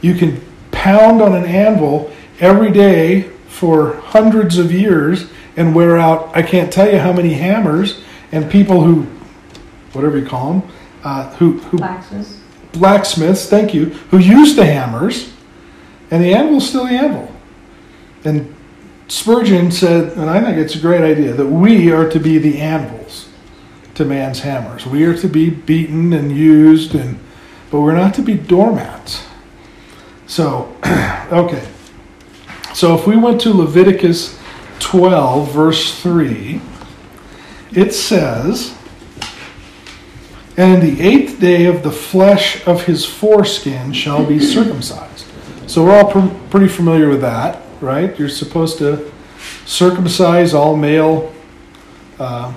You 0.00 0.14
can 0.14 0.40
pound 0.70 1.20
on 1.20 1.34
an 1.34 1.44
anvil 1.44 2.12
every 2.38 2.70
day 2.70 3.22
for 3.48 3.96
hundreds 3.96 4.58
of 4.58 4.70
years 4.70 5.28
and 5.56 5.74
wear 5.74 5.98
out, 5.98 6.30
I 6.36 6.42
can't 6.42 6.72
tell 6.72 6.88
you 6.88 7.00
how 7.00 7.12
many 7.12 7.34
hammers 7.34 8.00
and 8.30 8.48
people 8.48 8.82
who 8.82 9.08
whatever 9.92 10.18
you 10.18 10.26
call 10.26 10.52
them, 10.54 10.70
uh, 11.04 11.30
who, 11.36 11.58
who 11.58 11.78
Blacksmiths. 11.78 12.40
blacksmiths, 12.72 13.46
thank 13.48 13.74
you, 13.74 13.86
who 14.10 14.18
used 14.18 14.56
the 14.56 14.64
hammers, 14.64 15.32
and 16.10 16.22
the 16.22 16.34
anvil's 16.34 16.68
still 16.68 16.84
the 16.84 16.92
anvil. 16.92 17.32
And 18.24 18.54
Spurgeon 19.08 19.70
said, 19.70 20.16
and 20.16 20.30
I 20.30 20.40
think 20.42 20.56
it's 20.56 20.74
a 20.74 20.80
great 20.80 21.02
idea, 21.02 21.32
that 21.32 21.46
we 21.46 21.90
are 21.90 22.08
to 22.08 22.20
be 22.20 22.38
the 22.38 22.60
anvils 22.60 23.28
to 23.94 24.04
man's 24.04 24.40
hammers. 24.40 24.86
We 24.86 25.04
are 25.04 25.16
to 25.16 25.28
be 25.28 25.50
beaten 25.50 26.12
and 26.12 26.36
used, 26.36 26.94
and 26.94 27.18
but 27.70 27.80
we're 27.80 27.94
not 27.94 28.14
to 28.14 28.22
be 28.22 28.34
doormats. 28.34 29.26
So, 30.26 30.76
okay. 31.32 31.66
So 32.74 32.96
if 32.96 33.06
we 33.06 33.16
went 33.16 33.40
to 33.42 33.52
Leviticus 33.52 34.38
12, 34.78 35.52
verse 35.52 36.00
3, 36.00 36.60
it 37.72 37.92
says, 37.92 38.76
and 40.56 40.82
in 40.82 40.96
the 40.96 41.02
eighth 41.02 41.40
day 41.40 41.66
of 41.66 41.82
the 41.82 41.90
flesh 41.90 42.66
of 42.66 42.84
his 42.84 43.04
foreskin 43.04 43.92
shall 43.92 44.24
be 44.24 44.38
circumcised. 44.38 45.26
So 45.70 45.84
we're 45.84 45.96
all 45.96 46.10
pr- 46.10 46.34
pretty 46.50 46.66
familiar 46.66 47.08
with 47.08 47.20
that, 47.20 47.62
right? 47.80 48.18
You're 48.18 48.28
supposed 48.28 48.78
to 48.78 49.08
circumcise 49.66 50.52
all 50.52 50.74
male 50.74 51.32
uh, 52.18 52.52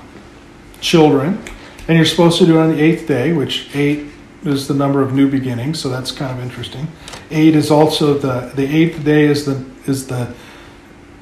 children, 0.81 1.39
and 1.87 1.95
you're 1.95 2.07
supposed 2.07 2.39
to 2.39 2.47
do 2.47 2.57
it 2.57 2.61
on 2.61 2.71
the 2.71 2.81
eighth 2.81 3.07
day, 3.07 3.31
which 3.31 3.69
eight 3.75 4.07
is 4.45 4.67
the 4.67 4.73
number 4.73 5.03
of 5.03 5.13
new 5.13 5.29
beginnings, 5.29 5.79
so 5.79 5.89
that's 5.89 6.11
kind 6.11 6.35
of 6.35 6.43
interesting. 6.43 6.87
Eight 7.29 7.55
is 7.55 7.69
also 7.69 8.17
the 8.17 8.51
the 8.55 8.65
eighth 8.65 9.05
day 9.05 9.25
is 9.25 9.45
the 9.45 9.63
is 9.85 10.07
the 10.07 10.33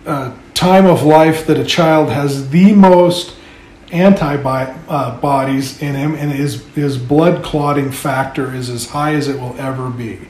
uh, 0.05 0.33
time 0.53 0.85
of 0.85 1.03
life 1.03 1.45
that 1.47 1.59
a 1.59 1.65
child 1.65 2.09
has 2.09 2.51
the 2.51 2.71
most 2.71 3.35
antibodies 3.91 5.81
in 5.81 5.95
him, 5.95 6.15
and 6.15 6.31
his, 6.31 6.65
his 6.67 6.97
blood 6.97 7.43
clotting 7.43 7.91
factor 7.91 8.55
is 8.55 8.69
as 8.69 8.91
high 8.91 9.13
as 9.13 9.27
it 9.27 9.37
will 9.37 9.59
ever 9.59 9.89
be. 9.89 10.29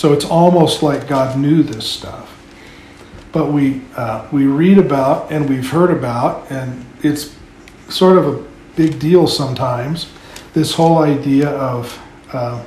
So 0.00 0.14
it's 0.14 0.24
almost 0.24 0.82
like 0.82 1.06
God 1.06 1.38
knew 1.38 1.62
this 1.62 1.86
stuff. 1.86 2.34
But 3.32 3.52
we, 3.52 3.82
uh, 3.94 4.26
we 4.32 4.46
read 4.46 4.78
about 4.78 5.30
and 5.30 5.46
we've 5.46 5.68
heard 5.68 5.90
about, 5.90 6.50
and 6.50 6.86
it's 7.02 7.36
sort 7.90 8.16
of 8.16 8.26
a 8.26 8.42
big 8.76 8.98
deal 8.98 9.26
sometimes, 9.26 10.10
this 10.54 10.72
whole 10.72 11.00
idea 11.00 11.50
of 11.50 12.00
uh, 12.32 12.64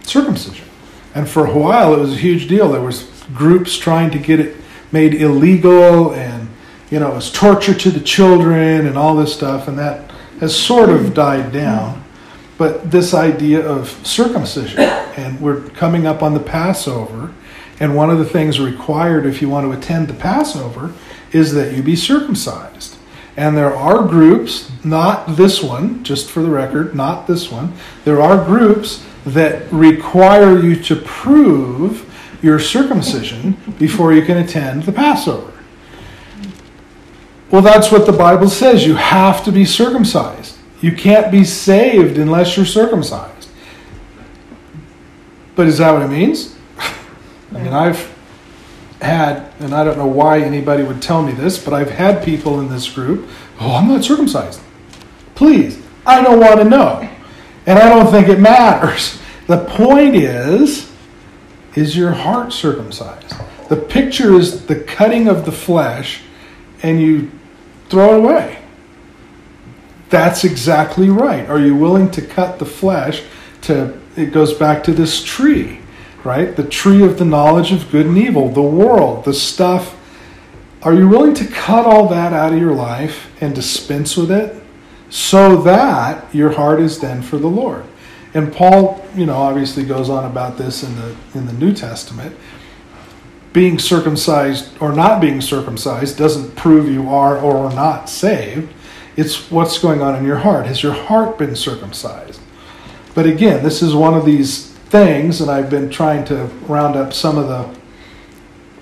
circumcision. 0.00 0.66
And 1.14 1.28
for 1.28 1.46
a 1.46 1.56
while, 1.56 1.94
it 1.94 1.98
was 2.00 2.12
a 2.12 2.18
huge 2.18 2.48
deal. 2.48 2.72
There 2.72 2.82
was 2.82 3.08
groups 3.32 3.78
trying 3.78 4.10
to 4.10 4.18
get 4.18 4.40
it 4.40 4.56
made 4.90 5.14
illegal 5.14 6.12
and 6.12 6.48
you 6.90 6.98
know, 6.98 7.12
it 7.12 7.14
was 7.14 7.30
torture 7.30 7.72
to 7.72 7.90
the 7.92 8.00
children 8.00 8.84
and 8.84 8.98
all 8.98 9.14
this 9.14 9.32
stuff, 9.32 9.68
and 9.68 9.78
that 9.78 10.10
has 10.40 10.60
sort 10.60 10.90
of 10.90 11.14
died 11.14 11.52
down. 11.52 12.01
But 12.62 12.92
this 12.92 13.12
idea 13.12 13.60
of 13.66 13.88
circumcision, 14.06 14.78
and 14.78 15.40
we're 15.40 15.62
coming 15.70 16.06
up 16.06 16.22
on 16.22 16.32
the 16.32 16.38
Passover, 16.38 17.34
and 17.80 17.96
one 17.96 18.08
of 18.08 18.20
the 18.20 18.24
things 18.24 18.60
required 18.60 19.26
if 19.26 19.42
you 19.42 19.48
want 19.48 19.66
to 19.66 19.76
attend 19.76 20.06
the 20.06 20.14
Passover 20.14 20.92
is 21.32 21.54
that 21.54 21.74
you 21.74 21.82
be 21.82 21.96
circumcised. 21.96 22.98
And 23.36 23.56
there 23.56 23.74
are 23.74 24.06
groups, 24.06 24.70
not 24.84 25.34
this 25.34 25.60
one, 25.60 26.04
just 26.04 26.30
for 26.30 26.40
the 26.40 26.50
record, 26.50 26.94
not 26.94 27.26
this 27.26 27.50
one, 27.50 27.72
there 28.04 28.22
are 28.22 28.44
groups 28.44 29.04
that 29.26 29.64
require 29.72 30.56
you 30.56 30.80
to 30.84 30.94
prove 30.94 32.38
your 32.44 32.60
circumcision 32.60 33.56
before 33.76 34.12
you 34.12 34.22
can 34.22 34.36
attend 34.38 34.84
the 34.84 34.92
Passover. 34.92 35.52
Well, 37.50 37.62
that's 37.62 37.90
what 37.90 38.06
the 38.06 38.12
Bible 38.12 38.48
says. 38.48 38.86
You 38.86 38.94
have 38.94 39.44
to 39.46 39.50
be 39.50 39.64
circumcised. 39.64 40.51
You 40.82 40.92
can't 40.92 41.30
be 41.30 41.44
saved 41.44 42.18
unless 42.18 42.56
you're 42.56 42.66
circumcised. 42.66 43.48
But 45.54 45.68
is 45.68 45.78
that 45.78 45.92
what 45.92 46.02
it 46.02 46.08
means? 46.08 46.56
I 46.78 47.58
mean, 47.58 47.72
I've 47.72 48.12
had, 49.00 49.52
and 49.60 49.74
I 49.74 49.84
don't 49.84 49.96
know 49.96 50.06
why 50.06 50.40
anybody 50.40 50.82
would 50.82 51.00
tell 51.00 51.22
me 51.22 51.32
this, 51.32 51.62
but 51.62 51.72
I've 51.72 51.90
had 51.90 52.24
people 52.24 52.60
in 52.60 52.68
this 52.68 52.90
group, 52.90 53.28
oh, 53.60 53.76
I'm 53.76 53.88
not 53.88 54.04
circumcised. 54.04 54.60
Please, 55.34 55.80
I 56.04 56.22
don't 56.22 56.40
want 56.40 56.58
to 56.58 56.64
know. 56.64 57.08
And 57.66 57.78
I 57.78 57.88
don't 57.88 58.10
think 58.10 58.28
it 58.28 58.40
matters. 58.40 59.20
The 59.46 59.64
point 59.64 60.16
is, 60.16 60.90
is 61.76 61.96
your 61.96 62.12
heart 62.12 62.52
circumcised? 62.52 63.34
The 63.68 63.76
picture 63.76 64.34
is 64.34 64.66
the 64.66 64.76
cutting 64.76 65.28
of 65.28 65.44
the 65.44 65.52
flesh, 65.52 66.22
and 66.82 67.00
you 67.00 67.30
throw 67.88 68.14
it 68.14 68.18
away. 68.18 68.61
That's 70.12 70.44
exactly 70.44 71.08
right. 71.08 71.48
Are 71.48 71.58
you 71.58 71.74
willing 71.74 72.10
to 72.10 72.20
cut 72.20 72.58
the 72.58 72.66
flesh 72.66 73.24
to 73.62 73.98
it 74.14 74.26
goes 74.26 74.52
back 74.52 74.84
to 74.84 74.92
this 74.92 75.24
tree, 75.24 75.80
right? 76.22 76.54
The 76.54 76.64
tree 76.64 77.02
of 77.02 77.18
the 77.18 77.24
knowledge 77.24 77.72
of 77.72 77.90
good 77.90 78.04
and 78.04 78.18
evil, 78.18 78.50
the 78.50 78.60
world, 78.60 79.24
the 79.24 79.32
stuff. 79.32 79.96
Are 80.82 80.92
you 80.92 81.08
willing 81.08 81.32
to 81.34 81.46
cut 81.46 81.86
all 81.86 82.08
that 82.08 82.34
out 82.34 82.52
of 82.52 82.58
your 82.60 82.74
life 82.74 83.32
and 83.40 83.54
dispense 83.54 84.14
with 84.16 84.30
it 84.30 84.62
so 85.08 85.56
that 85.62 86.34
your 86.34 86.50
heart 86.52 86.80
is 86.80 86.98
then 87.00 87.22
for 87.22 87.38
the 87.38 87.48
Lord? 87.48 87.84
And 88.34 88.52
Paul, 88.52 89.02
you 89.14 89.24
know, 89.24 89.36
obviously 89.36 89.84
goes 89.84 90.10
on 90.10 90.30
about 90.30 90.58
this 90.58 90.82
in 90.82 90.94
the 90.96 91.16
in 91.34 91.46
the 91.46 91.54
New 91.54 91.72
Testament. 91.72 92.36
being 93.52 93.78
circumcised 93.78 94.70
or 94.80 94.92
not 94.92 95.20
being 95.20 95.40
circumcised 95.40 96.16
doesn't 96.16 96.56
prove 96.56 96.88
you 96.88 97.08
are 97.10 97.38
or 97.38 97.56
are 97.66 97.74
not 97.74 98.08
saved. 98.08 98.72
It's 99.16 99.50
what's 99.50 99.78
going 99.78 100.00
on 100.00 100.16
in 100.16 100.24
your 100.24 100.38
heart. 100.38 100.66
Has 100.66 100.82
your 100.82 100.94
heart 100.94 101.38
been 101.38 101.54
circumcised? 101.54 102.40
But 103.14 103.26
again, 103.26 103.62
this 103.62 103.82
is 103.82 103.94
one 103.94 104.14
of 104.14 104.24
these 104.24 104.68
things, 104.68 105.40
and 105.40 105.50
I've 105.50 105.68
been 105.68 105.90
trying 105.90 106.24
to 106.26 106.44
round 106.66 106.96
up 106.96 107.12
some 107.12 107.36
of 107.36 107.48
the 107.48 107.78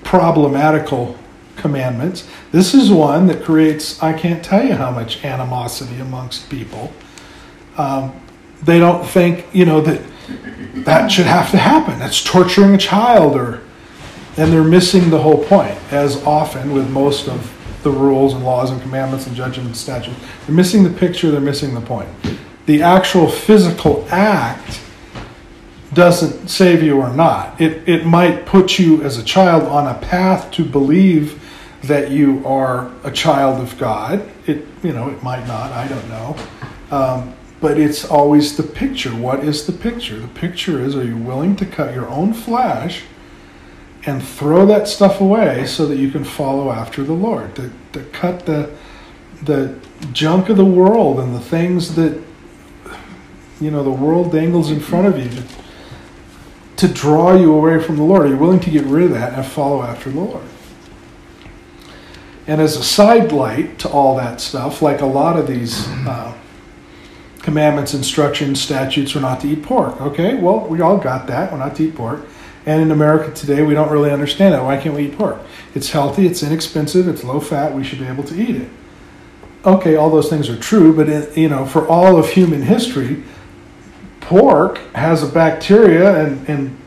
problematical 0.04 1.16
commandments. 1.56 2.28
This 2.52 2.74
is 2.74 2.90
one 2.90 3.26
that 3.26 3.44
creates, 3.44 4.02
I 4.02 4.12
can't 4.12 4.44
tell 4.44 4.64
you 4.64 4.74
how 4.74 4.90
much 4.90 5.24
animosity 5.24 6.00
amongst 6.00 6.48
people. 6.48 6.92
Um, 7.76 8.12
they 8.62 8.78
don't 8.78 9.04
think, 9.04 9.46
you 9.52 9.64
know, 9.64 9.80
that 9.80 10.02
that 10.84 11.10
should 11.10 11.26
have 11.26 11.50
to 11.50 11.56
happen. 11.56 11.98
That's 11.98 12.22
torturing 12.22 12.74
a 12.74 12.78
child, 12.78 13.36
or 13.36 13.60
and 14.36 14.52
they're 14.52 14.62
missing 14.62 15.10
the 15.10 15.20
whole 15.20 15.44
point. 15.44 15.76
As 15.92 16.22
often 16.24 16.72
with 16.72 16.88
most 16.90 17.28
of 17.28 17.56
the 17.82 17.90
rules 17.90 18.34
and 18.34 18.44
laws 18.44 18.70
and 18.70 18.80
commandments 18.82 19.26
and 19.26 19.34
judgments 19.36 19.68
and 19.68 19.76
statutes, 19.76 20.18
they're 20.46 20.54
missing 20.54 20.84
the 20.84 20.90
picture. 20.90 21.30
They're 21.30 21.40
missing 21.40 21.74
the 21.74 21.80
point. 21.80 22.08
The 22.66 22.82
actual 22.82 23.28
physical 23.28 24.06
act 24.10 24.80
doesn't 25.92 26.48
save 26.48 26.82
you 26.82 27.00
or 27.00 27.12
not. 27.12 27.60
It 27.60 27.88
it 27.88 28.06
might 28.06 28.46
put 28.46 28.78
you 28.78 29.02
as 29.02 29.18
a 29.18 29.24
child 29.24 29.64
on 29.64 29.86
a 29.86 29.98
path 29.98 30.50
to 30.52 30.64
believe 30.64 31.42
that 31.82 32.10
you 32.10 32.46
are 32.46 32.90
a 33.02 33.10
child 33.10 33.60
of 33.60 33.76
God. 33.78 34.28
It 34.46 34.66
you 34.82 34.92
know 34.92 35.08
it 35.08 35.22
might 35.22 35.46
not. 35.46 35.72
I 35.72 35.88
don't 35.88 36.08
know. 36.08 36.36
Um, 36.90 37.34
but 37.60 37.78
it's 37.78 38.04
always 38.04 38.56
the 38.56 38.62
picture. 38.62 39.10
What 39.10 39.44
is 39.44 39.66
the 39.66 39.72
picture? 39.72 40.18
The 40.18 40.28
picture 40.28 40.80
is 40.80 40.96
are 40.96 41.04
you 41.04 41.16
willing 41.16 41.56
to 41.56 41.66
cut 41.66 41.94
your 41.94 42.08
own 42.08 42.32
flesh 42.32 43.02
and 44.06 44.22
throw 44.22 44.66
that 44.66 44.88
stuff 44.88 45.20
away 45.20 45.66
so 45.66 45.86
that 45.86 45.96
you 45.96 46.10
can 46.10 46.24
follow 46.24 46.70
after 46.70 47.02
the 47.02 47.12
Lord? 47.12 47.54
To, 47.56 47.70
to 47.92 48.02
cut 48.04 48.46
the, 48.46 48.74
the 49.42 49.78
junk 50.12 50.48
of 50.48 50.56
the 50.56 50.64
world 50.64 51.20
and 51.20 51.34
the 51.34 51.40
things 51.40 51.94
that, 51.96 52.22
you 53.60 53.70
know, 53.70 53.82
the 53.82 53.90
world 53.90 54.32
dangles 54.32 54.70
in 54.70 54.80
front 54.80 55.06
of 55.06 55.18
you 55.18 55.28
to, 55.28 55.44
to 56.86 56.94
draw 56.94 57.34
you 57.34 57.52
away 57.54 57.82
from 57.82 57.96
the 57.96 58.02
Lord. 58.02 58.26
Are 58.26 58.28
you 58.28 58.36
willing 58.36 58.60
to 58.60 58.70
get 58.70 58.84
rid 58.84 59.04
of 59.04 59.10
that 59.12 59.34
and 59.34 59.44
follow 59.44 59.82
after 59.82 60.10
the 60.10 60.20
Lord? 60.20 60.44
And 62.46 62.60
as 62.60 62.76
a 62.76 62.82
side 62.82 63.32
light 63.32 63.78
to 63.80 63.88
all 63.88 64.16
that 64.16 64.40
stuff, 64.40 64.82
like 64.82 65.00
a 65.00 65.06
lot 65.06 65.38
of 65.38 65.46
these. 65.46 65.86
Uh, 65.88 66.36
commandments, 67.42 67.94
instructions, 67.94 68.60
statutes 68.60 69.16
are 69.16 69.20
not 69.20 69.40
to 69.40 69.48
eat 69.48 69.62
pork. 69.62 70.00
Okay, 70.00 70.34
well, 70.34 70.66
we 70.66 70.80
all 70.80 70.98
got 70.98 71.26
that. 71.26 71.50
We're 71.50 71.58
not 71.58 71.76
to 71.76 71.84
eat 71.84 71.94
pork. 71.94 72.26
And 72.70 72.82
in 72.82 72.92
America 72.92 73.34
today, 73.34 73.62
we 73.62 73.74
don't 73.74 73.90
really 73.90 74.12
understand 74.12 74.54
that. 74.54 74.62
Why 74.62 74.76
can't 74.76 74.94
we 74.94 75.06
eat 75.06 75.18
pork? 75.18 75.40
It's 75.74 75.90
healthy, 75.90 76.28
it's 76.28 76.44
inexpensive, 76.44 77.08
it's 77.08 77.24
low 77.24 77.40
fat. 77.40 77.74
We 77.74 77.82
should 77.82 77.98
be 77.98 78.06
able 78.06 78.22
to 78.22 78.40
eat 78.40 78.54
it. 78.54 78.68
Okay, 79.66 79.96
all 79.96 80.08
those 80.08 80.30
things 80.30 80.48
are 80.48 80.56
true, 80.56 80.94
but 80.94 81.36
you 81.36 81.48
know, 81.48 81.66
for 81.66 81.88
all 81.88 82.16
of 82.16 82.30
human 82.30 82.62
history, 82.62 83.24
pork 84.20 84.78
has 84.94 85.20
a 85.24 85.26
bacteria 85.26 86.24
and, 86.24 86.48
and 86.48 86.78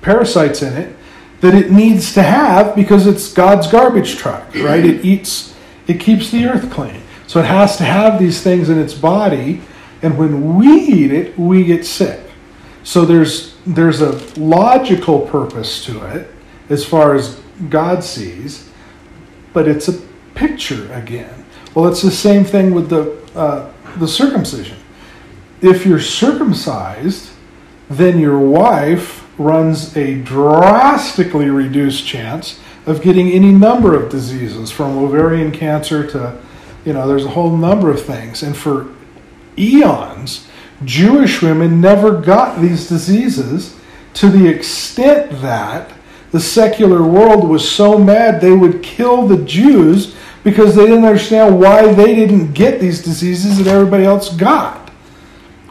parasites 0.00 0.62
in 0.62 0.74
it 0.74 0.96
that 1.40 1.56
it 1.56 1.72
needs 1.72 2.14
to 2.14 2.22
have 2.22 2.76
because 2.76 3.08
it's 3.08 3.32
God's 3.32 3.66
garbage 3.66 4.14
truck, 4.14 4.54
right? 4.54 4.84
It 4.84 5.04
eats, 5.04 5.56
it 5.88 5.98
keeps 5.98 6.30
the 6.30 6.46
earth 6.46 6.70
clean. 6.70 7.02
So 7.26 7.40
it 7.40 7.46
has 7.46 7.76
to 7.78 7.82
have 7.82 8.20
these 8.20 8.42
things 8.42 8.68
in 8.68 8.78
its 8.78 8.94
body 8.94 9.60
and 10.02 10.16
when 10.16 10.56
we 10.56 10.68
eat 10.68 11.10
it, 11.10 11.36
we 11.36 11.64
get 11.64 11.84
sick. 11.84 12.20
So 12.84 13.04
there's 13.04 13.56
there's 13.64 14.00
a 14.00 14.12
logical 14.38 15.20
purpose 15.20 15.84
to 15.84 16.04
it 16.06 16.30
as 16.68 16.84
far 16.84 17.14
as 17.14 17.40
God 17.70 18.02
sees, 18.02 18.68
but 19.52 19.68
it's 19.68 19.88
a 19.88 20.00
picture 20.34 20.92
again. 20.92 21.44
Well, 21.74 21.86
it's 21.86 22.02
the 22.02 22.10
same 22.10 22.44
thing 22.44 22.74
with 22.74 22.88
the 22.88 23.16
uh, 23.38 23.70
the 23.98 24.08
circumcision. 24.08 24.78
If 25.60 25.86
you're 25.86 26.00
circumcised, 26.00 27.30
then 27.88 28.18
your 28.18 28.38
wife 28.38 29.22
runs 29.38 29.96
a 29.96 30.20
drastically 30.22 31.50
reduced 31.50 32.06
chance 32.06 32.58
of 32.86 33.00
getting 33.00 33.30
any 33.30 33.52
number 33.52 33.94
of 33.94 34.10
diseases, 34.10 34.70
from 34.70 34.98
ovarian 34.98 35.52
cancer 35.52 36.06
to, 36.10 36.38
you 36.84 36.92
know, 36.92 37.06
there's 37.06 37.24
a 37.24 37.30
whole 37.30 37.56
number 37.56 37.90
of 37.90 38.04
things. 38.04 38.42
And 38.42 38.56
for 38.56 38.88
eons, 39.56 40.48
Jewish 40.84 41.42
women 41.42 41.80
never 41.80 42.20
got 42.20 42.60
these 42.60 42.88
diseases 42.88 43.76
to 44.14 44.28
the 44.28 44.46
extent 44.46 45.40
that 45.40 45.92
the 46.30 46.40
secular 46.40 47.02
world 47.02 47.48
was 47.48 47.68
so 47.68 47.98
mad 47.98 48.40
they 48.40 48.52
would 48.52 48.82
kill 48.82 49.26
the 49.26 49.44
Jews 49.44 50.14
because 50.44 50.74
they 50.74 50.86
didn't 50.86 51.04
understand 51.04 51.60
why 51.60 51.92
they 51.92 52.14
didn't 52.14 52.52
get 52.52 52.80
these 52.80 53.02
diseases 53.02 53.58
that 53.58 53.66
everybody 53.66 54.04
else 54.04 54.34
got. 54.34 54.82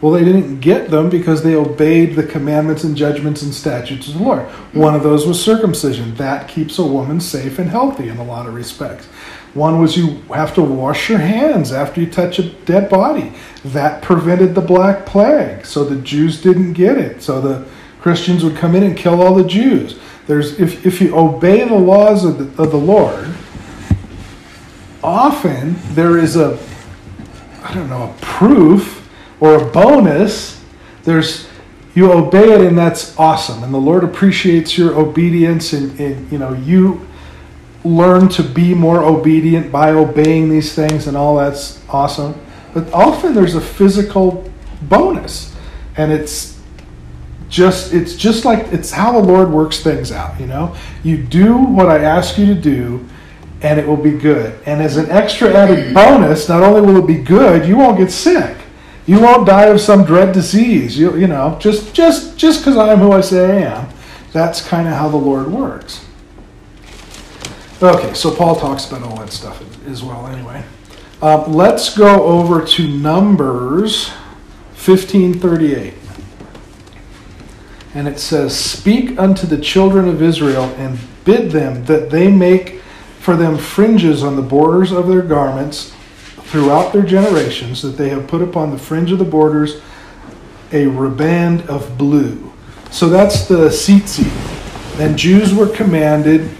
Well, 0.02 0.12
they 0.12 0.24
didn't 0.24 0.62
get 0.62 0.90
them 0.90 1.10
because 1.12 1.44
they 1.44 1.54
obeyed 1.54 2.16
the 2.16 2.26
commandments 2.26 2.84
and 2.84 2.98
judgments 2.98 3.44
and 3.44 3.54
statutes 3.54 4.08
of 4.08 4.16
the 4.16 4.24
Lord. 4.24 4.42
One 4.74 4.96
of 4.96 5.04
those 5.04 5.28
was 5.28 5.44
circumcision. 5.44 6.16
That 6.16 6.48
keeps 6.48 6.80
a 6.80 6.86
woman 6.86 7.22
safe 7.22 7.60
and 7.60 7.70
healthy 7.70 8.08
in 8.08 8.18
a 8.18 8.24
lot 8.24 8.48
of 8.48 8.56
respects. 8.56 9.08
One 9.54 9.82
was 9.82 9.98
you 9.98 10.22
have 10.34 10.56
to 10.56 10.62
wash 10.62 11.10
your 11.10 11.20
hands 11.20 11.74
after 11.74 12.00
you 12.00 12.08
touch 12.08 12.40
a 12.40 12.44
dead 12.44 12.90
body. 12.90 13.34
That 13.66 14.02
prevented 14.02 14.56
the 14.56 14.62
Black 14.62 15.06
Plague, 15.06 15.66
so 15.66 15.84
the 15.84 15.98
Jews 15.98 16.42
didn't 16.42 16.74
get 16.74 16.98
it. 16.98 17.22
So 17.22 17.42
the 17.42 17.68
Christians 18.00 18.44
would 18.44 18.56
come 18.56 18.76
in 18.76 18.84
and 18.84 18.96
kill 18.96 19.22
all 19.22 19.36
the 19.36 19.44
Jews. 19.44 20.00
There's 20.26 20.60
if, 20.60 20.86
if 20.86 21.02
you 21.02 21.18
obey 21.18 21.68
the 21.68 21.76
laws 21.76 22.24
of 22.24 22.38
the, 22.38 22.64
of 22.64 22.72
the 22.72 22.78
Lord, 22.78 23.34
often 25.04 25.76
there 25.94 26.18
is 26.18 26.38
a 26.38 26.58
I 27.64 27.74
don't 27.74 27.90
know 27.90 28.16
a 28.16 28.22
proof 28.22 29.10
or 29.42 29.62
a 29.62 29.66
bonus. 29.66 30.64
There's 31.04 31.50
you 31.94 32.12
obey 32.14 32.54
it 32.54 32.62
and 32.62 32.78
that's 32.78 33.18
awesome, 33.20 33.64
and 33.64 33.74
the 33.74 33.80
Lord 33.80 34.06
appreciates 34.06 34.78
your 34.78 34.98
obedience 34.98 35.74
and, 35.74 36.00
and 36.00 36.32
you 36.32 36.38
know 36.38 36.54
you 36.54 37.06
learn 37.84 38.30
to 38.30 38.44
be 38.44 38.74
more 38.74 39.04
obedient 39.04 39.72
by 39.72 39.92
obeying 39.92 40.50
these 40.50 40.74
things 40.74 41.08
and 41.08 41.18
all 41.18 41.38
that's 41.38 41.82
awesome. 41.90 42.40
But 42.74 42.92
often 42.94 43.34
there's 43.34 43.56
a 43.56 43.62
physical 43.62 44.50
bonus. 44.84 45.56
And 45.98 46.12
it's 46.12 46.60
just 47.50 47.94
it's 47.94 48.16
just 48.16 48.46
like 48.46 48.68
it's 48.72 48.92
how 48.92 49.12
the 49.12 49.28
Lord 49.28 49.52
works 49.52 49.82
things 49.82 50.12
out, 50.12 50.40
you 50.40 50.48
know? 50.48 50.76
You 51.04 51.18
do 51.18 51.58
what 51.58 51.90
I 51.90 52.00
ask 52.04 52.38
you 52.38 52.46
to 52.46 52.56
do 52.56 53.06
and 53.62 53.80
it 53.80 53.88
will 53.88 53.98
be 53.98 54.12
good. 54.12 54.58
And 54.66 54.82
as 54.82 54.98
an 54.98 55.10
extra 55.10 55.54
added 55.54 55.94
bonus, 55.94 56.50
not 56.50 56.64
only 56.64 56.82
will 56.82 56.98
it 57.04 57.08
be 57.08 57.22
good, 57.22 57.68
you 57.68 57.78
won't 57.78 57.98
get 57.98 58.12
sick. 58.12 58.58
You 59.06 59.20
won't 59.20 59.48
die 59.48 59.66
of 59.66 59.82
some 59.82 60.06
dread 60.06 60.34
disease. 60.34 60.98
You, 60.98 61.18
you 61.18 61.28
know, 61.28 61.58
just 61.60 61.94
just 61.94 62.38
just 62.38 62.62
because 62.62 62.78
I 62.78 62.94
am 62.94 63.00
who 63.00 63.12
I 63.12 63.22
say 63.22 63.64
I 63.64 63.72
am. 63.72 63.90
That's 64.32 64.66
kind 64.66 64.88
of 64.88 64.94
how 64.94 65.10
the 65.10 65.18
Lord 65.18 65.52
works. 65.52 66.06
Okay, 67.84 68.14
so 68.14 68.30
Paul 68.36 68.56
talks 68.56 68.88
about 68.88 69.02
all 69.02 69.18
that 69.18 69.32
stuff 69.32 69.60
as 69.88 70.04
well, 70.04 70.28
anyway. 70.28 70.64
Um, 71.20 71.52
let's 71.52 71.98
go 71.98 72.26
over 72.26 72.64
to 72.64 72.88
Numbers 72.88 74.10
1538. 74.78 75.96
And 77.96 78.08
it 78.08 78.20
says, 78.20 78.56
Speak 78.56 79.18
unto 79.18 79.48
the 79.48 79.58
children 79.58 80.08
of 80.08 80.22
Israel 80.22 80.66
and 80.78 81.00
bid 81.26 81.50
them 81.50 81.86
that 81.86 82.12
they 82.12 82.30
make 82.30 82.82
for 83.18 83.36
them 83.36 83.58
fringes 83.58 84.24
on 84.24 84.36
the 84.36 84.44
borders 84.44 84.92
of 84.92 85.08
their 85.08 85.24
garments 85.24 85.92
throughout 86.44 86.94
their 86.94 87.02
generations, 87.02 87.82
that 87.82 87.98
they 87.98 88.10
have 88.10 88.28
put 88.28 88.44
upon 88.44 88.70
the 88.70 88.78
fringe 88.78 89.12
of 89.12 89.18
the 89.18 89.26
borders 89.26 89.82
a 90.72 90.86
riband 90.86 91.68
of 91.68 91.98
blue. 91.98 92.54
So 92.92 93.10
that's 93.10 93.48
the 93.48 93.70
tzitzit. 93.70 95.00
And 95.00 95.18
Jews 95.18 95.52
were 95.52 95.68
commanded 95.68 96.56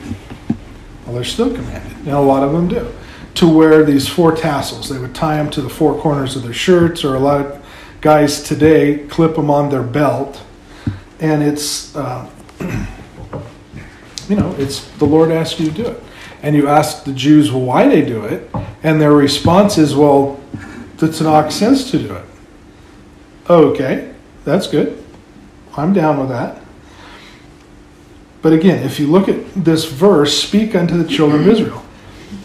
well, 1.12 1.18
they're 1.18 1.30
still 1.30 1.54
commanded, 1.54 1.98
and 1.98 2.12
a 2.12 2.22
lot 2.22 2.42
of 2.42 2.54
them 2.54 2.70
do, 2.70 2.90
to 3.36 3.46
wear 3.46 3.84
these 3.84 4.08
four 4.08 4.34
tassels. 4.34 4.88
They 4.88 4.98
would 4.98 5.14
tie 5.14 5.36
them 5.36 5.50
to 5.50 5.62
the 5.62 5.68
four 5.68 6.00
corners 6.00 6.38
of 6.38 6.44
their 6.44 6.54
shirts, 6.54 7.04
or 7.04 7.16
a 7.16 7.20
lot 7.20 7.46
of 7.46 7.66
guys 8.00 8.42
today 8.42 9.06
clip 9.10 9.36
them 9.36 9.50
on 9.50 9.70
their 9.70 9.84
belt. 9.84 10.42
And 11.20 11.44
it's, 11.44 11.94
uh, 11.98 12.30
you 14.30 14.38
know, 14.38 14.56
it's 14.58 14.88
the 14.92 15.06
Lord 15.06 15.32
asked 15.32 15.60
you 15.60 15.66
to 15.66 15.72
do 15.72 15.86
it. 15.86 16.02
And 16.42 16.56
you 16.56 16.70
ask 16.70 17.04
the 17.04 17.12
Jews 17.12 17.52
why 17.52 17.90
they 17.90 18.02
do 18.02 18.24
it, 18.24 18.50
and 18.82 19.02
their 19.02 19.12
response 19.12 19.78
is, 19.78 19.94
well, 19.94 20.40
the 20.96 21.08
Tanakh 21.08 21.52
says 21.52 21.92
to 21.92 22.00
do 22.00 22.16
it. 22.16 22.26
Okay, 23.50 24.14
that's 24.46 24.68
good. 24.68 25.04
I'm 25.76 25.92
down 25.92 26.22
with 26.22 26.30
that. 26.30 26.61
But 28.42 28.54
again, 28.54 28.84
if 28.84 29.00
you 29.00 29.08
look 29.08 29.30
at 29.30 29.54
this 29.54 29.86
verse, 29.86 30.42
speak 30.42 30.76
unto 30.76 30.98
the 31.02 31.08
children 31.08 31.42
of 31.42 31.48
Israel, 31.48 31.86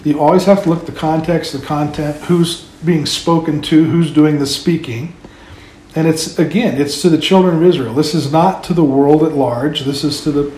you 0.04 0.20
always 0.20 0.44
have 0.44 0.62
to 0.64 0.68
look 0.68 0.80
at 0.80 0.86
the 0.86 0.92
context, 0.92 1.52
the 1.52 1.64
content, 1.64 2.16
who's 2.24 2.62
being 2.84 3.06
spoken 3.06 3.62
to, 3.62 3.84
who's 3.84 4.12
doing 4.12 4.38
the 4.38 4.46
speaking. 4.46 5.16
And 5.94 6.06
it's, 6.06 6.38
again, 6.38 6.80
it's 6.80 7.00
to 7.02 7.08
the 7.08 7.18
children 7.18 7.56
of 7.56 7.62
Israel. 7.62 7.94
This 7.94 8.14
is 8.14 8.30
not 8.30 8.62
to 8.64 8.74
the 8.74 8.84
world 8.84 9.22
at 9.22 9.32
large, 9.32 9.80
this 9.80 10.04
is 10.04 10.20
to 10.22 10.30
the 10.30 10.52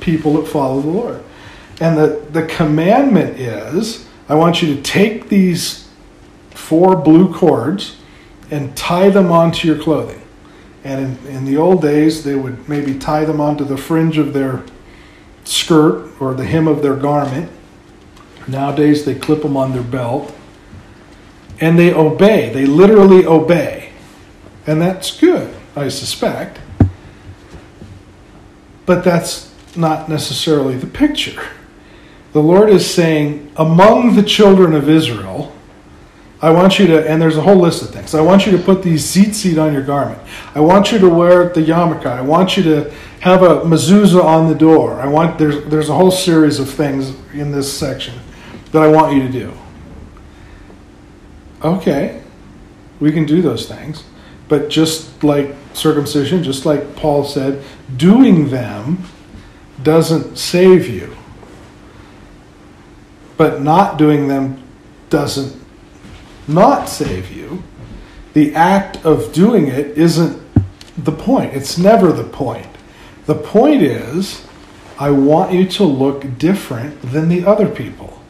people 0.00 0.34
that 0.34 0.48
follow 0.48 0.80
the 0.80 0.88
Lord. 0.88 1.22
And 1.80 1.96
the, 1.96 2.24
the 2.30 2.46
commandment 2.46 3.38
is 3.38 4.06
I 4.28 4.34
want 4.34 4.62
you 4.62 4.74
to 4.74 4.82
take 4.82 5.28
these 5.28 5.88
four 6.50 6.94
blue 6.96 7.34
cords 7.34 7.96
and 8.50 8.76
tie 8.76 9.10
them 9.10 9.32
onto 9.32 9.66
your 9.66 9.80
clothing. 9.82 10.22
And 10.84 11.18
in, 11.26 11.36
in 11.36 11.44
the 11.44 11.56
old 11.56 11.82
days, 11.82 12.24
they 12.24 12.34
would 12.34 12.68
maybe 12.68 12.98
tie 12.98 13.24
them 13.24 13.40
onto 13.40 13.64
the 13.64 13.76
fringe 13.76 14.18
of 14.18 14.32
their 14.32 14.62
skirt 15.44 16.10
or 16.20 16.34
the 16.34 16.44
hem 16.44 16.66
of 16.66 16.82
their 16.82 16.96
garment. 16.96 17.50
Nowadays, 18.48 19.04
they 19.04 19.14
clip 19.14 19.42
them 19.42 19.56
on 19.56 19.72
their 19.72 19.82
belt. 19.82 20.34
And 21.60 21.78
they 21.78 21.92
obey. 21.92 22.52
They 22.52 22.64
literally 22.64 23.26
obey. 23.26 23.92
And 24.66 24.80
that's 24.80 25.18
good, 25.18 25.54
I 25.76 25.88
suspect. 25.88 26.58
But 28.86 29.04
that's 29.04 29.52
not 29.76 30.08
necessarily 30.08 30.76
the 30.76 30.86
picture. 30.86 31.42
The 32.32 32.40
Lord 32.40 32.70
is 32.70 32.88
saying, 32.88 33.52
among 33.56 34.14
the 34.14 34.22
children 34.22 34.74
of 34.74 34.88
Israel, 34.88 35.52
I 36.42 36.50
want 36.50 36.78
you 36.78 36.86
to, 36.86 37.08
and 37.08 37.20
there's 37.20 37.36
a 37.36 37.42
whole 37.42 37.56
list 37.56 37.82
of 37.82 37.90
things. 37.90 38.14
I 38.14 38.22
want 38.22 38.46
you 38.46 38.56
to 38.56 38.62
put 38.62 38.82
the 38.82 38.94
tzitzit 38.94 39.62
on 39.62 39.74
your 39.74 39.82
garment. 39.82 40.20
I 40.54 40.60
want 40.60 40.90
you 40.90 40.98
to 40.98 41.08
wear 41.08 41.50
the 41.50 41.60
yarmulke. 41.60 42.06
I 42.06 42.22
want 42.22 42.56
you 42.56 42.62
to 42.62 42.90
have 43.20 43.42
a 43.42 43.60
mezuzah 43.60 44.24
on 44.24 44.48
the 44.48 44.54
door. 44.54 44.94
I 45.00 45.06
want 45.06 45.38
there's 45.38 45.62
there's 45.66 45.90
a 45.90 45.94
whole 45.94 46.10
series 46.10 46.58
of 46.58 46.70
things 46.70 47.14
in 47.34 47.52
this 47.52 47.70
section 47.70 48.14
that 48.72 48.82
I 48.82 48.88
want 48.88 49.14
you 49.14 49.22
to 49.22 49.28
do. 49.30 49.52
Okay, 51.62 52.22
we 53.00 53.12
can 53.12 53.26
do 53.26 53.42
those 53.42 53.68
things, 53.68 54.04
but 54.48 54.70
just 54.70 55.22
like 55.22 55.54
circumcision, 55.74 56.42
just 56.42 56.64
like 56.64 56.96
Paul 56.96 57.24
said, 57.24 57.62
doing 57.98 58.48
them 58.48 59.04
doesn't 59.82 60.38
save 60.38 60.88
you. 60.88 61.14
But 63.36 63.60
not 63.60 63.98
doing 63.98 64.28
them 64.28 64.62
doesn't 65.10 65.59
not 66.50 66.88
save 66.88 67.30
you. 67.32 67.62
The 68.32 68.54
act 68.54 69.04
of 69.04 69.32
doing 69.32 69.68
it 69.68 69.98
isn't 69.98 70.40
the 70.96 71.12
point. 71.12 71.54
It's 71.54 71.78
never 71.78 72.12
the 72.12 72.24
point. 72.24 72.66
The 73.26 73.34
point 73.34 73.82
is, 73.82 74.46
I 74.98 75.10
want 75.10 75.52
you 75.52 75.66
to 75.66 75.84
look 75.84 76.38
different 76.38 77.00
than 77.00 77.28
the 77.28 77.44
other 77.44 77.68
people. 77.68 78.20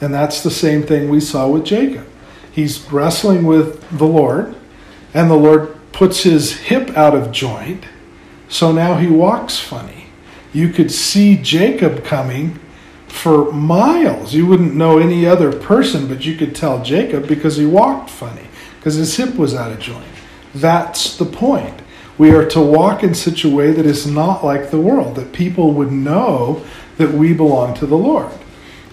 And 0.00 0.12
that's 0.12 0.42
the 0.42 0.50
same 0.50 0.82
thing 0.82 1.08
we 1.08 1.20
saw 1.20 1.48
with 1.48 1.64
Jacob. 1.64 2.06
He's 2.50 2.90
wrestling 2.92 3.44
with 3.44 3.88
the 3.96 4.04
Lord, 4.04 4.54
and 5.14 5.30
the 5.30 5.36
Lord 5.36 5.74
puts 5.92 6.24
his 6.24 6.52
hip 6.52 6.90
out 6.96 7.14
of 7.14 7.32
joint, 7.32 7.84
so 8.48 8.72
now 8.72 8.96
he 8.96 9.06
walks 9.06 9.58
funny. 9.58 10.06
You 10.52 10.68
could 10.68 10.90
see 10.90 11.36
Jacob 11.36 12.04
coming 12.04 12.58
for 13.12 13.52
miles. 13.52 14.32
You 14.32 14.46
wouldn't 14.46 14.74
know 14.74 14.98
any 14.98 15.26
other 15.26 15.52
person, 15.52 16.08
but 16.08 16.24
you 16.24 16.34
could 16.34 16.56
tell 16.56 16.82
Jacob 16.82 17.28
because 17.28 17.56
he 17.58 17.66
walked 17.66 18.08
funny, 18.10 18.46
because 18.76 18.94
his 18.94 19.16
hip 19.16 19.36
was 19.36 19.54
out 19.54 19.70
of 19.70 19.78
joint. 19.78 20.08
That's 20.54 21.16
the 21.16 21.26
point. 21.26 21.82
We 22.16 22.30
are 22.32 22.48
to 22.48 22.60
walk 22.60 23.04
in 23.04 23.14
such 23.14 23.44
a 23.44 23.50
way 23.50 23.70
that 23.70 23.84
is 23.86 24.06
not 24.06 24.44
like 24.44 24.70
the 24.70 24.80
world, 24.80 25.14
that 25.16 25.32
people 25.32 25.72
would 25.72 25.92
know 25.92 26.64
that 26.96 27.12
we 27.12 27.34
belong 27.34 27.74
to 27.74 27.86
the 27.86 27.96
Lord. 27.96 28.32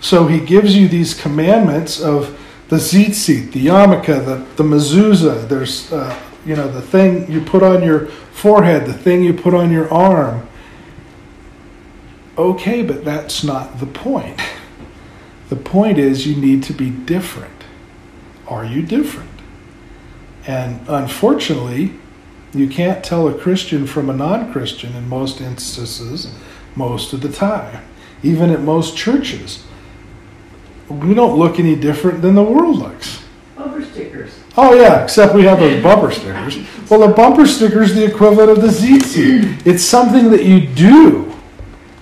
So 0.01 0.28
he 0.28 0.39
gives 0.39 0.76
you 0.76 0.88
these 0.88 1.13
commandments 1.13 1.99
of 2.01 2.38
the 2.67 2.76
tzitzit, 2.76 3.53
the 3.53 3.67
yarmulke, 3.67 4.26
the, 4.26 4.45
the 4.55 4.63
mezuzah. 4.63 5.47
There's, 5.47 5.91
uh, 5.91 6.17
you 6.45 6.55
know, 6.55 6.70
the 6.70 6.82
thing 6.82 7.32
you 7.32 7.41
put 7.41 7.63
on 7.63 7.84
your 7.84 8.07
forehead, 8.07 8.86
the 8.86 8.93
thing 8.93 9.24
you 9.24 9.34
put 9.34 9.53
on 9.53 9.72
your 9.72 9.91
arm. 9.91 10.47
Okay, 12.40 12.84
but 12.84 13.04
that's 13.04 13.44
not 13.44 13.82
the 13.82 13.86
point. 13.86 14.40
The 15.50 15.58
point 15.58 15.98
is 15.98 16.26
you 16.26 16.38
need 16.38 16.64
to 16.64 16.74
be 16.74 16.90
different. 16.90 17.66
Are 18.48 18.64
you 18.64 18.82
different? 18.82 19.30
And 20.48 20.80
unfortunately, 20.88 21.96
you 22.54 22.70
can't 22.70 23.04
tell 23.04 23.28
a 23.28 23.38
Christian 23.38 23.86
from 23.86 24.10
a 24.10 24.14
non 24.14 24.54
Christian 24.54 24.96
in 24.96 25.10
most 25.10 25.42
instances, 25.42 26.34
most 26.78 27.12
of 27.12 27.20
the 27.20 27.30
time, 27.30 27.84
even 28.24 28.52
at 28.52 28.62
most 28.62 28.96
churches. 28.96 29.66
We 30.88 31.14
don't 31.14 31.38
look 31.38 31.60
any 31.60 31.76
different 31.76 32.22
than 32.22 32.36
the 32.36 32.44
world 32.44 32.78
looks. 32.78 33.22
Bumper 33.58 33.84
stickers. 33.84 34.40
Oh 34.56 34.80
yeah, 34.80 35.04
except 35.04 35.36
we 35.36 35.44
have 35.44 35.60
those 35.60 35.84
bumper 35.84 36.10
stickers. 36.10 36.58
Well, 36.90 37.04
a 37.04 37.14
bumper 37.14 37.46
sticker 37.46 37.82
is 37.82 37.96
the 37.96 38.06
equivalent 38.06 38.50
of 38.50 38.62
the 38.62 38.70
tzitzit. 38.70 39.68
It's 39.68 39.84
something 39.84 40.32
that 40.32 40.46
you 40.46 40.66
do. 40.66 41.30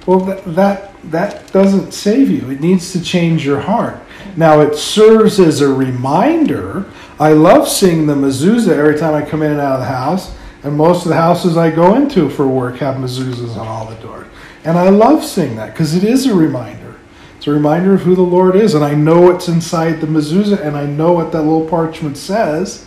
Well, 0.08 0.20
that, 0.22 0.55
that 0.55 0.97
that 1.12 1.51
doesn't 1.51 1.93
save 1.93 2.30
you. 2.30 2.49
It 2.49 2.60
needs 2.60 2.91
to 2.93 3.01
change 3.01 3.45
your 3.45 3.62
heart. 3.62 4.01
Now 4.36 4.62
it 4.62 4.76
serves 4.76 5.39
as 5.39 5.62
a 5.62 5.68
reminder. 5.68 6.86
I 7.20 7.34
love 7.34 7.68
seeing 7.68 8.08
the 8.08 8.14
mezuzah 8.14 8.70
every 8.70 8.97
time 8.97 9.14
I 9.14 9.28
come 9.28 9.41
in 9.41 9.51
and 9.51 9.62
out 9.62 9.76
of 9.76 9.80
the 9.82 9.88
house, 9.88 10.36
and 10.64 10.76
most 10.76 11.03
of 11.03 11.10
the 11.10 11.16
houses 11.16 11.58
I 11.58 11.72
go 11.72 11.95
into 11.95 12.30
for 12.30 12.47
work 12.47 12.78
have 12.78 12.95
mezuzahs 12.95 13.58
on 13.58 13.68
all 13.68 13.86
the 13.86 13.95
doors. 13.95 14.28
And 14.64 14.78
I 14.78 14.89
love 14.89 15.24
seeing 15.24 15.55
that 15.55 15.72
because 15.72 15.95
it 15.95 16.03
is 16.03 16.26
a 16.26 16.36
reminder. 16.36 16.95
It's 17.38 17.47
a 17.47 17.51
reminder 17.51 17.93
of 17.93 18.01
who 18.01 18.16
the 18.16 18.22
Lord 18.22 18.55
is, 18.55 18.74
and 18.74 18.84
I 18.84 18.93
know 18.95 19.22
what's 19.22 19.47
inside 19.47 20.01
the 20.01 20.08
mezuzah, 20.08 20.60
and 20.60 20.76
I 20.76 20.86
know 20.86 21.14
what 21.14 21.32
that 21.32 21.43
little 21.43 21.68
parchment 21.68 22.18
says, 22.18 22.86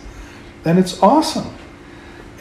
and 0.65 0.77
it's 0.77 1.01
awesome. 1.01 1.53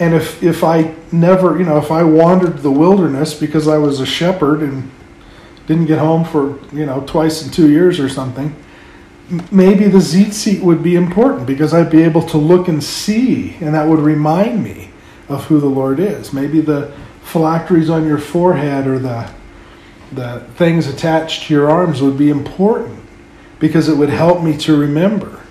And 0.01 0.15
if 0.15 0.43
if 0.43 0.65
I 0.65 0.95
never, 1.13 1.59
you 1.59 1.65
know, 1.65 1.77
if 1.77 1.93
I 1.93 2.03
wandered 2.03 2.59
the 2.59 2.71
wilderness 2.71 3.35
because 3.35 3.69
I 3.69 3.77
was 3.77 4.01
a 4.01 4.07
shepherd 4.07 4.63
and 4.63 4.91
didn't 5.67 5.87
get 5.87 5.99
home 5.99 6.25
for 6.25 6.59
you 6.75 6.87
know 6.87 7.05
twice 7.07 7.45
in 7.45 7.53
two 7.53 7.71
years 7.71 8.01
or 8.01 8.09
something, 8.09 8.57
maybe 9.53 9.87
the 9.89 10.01
zit 10.01 10.29
tzitzit 10.29 10.63
would 10.63 10.83
be 10.83 10.97
important 10.97 11.47
because 11.47 11.75
I'd 11.75 11.91
be 11.91 12.03
able 12.03 12.23
to 12.29 12.39
look 12.39 12.67
and 12.67 12.83
see, 12.83 13.57
and 13.61 13.75
that 13.75 13.87
would 13.87 14.01
remind 14.01 14.65
me 14.65 14.91
of 15.29 15.45
who 15.45 15.61
the 15.61 15.69
Lord 15.69 16.01
is. 16.01 16.33
Maybe 16.33 16.63
the 16.63 16.91
phylacteries 17.23 17.91
on 17.91 18.07
your 18.07 18.19
forehead 18.19 18.87
or 18.87 18.99
the 18.99 19.31
the 20.13 20.41
things 20.57 20.87
attached 20.87 21.45
to 21.45 21.55
your 21.55 21.71
arms 21.71 22.01
would 22.01 22.17
be 22.17 22.31
important 22.31 22.99
because 23.59 23.89
it 23.89 23.97
would 23.99 24.09
help 24.09 24.43
me 24.43 24.57
to 24.57 24.75
remember. 24.77 25.43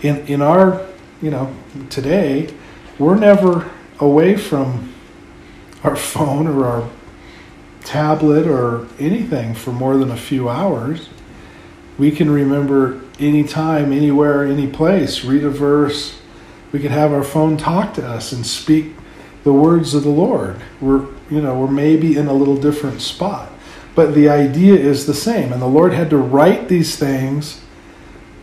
In 0.00 0.18
in 0.28 0.42
our 0.42 0.86
you 1.20 1.32
know 1.32 1.52
today, 1.90 2.54
we're 3.00 3.16
never 3.16 3.68
away 4.00 4.36
from 4.36 4.92
our 5.82 5.96
phone 6.12 6.46
or 6.46 6.66
our 6.66 6.90
tablet 7.84 8.46
or 8.46 8.86
anything 8.98 9.54
for 9.54 9.70
more 9.70 9.96
than 9.96 10.10
a 10.10 10.16
few 10.16 10.48
hours. 10.48 11.08
We 11.98 12.10
can 12.10 12.30
remember 12.30 13.00
anytime, 13.18 13.92
anywhere, 13.92 14.44
any 14.44 14.66
place, 14.66 15.24
read 15.24 15.44
a 15.44 15.50
verse. 15.50 16.20
We 16.72 16.80
could 16.80 16.90
have 16.90 17.12
our 17.12 17.22
phone 17.22 17.56
talk 17.56 17.94
to 17.94 18.06
us 18.06 18.32
and 18.32 18.44
speak 18.44 18.92
the 19.44 19.52
words 19.52 19.94
of 19.94 20.02
the 20.02 20.10
Lord. 20.10 20.60
We're, 20.80 21.06
you 21.30 21.40
know, 21.40 21.58
we're 21.58 21.70
maybe 21.70 22.16
in 22.16 22.26
a 22.26 22.32
little 22.32 22.56
different 22.56 23.00
spot. 23.00 23.50
But 23.94 24.14
the 24.14 24.28
idea 24.28 24.74
is 24.74 25.06
the 25.06 25.14
same. 25.14 25.52
And 25.52 25.62
the 25.62 25.66
Lord 25.66 25.94
had 25.94 26.10
to 26.10 26.18
write 26.18 26.68
these 26.68 26.96
things 26.96 27.62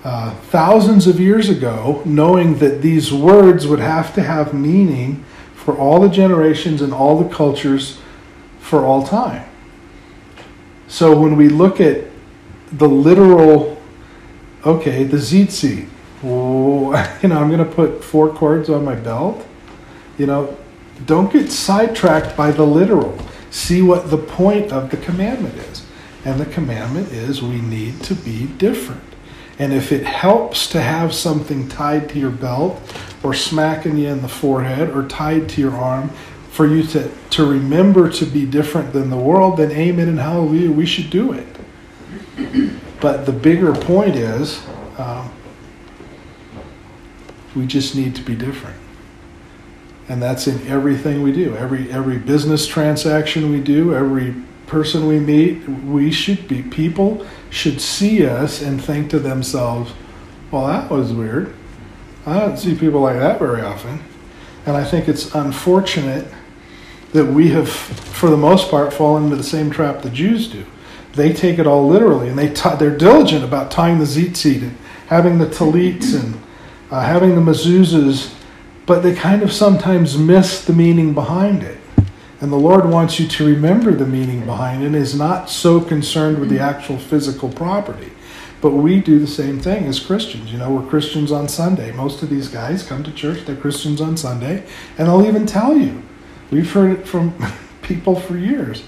uh, 0.04 0.34
thousands 0.50 1.06
of 1.06 1.20
years 1.20 1.50
ago, 1.50 2.02
knowing 2.06 2.58
that 2.58 2.82
these 2.82 3.14
words 3.14 3.68
would 3.68 3.80
have 3.80 4.16
to 4.16 4.24
have 4.24 4.54
meaning 4.54 5.24
for 5.64 5.78
all 5.78 6.00
the 6.00 6.10
generations 6.10 6.82
and 6.82 6.94
all 6.94 7.22
the 7.22 7.34
cultures 7.34 8.00
for 8.60 8.86
all 8.86 9.06
time. 9.06 9.48
So 10.88 11.18
when 11.20 11.38
we 11.38 11.50
look 11.50 11.80
at 11.80 12.06
the 12.72 12.88
literal, 12.88 13.82
okay, 14.66 15.04
the 15.04 15.18
tzitzit, 15.18 15.88
oh, 16.24 16.92
you 17.24 17.30
know, 17.30 17.40
I'm 17.40 17.50
going 17.50 17.68
to 17.68 17.76
put 17.76 18.04
four 18.04 18.34
cords 18.34 18.70
on 18.70 18.84
my 18.84 18.96
belt. 18.96 19.46
You 20.18 20.28
know, 20.28 20.58
don't 21.06 21.32
get 21.32 21.52
sidetracked 21.52 22.36
by 22.36 22.52
the 22.52 22.66
literal. 22.66 23.18
See 23.50 23.82
what 23.82 24.10
the 24.10 24.18
point 24.18 24.72
of 24.72 24.92
the 24.92 24.98
commandment 24.98 25.56
is. 25.56 25.86
And 26.26 26.40
the 26.40 26.46
commandment 26.46 27.12
is 27.12 27.42
we 27.42 27.62
need 27.62 28.02
to 28.04 28.16
be 28.16 28.48
different. 28.48 29.13
And 29.60 29.72
if 29.72 29.92
it 29.92 30.06
helps 30.06 30.68
to 30.70 30.82
have 30.82 31.14
something 31.14 31.70
tied 31.70 32.10
to 32.10 32.20
your 32.20 32.32
belt 32.32 32.82
or 33.22 33.34
smacking 33.34 33.98
you 33.98 34.08
in 34.08 34.22
the 34.22 34.28
forehead 34.28 34.90
or 34.90 35.08
tied 35.08 35.48
to 35.50 35.62
your 35.62 35.74
arm 35.74 36.10
for 36.50 36.68
you 36.68 36.84
to, 36.84 37.12
to 37.32 37.46
remember 37.46 38.10
to 38.10 38.26
be 38.26 38.46
different 38.46 38.94
than 38.94 39.10
the 39.10 39.18
world, 39.18 39.58
then 39.58 39.72
amen 39.72 40.08
and 40.08 40.20
hallelujah, 40.20 40.72
we 40.72 40.86
should 40.86 41.10
do 41.10 41.34
it. 41.34 41.48
But 43.00 43.26
the 43.26 43.32
bigger 43.32 43.74
point 43.74 44.16
is 44.16 44.66
um, 44.98 45.32
we 47.56 47.66
just 47.68 47.96
need 47.96 48.16
to 48.16 48.22
be 48.22 48.36
different. 48.36 48.78
And 50.10 50.22
that's 50.22 50.48
in 50.48 50.68
everything 50.68 51.22
we 51.22 51.32
do. 51.32 51.56
Every 51.56 51.92
every 51.92 52.18
business 52.18 52.68
transaction 52.68 53.52
we 53.52 53.62
do, 53.62 53.96
every 53.96 54.36
person 54.68 55.08
we 55.08 55.20
meet, 55.20 55.68
we 55.68 56.12
should 56.12 56.48
be 56.48 56.62
people 56.64 57.26
should 57.50 57.80
see 57.82 58.26
us 58.26 58.62
and 58.62 58.84
think 58.84 59.10
to 59.12 59.20
themselves, 59.20 59.92
"Well, 60.52 60.68
that 60.68 60.90
was 60.90 61.14
weird. 61.14 61.54
I 62.26 62.40
don't 62.40 62.58
see 62.58 62.76
people 62.76 63.02
like 63.02 63.20
that 63.20 63.40
very 63.40 63.62
often." 63.62 64.00
And 64.66 64.78
I 64.78 64.84
think 64.84 65.08
it's 65.08 65.34
unfortunate 65.36 66.28
that 67.12 67.26
we 67.26 67.50
have, 67.50 67.70
for 67.70 68.30
the 68.30 68.38
most 68.38 68.72
part, 68.72 68.94
fallen 68.94 69.26
into 69.26 69.36
the 69.36 69.44
same 69.44 69.70
trap 69.70 70.02
the 70.02 70.10
Jews 70.10 70.48
do. 70.48 70.66
they 71.16 71.32
take 71.32 71.60
it 71.60 71.68
all 71.68 71.88
literally, 71.88 72.28
and 72.28 72.40
they 72.40 72.50
t- 72.50 72.76
they're 72.80 72.98
diligent 72.98 73.44
about 73.44 73.70
tying 73.70 74.00
the 74.00 74.06
tzitzit 74.06 74.64
and 74.64 74.76
having 75.08 75.38
the 75.38 75.46
tallits 75.46 76.16
and 76.16 76.42
uh, 76.90 77.02
having 77.02 77.36
the 77.36 77.42
mezuzahs, 77.42 78.34
but 78.88 79.04
they 79.04 79.14
kind 79.14 79.44
of 79.44 79.52
sometimes 79.52 80.18
miss 80.18 80.66
the 80.66 80.74
meaning 80.74 81.14
behind 81.14 81.62
it. 81.62 81.78
And 82.44 82.52
the 82.52 82.58
Lord 82.58 82.90
wants 82.90 83.22
you 83.22 83.28
to 83.30 83.46
remember 83.46 83.94
the 83.94 84.06
meaning 84.06 84.46
behind 84.46 84.84
it 84.84 84.88
and 84.88 84.98
is 84.98 85.16
not 85.16 85.50
so 85.50 85.80
concerned 85.80 86.40
with 86.40 86.50
the 86.50 86.58
mm. 86.58 86.74
actual 86.74 86.98
physical 86.98 87.48
property. 87.48 88.12
But 88.60 88.72
we 88.72 89.00
do 89.00 89.18
the 89.18 89.28
same 89.28 89.62
thing 89.62 89.86
as 89.86 90.02
Christians. 90.02 90.52
You 90.52 90.58
know, 90.58 90.70
we're 90.70 90.90
Christians 90.90 91.32
on 91.32 91.48
Sunday. 91.48 91.94
Most 91.94 92.22
of 92.22 92.30
these 92.30 92.50
guys 92.50 92.84
come 92.86 93.02
to 93.06 93.14
church, 93.14 93.46
they're 93.46 93.56
Christians 93.56 94.02
on 94.02 94.18
Sunday, 94.18 94.66
and 94.98 95.08
they'll 95.08 95.26
even 95.26 95.46
tell 95.46 95.78
you. 95.78 96.04
We've 96.52 96.70
heard 96.70 97.00
it 97.00 97.08
from 97.08 97.34
people 97.82 98.20
for 98.20 98.38
years. 98.38 98.84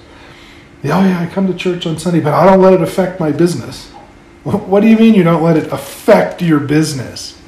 Oh, 0.83 0.87
yeah, 1.05 1.21
I 1.21 1.25
come 1.25 1.47
to 1.47 1.53
church 1.53 1.85
on 1.85 1.97
Sunday, 1.97 2.19
but 2.19 2.33
I 2.33 2.45
don't 2.45 2.61
let 2.61 2.73
it 2.73 2.81
affect 2.81 3.21
my 3.21 3.31
business. 3.31 3.89
What 4.43 4.81
do 4.81 4.87
you 4.87 4.97
mean 4.97 5.13
you 5.13 5.23
don't 5.23 5.41
let 5.41 5.55
it 5.55 5.71
affect 5.71 6.41
your 6.41 6.59
business? 6.59 7.41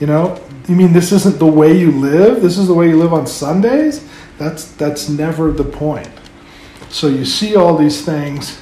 You 0.00 0.06
know, 0.06 0.42
you 0.66 0.74
mean 0.74 0.94
this 0.94 1.12
isn't 1.12 1.38
the 1.38 1.46
way 1.46 1.76
you 1.76 1.90
live? 1.90 2.40
This 2.40 2.56
is 2.56 2.68
the 2.68 2.74
way 2.74 2.88
you 2.88 2.96
live 2.96 3.12
on 3.12 3.26
Sundays? 3.26 4.08
That's 4.40 4.64
that's 4.72 5.10
never 5.10 5.52
the 5.52 5.64
point. 5.64 6.08
So 6.88 7.08
you 7.08 7.26
see 7.26 7.56
all 7.56 7.76
these 7.76 8.02
things 8.02 8.58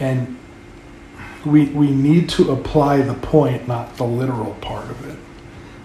and 0.00 0.36
we 1.46 1.66
we 1.66 1.92
need 1.92 2.28
to 2.30 2.50
apply 2.50 3.02
the 3.02 3.14
point, 3.14 3.68
not 3.68 3.96
the 3.98 4.04
literal 4.04 4.54
part 4.54 4.90
of 4.90 5.08
it, 5.08 5.16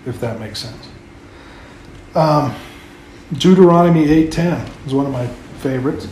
if 0.08 0.20
that 0.22 0.40
makes 0.40 0.58
sense. 0.58 0.90
Um, 2.16 2.56
Deuteronomy 3.32 4.08
8:10 4.08 4.68
is 4.88 4.94
one 4.96 5.06
of 5.06 5.12
my 5.12 5.28
favorites 5.60 6.08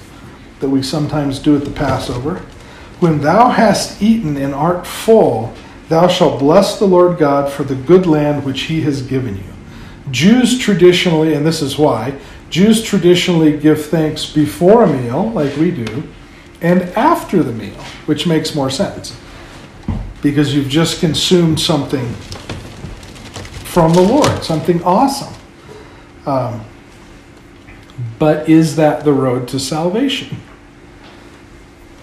that 0.60 0.70
we 0.70 0.84
sometimes 0.84 1.40
do 1.40 1.56
at 1.56 1.66
the 1.66 1.72
Passover. 1.72 2.44
When 3.00 3.22
thou 3.22 3.50
hast 3.50 4.04
eaten 4.04 4.38
and 4.38 4.54
art 4.54 4.86
full, 4.86 5.56
thou 5.90 6.10
shalt 6.10 6.38
bless 6.38 6.78
the 6.78 6.86
Lord 6.86 7.18
God 7.18 7.52
for 7.52 7.64
the 7.64 7.74
good 7.74 8.06
land 8.06 8.46
which 8.46 8.64
he 8.64 8.82
has 8.82 9.02
given 9.02 9.38
you. 9.38 9.55
Jews 10.16 10.58
traditionally, 10.58 11.34
and 11.34 11.46
this 11.46 11.62
is 11.62 11.78
why, 11.78 12.18
Jews 12.50 12.82
traditionally 12.82 13.58
give 13.58 13.88
thanks 13.88 14.26
before 14.26 14.84
a 14.84 14.88
meal, 14.88 15.30
like 15.32 15.58
we 15.58 15.72
do, 15.72 16.04
and 16.62 16.84
after 16.96 17.44
the 17.44 17.52
meal, 17.52 17.76
which 18.06 18.26
makes 18.26 18.56
more 18.56 18.70
sense. 18.70 19.14
Because 20.22 20.56
you've 20.56 20.70
just 20.70 21.02
consumed 21.02 21.60
something 21.60 22.14
from 23.66 23.92
the 23.92 24.02
Lord, 24.02 24.42
something 24.42 24.82
awesome. 24.84 25.34
Um, 26.26 26.64
but 28.18 28.48
is 28.48 28.78
that 28.78 29.04
the 29.04 29.12
road 29.12 29.50
to 29.50 29.60
salvation? 29.60 30.38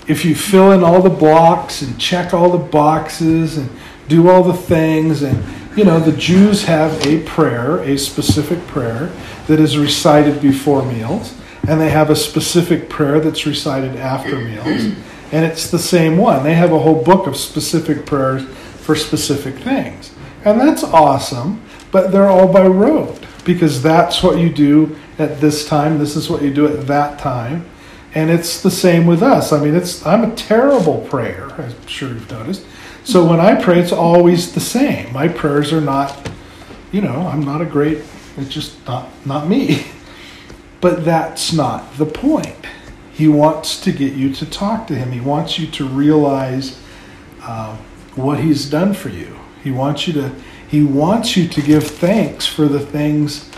If 0.06 0.22
you 0.26 0.34
fill 0.34 0.72
in 0.72 0.84
all 0.84 1.00
the 1.00 1.08
blocks 1.08 1.80
and 1.80 1.98
check 1.98 2.34
all 2.34 2.50
the 2.50 2.58
boxes 2.58 3.56
and 3.56 3.70
do 4.06 4.28
all 4.28 4.42
the 4.42 4.52
things, 4.52 5.22
and 5.22 5.42
you 5.76 5.84
know, 5.84 5.98
the 5.98 6.12
Jews 6.12 6.64
have 6.64 7.06
a 7.06 7.22
prayer, 7.22 7.78
a 7.78 7.96
specific 7.96 8.66
prayer 8.66 9.10
that 9.46 9.58
is 9.58 9.78
recited 9.78 10.42
before 10.42 10.84
meals, 10.84 11.34
and 11.66 11.80
they 11.80 11.90
have 11.90 12.10
a 12.10 12.16
specific 12.16 12.88
prayer 12.88 13.20
that's 13.20 13.46
recited 13.46 13.96
after 13.96 14.36
meals, 14.38 14.66
and 15.32 15.44
it's 15.44 15.70
the 15.70 15.78
same 15.78 16.18
one. 16.18 16.42
They 16.44 16.54
have 16.54 16.72
a 16.72 16.78
whole 16.78 17.02
book 17.02 17.26
of 17.26 17.36
specific 17.36 18.04
prayers 18.04 18.44
for 18.82 18.94
specific 18.94 19.54
things, 19.56 20.12
and 20.44 20.60
that's 20.60 20.84
awesome, 20.84 21.62
but 21.90 22.12
they're 22.12 22.28
all 22.28 22.52
by 22.52 22.66
rote 22.66 23.24
because 23.44 23.82
that's 23.82 24.22
what 24.22 24.38
you 24.38 24.50
do 24.50 24.96
at 25.18 25.40
this 25.40 25.66
time. 25.66 25.98
This 25.98 26.16
is 26.16 26.28
what 26.28 26.42
you 26.42 26.52
do 26.52 26.66
at 26.66 26.86
that 26.86 27.18
time. 27.18 27.68
And 28.14 28.30
it's 28.30 28.60
the 28.60 28.70
same 28.70 29.06
with 29.06 29.22
us. 29.22 29.52
I 29.52 29.60
mean, 29.60 29.74
it's 29.74 30.04
I'm 30.04 30.30
a 30.30 30.34
terrible 30.34 31.00
prayer, 31.08 31.50
I'm 31.52 31.86
sure 31.86 32.10
you've 32.10 32.30
noticed. 32.30 32.66
So 33.04 33.26
when 33.26 33.40
I 33.40 33.60
pray, 33.60 33.80
it's 33.80 33.92
always 33.92 34.52
the 34.52 34.60
same. 34.60 35.12
My 35.12 35.28
prayers 35.28 35.72
are 35.72 35.80
not, 35.80 36.30
you 36.92 37.00
know, 37.00 37.26
I'm 37.26 37.42
not 37.42 37.60
a 37.60 37.66
great, 37.66 38.02
it's 38.36 38.50
just 38.50 38.86
not 38.86 39.08
not 39.24 39.48
me. 39.48 39.86
But 40.80 41.04
that's 41.04 41.52
not 41.52 41.96
the 41.96 42.06
point. 42.06 42.66
He 43.12 43.28
wants 43.28 43.80
to 43.82 43.92
get 43.92 44.14
you 44.14 44.34
to 44.34 44.44
talk 44.44 44.88
to 44.88 44.96
him. 44.96 45.12
He 45.12 45.20
wants 45.20 45.56
you 45.56 45.68
to 45.68 45.86
realize 45.86 46.76
uh, 47.40 47.76
what 48.16 48.40
he's 48.40 48.68
done 48.68 48.92
for 48.92 49.08
you. 49.08 49.38
He 49.62 49.70
wants 49.70 50.08
you 50.08 50.12
to 50.14 50.32
he 50.66 50.82
wants 50.82 51.36
you 51.36 51.46
to 51.46 51.62
give 51.62 51.86
thanks 51.86 52.46
for 52.46 52.66
the 52.66 52.80
things 52.80 53.50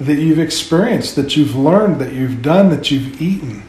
that 0.00 0.16
you've 0.16 0.38
experienced, 0.38 1.14
that 1.14 1.36
you've 1.36 1.54
learned, 1.54 2.00
that 2.00 2.12
you've 2.12 2.42
done, 2.42 2.70
that 2.70 2.90
you've 2.90 3.20
eaten, 3.20 3.62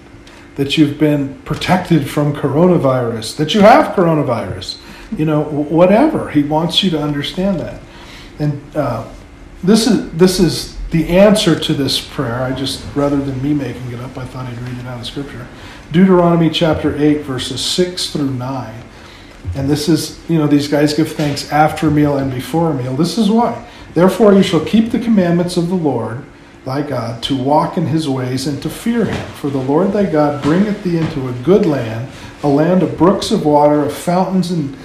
that 0.56 0.78
you've 0.78 0.98
been 0.98 1.40
protected 1.42 2.10
from 2.10 2.34
coronavirus, 2.34 3.36
that 3.36 3.54
you 3.54 3.62
have 3.62 3.94
coronavirus, 3.96 4.80
you 5.18 5.26
know, 5.26 5.44
whatever. 5.44 6.30
He 6.30 6.44
wants 6.44 6.84
you 6.84 6.90
to 6.92 7.02
understand 7.02 7.60
that. 7.60 7.82
And 8.40 8.62
uh, 8.76 9.08
this 9.64 9.88
is 9.88 10.12
this 10.12 10.40
is 10.40 10.78
the 10.92 11.08
answer 11.10 11.60
to 11.60 11.74
this 11.74 12.00
prayer. 12.00 12.44
I 12.44 12.52
just 12.52 12.84
rather 12.96 13.18
than 13.18 13.42
me 13.42 13.54
making 13.54 13.92
it 13.92 14.00
up, 14.00 14.18
I 14.18 14.26
thought 14.26 14.46
I'd 14.46 14.58
read 14.60 14.78
it 14.78 14.86
out 14.86 15.00
of 15.00 15.06
Scripture. 15.06 15.48
Deuteronomy 15.92 16.50
chapter 16.50 16.96
eight, 16.98 17.22
verses 17.22 17.64
six 17.64 18.12
through 18.12 18.32
nine. 18.32 18.82
And 19.56 19.70
this 19.70 19.88
is, 19.88 20.20
you 20.30 20.38
know, 20.38 20.48
these 20.48 20.68
guys 20.68 20.94
give 20.94 21.12
thanks 21.12 21.52
after 21.52 21.88
a 21.88 21.92
meal 21.92 22.18
and 22.18 22.32
before 22.32 22.72
a 22.72 22.74
meal. 22.74 22.96
This 22.96 23.18
is 23.18 23.30
why. 23.30 23.68
Therefore, 23.94 24.34
you 24.34 24.44
shall 24.44 24.66
keep 24.66 24.92
the 24.92 25.00
commandments 25.00 25.56
of 25.56 25.70
the 25.70 25.76
Lord 25.76 26.26
thy 26.66 26.82
God, 26.82 27.22
to 27.24 27.38
walk 27.38 27.78
in 27.78 27.86
his 27.86 28.10
ways 28.10 28.48
and 28.48 28.62
to 28.64 28.70
fear 28.70 29.06
him. 29.06 29.28
For 29.34 29.50
the 29.50 29.60
Lord 29.60 29.94
thy 29.94 30.12
God 30.12 30.42
bringeth 30.42 30.84
thee 30.84 30.98
into 30.98 31.30
a 31.30 31.34
good 31.44 31.66
land, 31.66 32.12
a 32.42 32.48
land 32.48 32.82
of 32.82 32.98
brooks 32.98 33.32
of 33.32 33.46
water, 33.46 33.84
of 33.84 33.94
fountains 33.94 34.50
and 34.50 34.76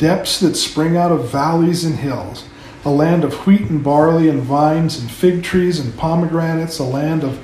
depths 0.00 0.40
that 0.40 0.56
spring 0.56 0.96
out 0.96 1.12
of 1.12 1.30
valleys 1.30 1.84
and 1.84 1.96
hills, 1.96 2.46
a 2.86 2.90
land 2.90 3.22
of 3.22 3.46
wheat 3.46 3.68
and 3.68 3.84
barley 3.84 4.28
and 4.28 4.42
vines 4.42 4.98
and 4.98 5.10
fig 5.10 5.44
trees 5.44 5.78
and 5.78 5.96
pomegranates, 5.96 6.78
a 6.78 6.84
land 6.84 7.22
of 7.22 7.38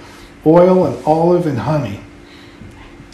oil 0.47 0.87
and 0.87 1.05
olive 1.05 1.47
and 1.47 1.59
honey, 1.59 2.01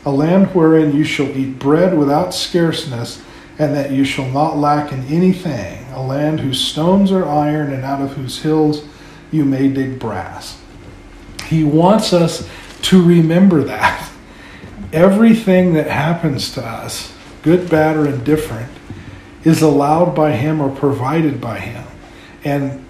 a 0.04 0.10
land 0.10 0.46
wherein 0.54 0.96
you 0.96 1.02
shall 1.02 1.28
eat 1.36 1.58
bread 1.58 1.98
without 1.98 2.32
scarceness 2.32 3.20
and 3.58 3.74
that 3.74 3.90
you 3.90 4.04
shall 4.04 4.30
not 4.30 4.56
lack 4.56 4.92
in 4.92 5.04
anything, 5.06 5.84
a 5.92 6.02
land 6.02 6.38
whose 6.40 6.60
stones 6.60 7.10
are 7.10 7.26
iron, 7.26 7.72
and 7.72 7.84
out 7.84 8.00
of 8.00 8.12
whose 8.12 8.42
hills 8.42 8.84
you 9.30 9.44
may 9.44 9.68
dig 9.68 9.98
brass. 9.98 10.58
He 11.46 11.64
wants 11.64 12.12
us 12.12 12.48
to 12.82 13.02
remember 13.02 13.62
that. 13.64 14.10
Everything 14.92 15.74
that 15.74 15.86
happens 15.86 16.52
to 16.54 16.64
us, 16.64 17.12
good, 17.42 17.68
bad, 17.68 17.96
or 17.96 18.06
indifferent, 18.06 18.70
is 19.44 19.62
allowed 19.62 20.14
by 20.14 20.32
Him 20.32 20.60
or 20.60 20.74
provided 20.74 21.40
by 21.40 21.58
Him. 21.58 21.84
And 22.44 22.84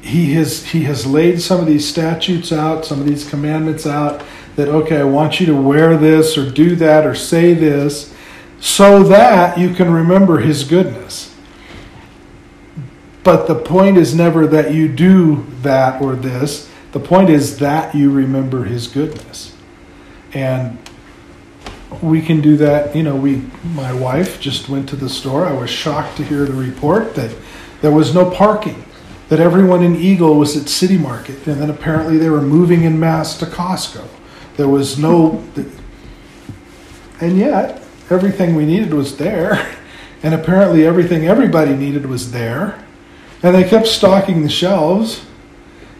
he 0.00 0.32
has 0.34 0.64
he 0.66 0.84
has 0.84 1.06
laid 1.06 1.40
some 1.40 1.60
of 1.60 1.66
these 1.66 1.86
statutes 1.88 2.52
out, 2.52 2.84
some 2.84 3.00
of 3.00 3.06
these 3.06 3.28
commandments 3.28 3.86
out 3.86 4.24
that 4.56 4.68
okay, 4.68 4.98
I 4.98 5.04
want 5.04 5.40
you 5.40 5.46
to 5.46 5.56
wear 5.56 5.96
this 5.96 6.38
or 6.38 6.50
do 6.50 6.76
that 6.76 7.06
or 7.06 7.14
say 7.14 7.54
this 7.54 8.14
so 8.60 9.02
that 9.04 9.58
you 9.58 9.74
can 9.74 9.92
remember 9.92 10.38
his 10.38 10.64
goodness. 10.64 11.34
But 13.22 13.46
the 13.46 13.54
point 13.54 13.98
is 13.98 14.14
never 14.14 14.46
that 14.46 14.72
you 14.72 14.88
do 14.88 15.46
that 15.62 16.00
or 16.00 16.16
this. 16.16 16.70
The 16.92 17.00
point 17.00 17.28
is 17.28 17.58
that 17.58 17.94
you 17.94 18.10
remember 18.10 18.64
his 18.64 18.86
goodness. 18.86 19.54
And 20.32 20.78
we 22.02 22.22
can 22.22 22.40
do 22.40 22.56
that. 22.58 22.94
You 22.94 23.02
know, 23.02 23.16
we 23.16 23.42
my 23.74 23.92
wife 23.92 24.40
just 24.40 24.68
went 24.68 24.88
to 24.90 24.96
the 24.96 25.08
store. 25.08 25.46
I 25.46 25.52
was 25.52 25.70
shocked 25.70 26.16
to 26.18 26.24
hear 26.24 26.44
the 26.44 26.52
report 26.52 27.14
that 27.14 27.34
there 27.80 27.92
was 27.92 28.14
no 28.14 28.30
parking. 28.30 28.84
That 29.28 29.40
everyone 29.40 29.82
in 29.82 29.94
Eagle 29.94 30.36
was 30.36 30.56
at 30.56 30.70
City 30.70 30.96
Market, 30.96 31.46
and 31.46 31.60
then 31.60 31.68
apparently 31.68 32.16
they 32.16 32.30
were 32.30 32.40
moving 32.40 32.84
in 32.84 32.98
mass 32.98 33.36
to 33.38 33.46
Costco. 33.46 34.08
There 34.56 34.68
was 34.68 34.98
no, 34.98 35.44
and 37.20 37.36
yet 37.36 37.82
everything 38.10 38.54
we 38.54 38.64
needed 38.64 38.94
was 38.94 39.16
there. 39.16 39.74
And 40.20 40.34
apparently 40.34 40.84
everything 40.84 41.28
everybody 41.28 41.74
needed 41.74 42.06
was 42.06 42.32
there. 42.32 42.84
And 43.40 43.54
they 43.54 43.62
kept 43.62 43.86
stocking 43.86 44.42
the 44.42 44.48
shelves. 44.48 45.24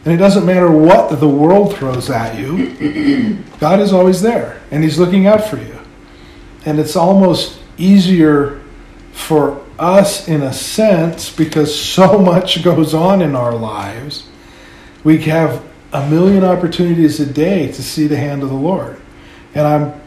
And 0.05 0.12
it 0.12 0.16
doesn't 0.16 0.45
matter 0.45 0.70
what 0.70 1.20
the 1.20 1.28
world 1.28 1.76
throws 1.76 2.11
at 2.11 2.36
you, 2.36 3.39
God 3.61 3.78
is 3.78 3.93
always 3.93 4.22
there. 4.22 4.61
And 4.70 4.82
He's 4.82 4.99
looking 4.99 5.26
out 5.26 5.45
for 5.45 5.57
you. 5.57 5.78
And 6.69 6.79
it's 6.79 6.97
almost 6.97 7.59
easier 7.79 8.61
for 9.12 9.64
us 9.79 10.29
in 10.29 10.43
a 10.43 10.53
sense 10.53 11.35
because 11.35 11.75
so 11.75 12.19
much 12.33 12.62
goes 12.62 12.93
on 12.93 13.23
in 13.23 13.35
our 13.35 13.55
lives. 13.55 14.29
We 15.03 15.16
have 15.23 15.64
a 15.95 16.07
million 16.11 16.45
opportunities 16.45 17.21
a 17.21 17.25
day 17.25 17.69
to 17.69 17.83
see 17.83 18.07
the 18.07 18.19
hand 18.19 18.43
of 18.43 18.51
the 18.51 18.55
Lord. 18.55 19.01
And 19.55 19.66
I'm 19.66 20.01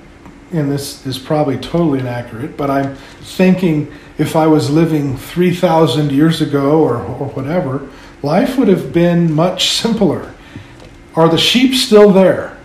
and 0.51 0.71
this 0.71 1.03
is 1.07 1.17
probably 1.17 1.57
totally 1.57 1.99
inaccurate, 1.99 2.57
but 2.57 2.69
I'm 2.69 2.95
thinking 3.21 3.91
if 4.19 4.35
I 4.35 4.45
was 4.45 4.69
living 4.69 5.17
3,000 5.17 6.11
years 6.11 6.41
ago 6.41 6.81
or, 6.81 6.97
or 6.97 7.29
whatever, 7.29 7.89
life 8.21 8.55
would 8.59 8.67
have 8.67 8.93
been 8.93 9.33
much 9.33 9.71
simpler. 9.79 10.35
Are 11.15 11.27
the 11.27 11.39
sheep 11.39 11.73
still 11.73 12.11
there? 12.11 12.59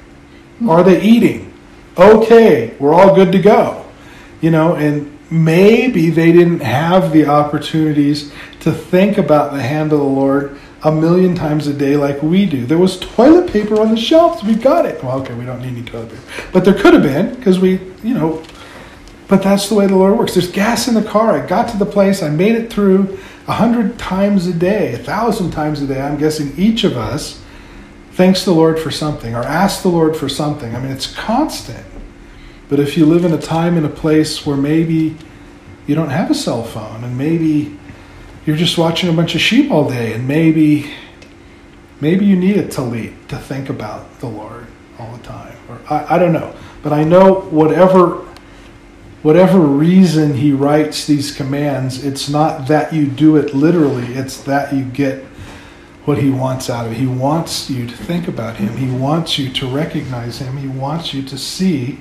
Are 0.68 0.82
they 0.82 1.00
eating? 1.00 1.46
okay, 1.96 2.74
we're 2.78 2.94
all 2.94 3.14
good 3.14 3.32
to 3.32 3.38
go. 3.38 3.85
You 4.40 4.50
know, 4.50 4.74
and 4.74 5.18
maybe 5.30 6.10
they 6.10 6.32
didn't 6.32 6.60
have 6.60 7.12
the 7.12 7.26
opportunities 7.26 8.32
to 8.60 8.72
think 8.72 9.18
about 9.18 9.52
the 9.52 9.62
hand 9.62 9.92
of 9.92 9.98
the 9.98 10.04
Lord 10.04 10.58
a 10.82 10.92
million 10.92 11.34
times 11.34 11.66
a 11.66 11.74
day 11.74 11.96
like 11.96 12.22
we 12.22 12.46
do. 12.46 12.66
There 12.66 12.78
was 12.78 13.00
toilet 13.00 13.50
paper 13.50 13.80
on 13.80 13.90
the 13.90 13.96
shelves. 13.96 14.44
We 14.44 14.54
got 14.54 14.86
it. 14.86 15.02
Well, 15.02 15.20
okay, 15.20 15.34
we 15.34 15.44
don't 15.44 15.60
need 15.60 15.68
any 15.68 15.82
toilet 15.82 16.10
paper. 16.10 16.22
But 16.52 16.64
there 16.64 16.74
could 16.74 16.94
have 16.94 17.02
been 17.02 17.34
because 17.34 17.58
we, 17.58 17.80
you 18.02 18.14
know, 18.14 18.44
but 19.28 19.42
that's 19.42 19.68
the 19.68 19.74
way 19.74 19.86
the 19.86 19.96
Lord 19.96 20.16
works. 20.18 20.34
There's 20.34 20.50
gas 20.50 20.86
in 20.86 20.94
the 20.94 21.02
car. 21.02 21.32
I 21.32 21.44
got 21.44 21.68
to 21.70 21.76
the 21.76 21.86
place. 21.86 22.22
I 22.22 22.28
made 22.28 22.54
it 22.54 22.72
through 22.72 23.18
a 23.48 23.52
hundred 23.52 23.98
times 23.98 24.46
a 24.46 24.52
day, 24.52 24.94
a 24.94 24.98
thousand 24.98 25.50
times 25.50 25.82
a 25.82 25.86
day. 25.86 26.00
I'm 26.00 26.18
guessing 26.18 26.52
each 26.56 26.84
of 26.84 26.96
us 26.96 27.42
thanks 28.12 28.44
the 28.44 28.52
Lord 28.52 28.78
for 28.78 28.90
something 28.90 29.34
or 29.34 29.42
asks 29.42 29.82
the 29.82 29.88
Lord 29.88 30.16
for 30.16 30.28
something. 30.28 30.74
I 30.74 30.80
mean, 30.80 30.92
it's 30.92 31.12
constant. 31.12 31.84
But 32.68 32.80
if 32.80 32.96
you 32.96 33.06
live 33.06 33.24
in 33.24 33.32
a 33.32 33.40
time 33.40 33.76
and 33.76 33.86
a 33.86 33.90
place 33.90 34.44
where 34.44 34.56
maybe 34.56 35.16
you 35.86 35.94
don't 35.94 36.10
have 36.10 36.30
a 36.30 36.34
cell 36.34 36.64
phone 36.64 37.04
and 37.04 37.16
maybe 37.16 37.78
you're 38.44 38.56
just 38.56 38.76
watching 38.76 39.08
a 39.08 39.12
bunch 39.12 39.34
of 39.34 39.40
sheep 39.40 39.70
all 39.70 39.88
day 39.88 40.12
and 40.12 40.26
maybe 40.26 40.92
maybe 42.00 42.24
you 42.24 42.36
need 42.36 42.56
a 42.56 42.64
talit 42.64 43.28
to 43.28 43.38
think 43.38 43.68
about 43.68 44.18
the 44.20 44.26
Lord 44.26 44.66
all 44.98 45.16
the 45.16 45.22
time. 45.22 45.56
Or 45.68 45.78
I, 45.88 46.16
I 46.16 46.18
don't 46.18 46.32
know. 46.32 46.54
But 46.82 46.92
I 46.92 47.04
know 47.04 47.40
whatever 47.42 48.24
whatever 49.22 49.58
reason 49.58 50.34
he 50.34 50.52
writes 50.52 51.06
these 51.06 51.34
commands, 51.34 52.04
it's 52.04 52.28
not 52.28 52.68
that 52.68 52.92
you 52.92 53.06
do 53.06 53.36
it 53.36 53.54
literally, 53.54 54.14
it's 54.14 54.40
that 54.42 54.72
you 54.72 54.84
get 54.84 55.24
what 56.04 56.18
he 56.18 56.30
wants 56.30 56.70
out 56.70 56.86
of 56.86 56.92
it. 56.92 56.98
He 56.98 57.06
wants 57.06 57.68
you 57.68 57.86
to 57.88 57.96
think 57.96 58.28
about 58.28 58.56
him. 58.56 58.76
He 58.76 58.88
wants 58.88 59.36
you 59.38 59.52
to 59.54 59.66
recognize 59.66 60.38
him. 60.38 60.56
He 60.56 60.68
wants 60.68 61.12
you 61.12 61.22
to 61.22 61.36
see 61.36 61.98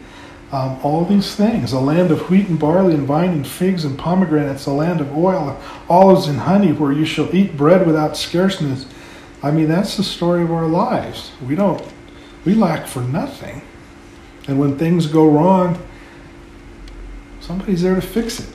um, 0.56 0.80
all 0.84 1.04
these 1.04 1.36
things 1.36 1.74
a 1.74 1.80
land 1.80 2.12
of 2.12 2.30
wheat 2.30 2.48
and 2.48 2.58
barley 2.58 2.94
and 2.94 3.06
vine 3.06 3.32
and 3.32 3.46
figs 3.46 3.84
and 3.84 4.00
pomegranates, 4.00 4.66
a 4.66 4.72
land 4.72 5.02
of 5.02 5.16
oil, 5.16 5.60
olives 5.90 6.28
and 6.28 6.40
honey, 6.40 6.72
where 6.72 6.94
you 6.94 7.04
shall 7.04 7.34
eat 7.36 7.58
bread 7.58 7.86
without 7.86 8.16
scarceness. 8.16 8.86
I 9.44 9.52
mean, 9.52 9.68
that's 9.68 9.98
the 9.98 10.04
story 10.04 10.44
of 10.44 10.52
our 10.52 10.66
lives. 10.66 11.34
We 11.46 11.56
don't, 11.56 11.84
we 12.46 12.54
lack 12.54 12.88
for 12.88 13.02
nothing. 13.02 13.64
And 14.48 14.58
when 14.58 14.78
things 14.78 15.08
go 15.08 15.30
wrong, 15.30 15.78
somebody's 17.42 17.82
there 17.82 17.96
to 17.96 18.02
fix 18.02 18.40
it. 18.40 18.50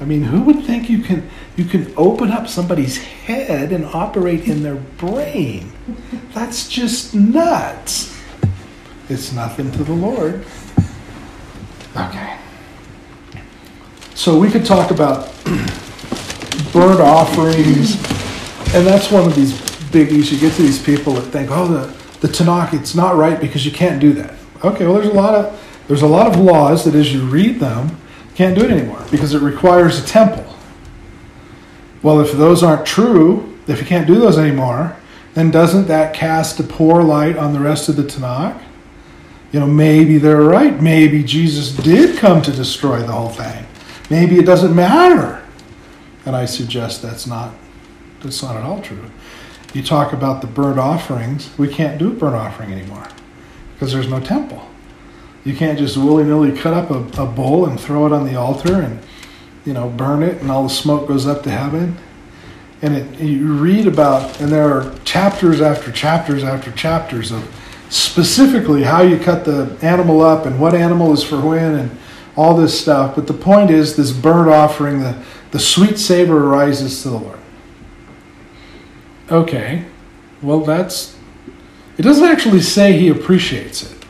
I 0.00 0.04
mean, 0.04 0.24
who 0.24 0.42
would 0.42 0.64
think 0.64 0.90
you 0.90 0.98
can 0.98 1.30
you 1.54 1.64
can 1.64 1.94
open 1.96 2.32
up 2.32 2.48
somebody's 2.48 2.98
head 2.98 3.70
and 3.70 3.84
operate 3.84 4.48
in 4.48 4.64
their 4.64 4.74
brain? 4.74 5.70
That's 6.32 6.68
just 6.68 7.14
nuts. 7.14 8.20
It's 9.08 9.32
nothing 9.32 9.70
to 9.72 9.84
the 9.84 9.92
Lord. 9.92 10.44
Okay. 11.96 12.38
So 14.14 14.38
we 14.38 14.50
could 14.50 14.64
talk 14.64 14.90
about 14.90 15.32
burnt 16.72 17.00
offerings, 17.00 17.96
and 18.74 18.86
that's 18.86 19.10
one 19.10 19.24
of 19.24 19.34
these 19.34 19.52
biggies. 19.90 20.32
You 20.32 20.38
get 20.38 20.54
to 20.54 20.62
these 20.62 20.82
people 20.82 21.12
that 21.14 21.22
think, 21.22 21.50
oh, 21.50 21.66
the, 21.66 21.86
the 22.26 22.28
Tanakh, 22.28 22.74
it's 22.74 22.94
not 22.94 23.16
right 23.16 23.40
because 23.40 23.64
you 23.64 23.72
can't 23.72 24.00
do 24.00 24.12
that. 24.14 24.34
Okay, 24.64 24.86
well, 24.86 24.94
there's 24.94 25.08
a 25.08 25.12
lot 25.12 25.34
of 25.34 25.60
there's 25.88 26.02
a 26.02 26.06
lot 26.06 26.26
of 26.26 26.36
laws 26.40 26.84
that 26.84 26.94
as 26.94 27.12
you 27.12 27.24
read 27.26 27.60
them, 27.60 27.98
can't 28.34 28.56
do 28.58 28.64
it 28.64 28.70
anymore 28.70 29.04
because 29.10 29.34
it 29.34 29.42
requires 29.42 30.02
a 30.02 30.06
temple. 30.06 30.46
Well, 32.02 32.20
if 32.20 32.32
those 32.32 32.62
aren't 32.62 32.86
true, 32.86 33.58
if 33.66 33.80
you 33.80 33.86
can't 33.86 34.06
do 34.06 34.16
those 34.16 34.38
anymore, 34.38 34.96
then 35.34 35.50
doesn't 35.50 35.86
that 35.88 36.14
cast 36.14 36.58
a 36.60 36.62
poor 36.62 37.02
light 37.02 37.36
on 37.36 37.52
the 37.52 37.60
rest 37.60 37.88
of 37.88 37.96
the 37.96 38.02
Tanakh? 38.02 38.60
You 39.54 39.60
know, 39.60 39.68
maybe 39.68 40.18
they're 40.18 40.42
right. 40.42 40.82
Maybe 40.82 41.22
Jesus 41.22 41.70
did 41.70 42.18
come 42.18 42.42
to 42.42 42.50
destroy 42.50 42.98
the 43.02 43.12
whole 43.12 43.28
thing. 43.28 43.64
Maybe 44.10 44.36
it 44.36 44.46
doesn't 44.46 44.74
matter. 44.74 45.44
And 46.26 46.34
I 46.34 46.44
suggest 46.44 47.02
that's 47.02 47.24
not 47.24 47.54
that's 48.20 48.42
not 48.42 48.56
at 48.56 48.64
all 48.64 48.82
true. 48.82 49.12
You 49.72 49.84
talk 49.84 50.12
about 50.12 50.40
the 50.40 50.48
burnt 50.48 50.80
offerings, 50.80 51.56
we 51.56 51.72
can't 51.72 52.00
do 52.00 52.08
a 52.08 52.10
burnt 52.10 52.34
offering 52.34 52.72
anymore 52.72 53.06
because 53.74 53.92
there's 53.92 54.08
no 54.08 54.18
temple. 54.18 54.68
You 55.44 55.54
can't 55.54 55.78
just 55.78 55.96
willy-nilly 55.96 56.58
cut 56.58 56.74
up 56.74 56.90
a, 56.90 57.22
a 57.22 57.26
bowl 57.26 57.64
and 57.64 57.78
throw 57.78 58.06
it 58.06 58.12
on 58.12 58.24
the 58.24 58.34
altar 58.34 58.82
and 58.82 58.98
you 59.64 59.72
know 59.72 59.88
burn 59.88 60.24
it 60.24 60.42
and 60.42 60.50
all 60.50 60.64
the 60.64 60.68
smoke 60.68 61.06
goes 61.06 61.28
up 61.28 61.44
to 61.44 61.50
heaven 61.50 61.96
and 62.82 62.96
it, 62.96 63.20
you 63.20 63.54
read 63.54 63.86
about 63.86 64.40
and 64.40 64.50
there 64.50 64.76
are 64.76 64.98
chapters 65.04 65.60
after 65.60 65.92
chapters 65.92 66.42
after 66.42 66.72
chapters 66.72 67.30
of 67.30 67.48
specifically 67.88 68.82
how 68.82 69.02
you 69.02 69.18
cut 69.18 69.44
the 69.44 69.76
animal 69.82 70.20
up 70.20 70.46
and 70.46 70.58
what 70.58 70.74
animal 70.74 71.12
is 71.12 71.22
for 71.22 71.40
when 71.40 71.74
and 71.74 71.98
all 72.36 72.56
this 72.56 72.78
stuff. 72.78 73.14
But 73.14 73.26
the 73.26 73.34
point 73.34 73.70
is, 73.70 73.96
this 73.96 74.10
burnt 74.10 74.48
offering, 74.48 75.00
the, 75.00 75.22
the 75.50 75.58
sweet 75.58 75.98
savor 75.98 76.40
rises 76.40 77.02
to 77.02 77.10
the 77.10 77.18
Lord. 77.18 77.38
Okay, 79.30 79.84
well, 80.42 80.60
that's. 80.60 81.16
It 81.96 82.02
doesn't 82.02 82.24
actually 82.24 82.60
say 82.60 82.98
he 82.98 83.08
appreciates 83.08 83.90
it, 83.90 84.04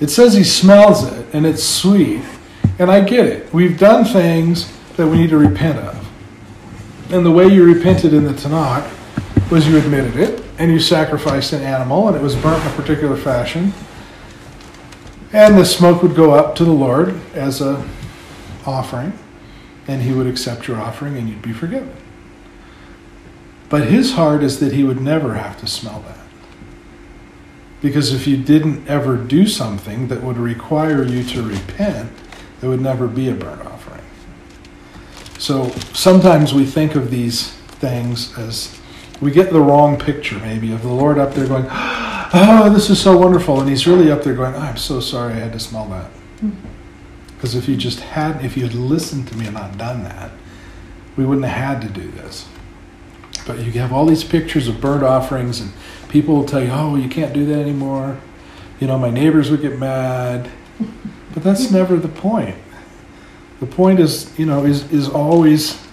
it 0.00 0.08
says 0.08 0.34
he 0.34 0.44
smells 0.44 1.04
it 1.10 1.26
and 1.32 1.46
it's 1.46 1.64
sweet. 1.64 2.22
And 2.78 2.90
I 2.90 3.00
get 3.00 3.26
it. 3.26 3.52
We've 3.54 3.78
done 3.78 4.04
things 4.04 4.70
that 4.96 5.06
we 5.06 5.16
need 5.18 5.30
to 5.30 5.38
repent 5.38 5.78
of. 5.78 6.06
And 7.10 7.24
the 7.24 7.30
way 7.30 7.46
you 7.46 7.64
repented 7.64 8.12
in 8.12 8.24
the 8.24 8.32
Tanakh 8.32 8.90
was 9.50 9.66
you 9.66 9.78
admitted 9.78 10.16
it 10.16 10.45
and 10.58 10.70
you 10.70 10.80
sacrificed 10.80 11.52
an 11.52 11.62
animal 11.62 12.08
and 12.08 12.16
it 12.16 12.22
was 12.22 12.34
burnt 12.36 12.64
in 12.64 12.72
a 12.72 12.74
particular 12.74 13.16
fashion. 13.16 13.72
And 15.32 15.58
the 15.58 15.64
smoke 15.64 16.02
would 16.02 16.14
go 16.14 16.32
up 16.32 16.54
to 16.56 16.64
the 16.64 16.72
Lord 16.72 17.20
as 17.34 17.60
a 17.60 17.86
offering, 18.64 19.12
and 19.86 20.02
he 20.02 20.12
would 20.12 20.26
accept 20.26 20.66
your 20.66 20.78
offering 20.78 21.16
and 21.16 21.28
you'd 21.28 21.42
be 21.42 21.52
forgiven. 21.52 21.94
But 23.68 23.88
his 23.88 24.12
heart 24.12 24.42
is 24.42 24.60
that 24.60 24.72
he 24.72 24.84
would 24.84 25.00
never 25.00 25.34
have 25.34 25.58
to 25.60 25.66
smell 25.66 26.00
that. 26.06 26.18
Because 27.82 28.12
if 28.12 28.26
you 28.26 28.36
didn't 28.36 28.88
ever 28.88 29.16
do 29.16 29.46
something 29.46 30.08
that 30.08 30.22
would 30.22 30.38
require 30.38 31.04
you 31.04 31.22
to 31.24 31.42
repent, 31.42 32.10
there 32.60 32.70
would 32.70 32.80
never 32.80 33.06
be 33.06 33.28
a 33.28 33.34
burnt 33.34 33.60
offering. 33.62 34.02
So 35.38 35.70
sometimes 35.92 36.54
we 36.54 36.64
think 36.64 36.94
of 36.94 37.10
these 37.10 37.50
things 37.50 38.36
as 38.38 38.80
we 39.20 39.30
get 39.30 39.50
the 39.50 39.60
wrong 39.60 39.98
picture 39.98 40.38
maybe 40.38 40.72
of 40.72 40.82
the 40.82 40.92
Lord 40.92 41.18
up 41.18 41.34
there 41.34 41.46
going, 41.46 41.66
oh, 41.70 42.70
this 42.72 42.90
is 42.90 43.00
so 43.00 43.16
wonderful. 43.16 43.60
And 43.60 43.68
he's 43.68 43.86
really 43.86 44.10
up 44.10 44.22
there 44.22 44.34
going, 44.34 44.54
oh, 44.54 44.58
I'm 44.58 44.76
so 44.76 45.00
sorry 45.00 45.34
I 45.34 45.38
had 45.38 45.52
to 45.52 45.60
smell 45.60 45.86
that. 45.86 46.06
Hmm. 46.40 46.50
Because 47.36 47.54
if 47.54 47.68
you 47.68 47.76
just 47.76 48.00
had, 48.00 48.44
if 48.44 48.56
you 48.56 48.64
had 48.64 48.74
listened 48.74 49.28
to 49.28 49.36
me 49.36 49.46
and 49.46 49.54
not 49.54 49.76
done 49.76 50.04
that, 50.04 50.30
we 51.16 51.24
wouldn't 51.24 51.46
have 51.46 51.80
had 51.80 51.82
to 51.82 52.00
do 52.00 52.10
this. 52.10 52.48
But 53.46 53.60
you 53.60 53.70
have 53.72 53.92
all 53.92 54.06
these 54.06 54.24
pictures 54.24 54.68
of 54.68 54.80
burnt 54.80 55.02
offerings, 55.02 55.60
and 55.60 55.72
people 56.08 56.34
will 56.34 56.44
tell 56.44 56.62
you, 56.62 56.70
oh, 56.70 56.96
you 56.96 57.08
can't 57.08 57.32
do 57.32 57.46
that 57.46 57.60
anymore. 57.60 58.18
You 58.80 58.86
know, 58.86 58.98
my 58.98 59.10
neighbors 59.10 59.50
would 59.50 59.60
get 59.60 59.78
mad. 59.78 60.50
But 61.32 61.42
that's 61.42 61.70
never 61.70 61.96
the 61.96 62.08
point. 62.08 62.56
The 63.60 63.66
point 63.66 64.00
is, 64.00 64.36
you 64.38 64.46
know, 64.46 64.64
is, 64.64 64.90
is 64.92 65.08
always 65.08 65.85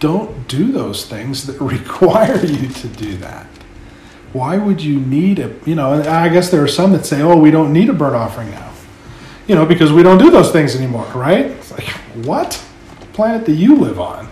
don't 0.00 0.48
do 0.48 0.72
those 0.72 1.06
things 1.06 1.46
that 1.46 1.60
require 1.60 2.44
you 2.44 2.68
to 2.68 2.88
do 2.88 3.16
that. 3.18 3.46
Why 4.32 4.58
would 4.58 4.82
you 4.82 5.00
need 5.00 5.38
a, 5.38 5.54
you 5.64 5.74
know, 5.74 6.02
I 6.02 6.28
guess 6.28 6.50
there 6.50 6.62
are 6.62 6.68
some 6.68 6.92
that 6.92 7.06
say, 7.06 7.22
oh, 7.22 7.36
we 7.36 7.50
don't 7.50 7.72
need 7.72 7.88
a 7.88 7.94
burnt 7.94 8.14
offering 8.14 8.50
now, 8.50 8.72
you 9.46 9.54
know, 9.54 9.64
because 9.64 9.90
we 9.90 10.02
don't 10.02 10.18
do 10.18 10.30
those 10.30 10.52
things 10.52 10.76
anymore, 10.76 11.06
right? 11.14 11.46
It's 11.46 11.70
like, 11.70 11.88
what? 12.26 12.62
planet 13.18 13.46
that 13.46 13.54
you 13.54 13.74
live 13.74 13.98
on. 13.98 14.28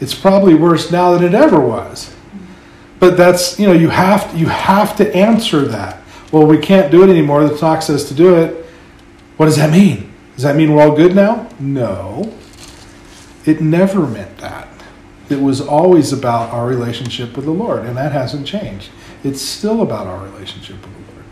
It's 0.00 0.14
probably 0.14 0.54
worse 0.54 0.90
now 0.90 1.12
than 1.12 1.22
it 1.22 1.34
ever 1.34 1.60
was. 1.60 2.16
But 2.98 3.18
that's, 3.18 3.60
you 3.60 3.66
know, 3.66 3.74
you 3.74 3.90
have 3.90 4.30
to, 4.30 4.38
you 4.38 4.46
have 4.46 4.96
to 4.96 5.14
answer 5.14 5.66
that. 5.66 6.00
Well, 6.32 6.46
we 6.46 6.56
can't 6.56 6.90
do 6.90 7.02
it 7.02 7.10
anymore. 7.10 7.46
The 7.46 7.58
talk 7.58 7.82
says 7.82 8.08
to 8.08 8.14
do 8.14 8.36
it. 8.36 8.64
What 9.36 9.46
does 9.46 9.56
that 9.56 9.70
mean? 9.70 10.10
Does 10.34 10.44
that 10.44 10.56
mean 10.56 10.72
we're 10.72 10.82
all 10.82 10.96
good 10.96 11.14
now? 11.14 11.46
No. 11.58 12.32
It 13.44 13.60
never 13.60 14.06
meant 14.06 14.38
that. 14.38 14.59
It 15.30 15.40
was 15.40 15.60
always 15.60 16.12
about 16.12 16.50
our 16.50 16.66
relationship 16.66 17.36
with 17.36 17.44
the 17.44 17.52
Lord, 17.52 17.84
and 17.84 17.96
that 17.96 18.12
hasn't 18.12 18.46
changed. 18.46 18.90
It's 19.22 19.40
still 19.40 19.82
about 19.82 20.06
our 20.06 20.24
relationship 20.24 20.76
with 20.82 21.06
the 21.06 21.12
Lord. 21.12 21.24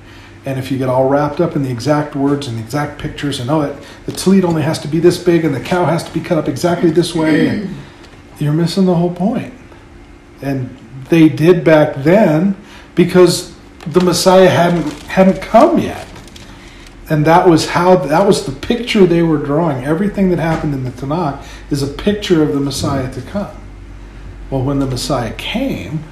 And 0.45 0.59
if 0.59 0.71
you 0.71 0.79
get 0.79 0.89
all 0.89 1.09
wrapped 1.09 1.41
up 1.41 1.57
in 1.57 1.63
the 1.63 1.71
exact 1.71 2.15
words 2.15 2.47
and 2.47 2.57
the 2.59 2.63
exact 2.63 3.01
pictures, 3.01 3.41
and 3.41 3.51
oh, 3.51 3.63
it, 3.63 3.77
the 4.07 4.13
tallit 4.13 4.45
only 4.45 4.63
has 4.63 4.79
to 4.81 4.89
be 4.89 5.01
this 5.01 5.23
big, 5.23 5.45
and 5.45 5.55
the 5.55 5.61
cow 5.61 5.85
has 5.85 6.05
to 6.05 6.13
be 6.13 6.21
cut 6.21 6.39
up 6.39 6.49
exactly 6.49 6.91
this 6.91 7.15
way, 7.15 7.49
and 7.49 7.75
you're 8.39 8.53
missing 8.53 8.87
the 8.87 8.95
whole 8.95 9.15
point. 9.15 9.53
And 10.43 10.77
they 11.09 11.29
did 11.29 11.65
back 11.65 11.97
then 11.97 12.57
because 12.95 13.55
the 13.87 14.01
Messiah 14.01 14.49
hadn't 14.49 14.93
hadn't 15.05 15.41
come 15.43 15.79
yet. 15.79 16.07
And 17.11 17.25
that 17.25 17.49
was 17.49 17.71
how 17.71 17.97
that 17.97 18.27
was 18.27 18.45
the 18.45 18.53
picture 18.53 19.07
they 19.07 19.23
were 19.23 19.39
drawing. 19.39 19.85
Everything 19.85 20.29
that 20.31 20.39
happened 20.39 20.75
in 20.75 20.85
the 20.85 20.91
Tanakh 20.91 21.45
is 21.71 21.83
a 21.83 21.87
picture 21.87 22.43
of 22.43 22.53
the 22.53 22.61
Messiah 22.61 23.11
to 23.13 23.23
come. 23.23 23.58
Well, 24.51 24.63
when 24.63 24.79
the 24.79 24.87
Messiah 24.87 25.35
came, 25.35 26.05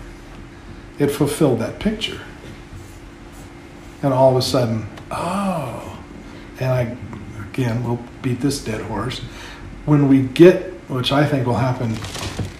it 0.99 1.09
fulfilled 1.09 1.59
that 1.61 1.79
picture. 1.79 2.21
and 4.03 4.13
all 4.13 4.31
of 4.31 4.37
a 4.37 4.43
sudden, 4.43 4.87
oh, 5.11 5.99
and 6.61 6.71
I, 6.71 6.97
again, 7.51 7.83
we'll 7.83 7.99
beat 8.21 8.41
this 8.41 8.63
dead 8.63 8.83
horse. 8.83 9.21
When 9.87 10.07
we 10.09 10.23
get, 10.23 10.75
which 10.89 11.13
I 11.13 11.27
think 11.27 11.47
will 11.47 11.55
happen 11.55 11.97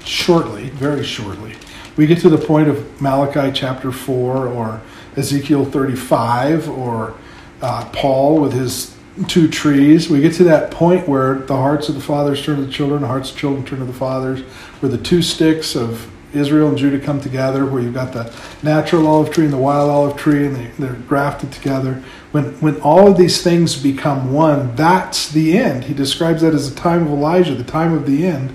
shortly, 0.05 0.71
very 0.71 1.05
shortly, 1.05 1.55
we 1.97 2.07
get 2.07 2.21
to 2.21 2.31
the 2.31 2.39
point 2.39 2.69
of 2.69 3.01
Malachi 3.01 3.53
chapter 3.53 3.93
4 3.93 4.49
or 4.49 4.81
Ezekiel 5.17 5.67
35 5.67 6.69
or 6.69 7.15
uh, 7.63 7.89
Paul 7.93 8.41
with 8.41 8.53
his 8.53 8.96
two 9.29 9.49
trees. 9.49 10.11
We 10.11 10.21
get 10.21 10.35
to 10.35 10.45
that 10.45 10.71
point 10.71 11.09
where 11.09 11.37
the 11.37 11.57
hearts 11.57 11.89
of 11.89 11.95
the 11.95 12.01
fathers 12.01 12.45
turn 12.45 12.57
to 12.57 12.67
the 12.67 12.73
children, 12.73 13.03
the 13.03 13.09
hearts 13.09 13.31
of 13.31 13.37
children 13.37 13.65
turn 13.65 13.79
to 13.79 13.85
the 13.85 13.93
fathers, 13.93 14.41
where 14.81 14.91
the 14.91 14.99
two 14.99 15.23
sticks 15.23 15.75
of 15.75 16.11
Israel 16.35 16.69
and 16.69 16.77
Judah 16.77 16.99
come 16.99 17.21
together, 17.21 17.65
where 17.65 17.83
you've 17.83 17.95
got 17.95 18.13
the 18.13 18.33
natural 18.63 19.07
olive 19.07 19.31
tree 19.31 19.45
and 19.45 19.53
the 19.53 19.59
wild 19.59 19.91
olive 19.91 20.17
tree, 20.17 20.47
and 20.47 20.57
they, 20.57 20.67
they're 20.79 21.01
grafted 21.09 21.51
together. 21.51 22.03
When, 22.33 22.53
when 22.61 22.81
all 22.83 23.11
of 23.11 23.17
these 23.17 23.43
things 23.43 23.81
become 23.81 24.33
one, 24.33 24.77
that's 24.77 25.31
the 25.31 25.57
end. 25.57 25.85
He 25.85 25.95
describes 25.95 26.43
that 26.43 26.53
as 26.53 26.73
the 26.73 26.79
time 26.79 27.07
of 27.07 27.09
Elijah, 27.09 27.55
the 27.55 27.65
time 27.65 27.95
of 27.95 28.07
the 28.07 28.27
end. 28.27 28.53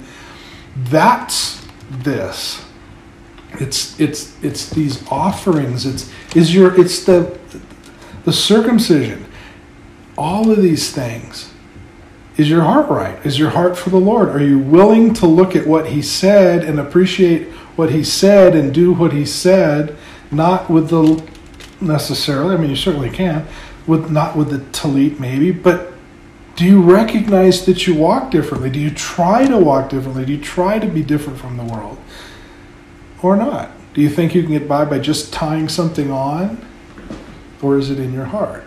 That's 0.76 1.66
this. 1.90 2.64
It's 3.54 4.00
it's 4.00 4.42
it's 4.44 4.70
these 4.70 5.06
offerings. 5.12 5.86
It's 5.86 6.10
is 6.36 6.54
your 6.56 6.80
it's 6.80 7.04
the 7.04 7.38
the 8.24 8.32
circumcision. 8.32 9.26
All 10.18 10.52
of 10.52 10.62
these 10.62 10.92
things. 10.92 11.54
Is 12.38 12.50
your 12.50 12.62
heart 12.62 12.90
right? 12.90 13.24
Is 13.26 13.38
your 13.38 13.50
heart 13.50 13.78
for 13.78 13.90
the 13.90 14.00
Lord? 14.00 14.30
Are 14.30 14.44
you 14.44 14.58
willing 14.58 15.14
to 15.16 15.28
look 15.28 15.56
at 15.56 15.68
what 15.68 15.88
He 15.88 16.02
said 16.02 16.64
and 16.64 16.80
appreciate 16.80 17.50
what 17.76 17.92
He 17.92 18.04
said 18.04 18.56
and 18.56 18.74
do 18.74 18.94
what 18.94 19.14
He 19.14 19.26
said, 19.26 19.98
not 20.32 20.70
with 20.70 20.90
the 20.90 21.24
necessarily. 21.82 22.56
I 22.56 22.58
mean, 22.58 22.70
you 22.70 22.76
certainly 22.76 23.10
can, 23.10 23.48
with 23.88 24.10
not 24.12 24.36
with 24.36 24.50
the 24.50 24.60
talit 24.78 25.20
maybe, 25.20 25.52
but 25.52 25.94
do 26.56 26.66
you 26.66 26.82
recognize 26.82 27.66
that 27.66 27.88
you 27.88 27.96
walk 27.96 28.32
differently? 28.32 28.70
Do 28.70 28.80
you 28.80 28.92
try 28.92 29.48
to 29.48 29.58
walk 29.58 29.90
differently? 29.90 30.26
Do 30.26 30.34
you 30.34 30.42
try 30.42 30.80
to 30.80 30.88
be 30.88 31.02
different 31.02 31.40
from 31.40 31.58
the 31.58 31.64
world? 31.64 31.98
Or 33.22 33.36
not? 33.36 33.72
Do 33.94 34.02
you 34.02 34.10
think 34.10 34.36
you 34.36 34.44
can 34.44 34.52
get 34.52 34.68
by 34.68 34.86
by 34.86 35.00
just 35.00 35.34
tying 35.34 35.70
something 35.70 36.12
on? 36.12 36.66
Or 37.62 37.78
is 37.78 37.90
it 37.90 38.00
in 38.00 38.14
your 38.14 38.26
heart? 38.26 38.66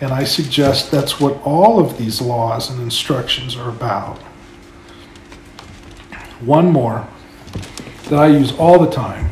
And 0.00 0.12
I 0.12 0.24
suggest 0.24 0.90
that's 0.90 1.20
what 1.20 1.40
all 1.42 1.78
of 1.78 1.98
these 1.98 2.20
laws 2.22 2.70
and 2.70 2.80
instructions 2.80 3.56
are 3.56 3.68
about. 3.68 4.18
One 6.40 6.70
more 6.70 7.06
that 8.04 8.18
I 8.18 8.28
use 8.28 8.52
all 8.52 8.78
the 8.78 8.90
time. 8.90 9.30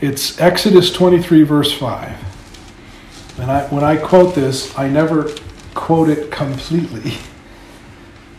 It's 0.00 0.40
Exodus 0.40 0.92
23, 0.92 1.42
verse 1.44 1.72
5. 1.72 3.38
And 3.38 3.50
I, 3.50 3.66
when 3.68 3.84
I 3.84 3.96
quote 3.96 4.34
this, 4.34 4.76
I 4.76 4.88
never 4.88 5.30
quote 5.74 6.08
it 6.08 6.30
completely. 6.30 7.18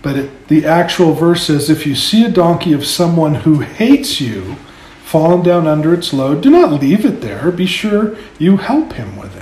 But 0.02 0.18
it, 0.18 0.48
the 0.48 0.66
actual 0.66 1.14
verse 1.14 1.44
says 1.48 1.70
If 1.70 1.86
you 1.86 1.96
see 1.96 2.26
a 2.26 2.30
donkey 2.30 2.74
of 2.74 2.86
someone 2.86 3.36
who 3.36 3.60
hates 3.60 4.20
you 4.20 4.56
fallen 5.04 5.44
down 5.44 5.68
under 5.68 5.94
its 5.94 6.14
load, 6.14 6.42
do 6.42 6.50
not 6.50 6.82
leave 6.82 7.06
it 7.06 7.22
there. 7.22 7.52
Be 7.52 7.66
sure 7.66 8.18
you 8.38 8.58
help 8.58 8.94
him 8.94 9.16
with 9.16 9.36
it. 9.36 9.37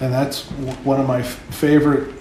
And 0.00 0.12
that's 0.12 0.44
one 0.84 0.98
of 0.98 1.06
my 1.06 1.22
favorite, 1.22 2.14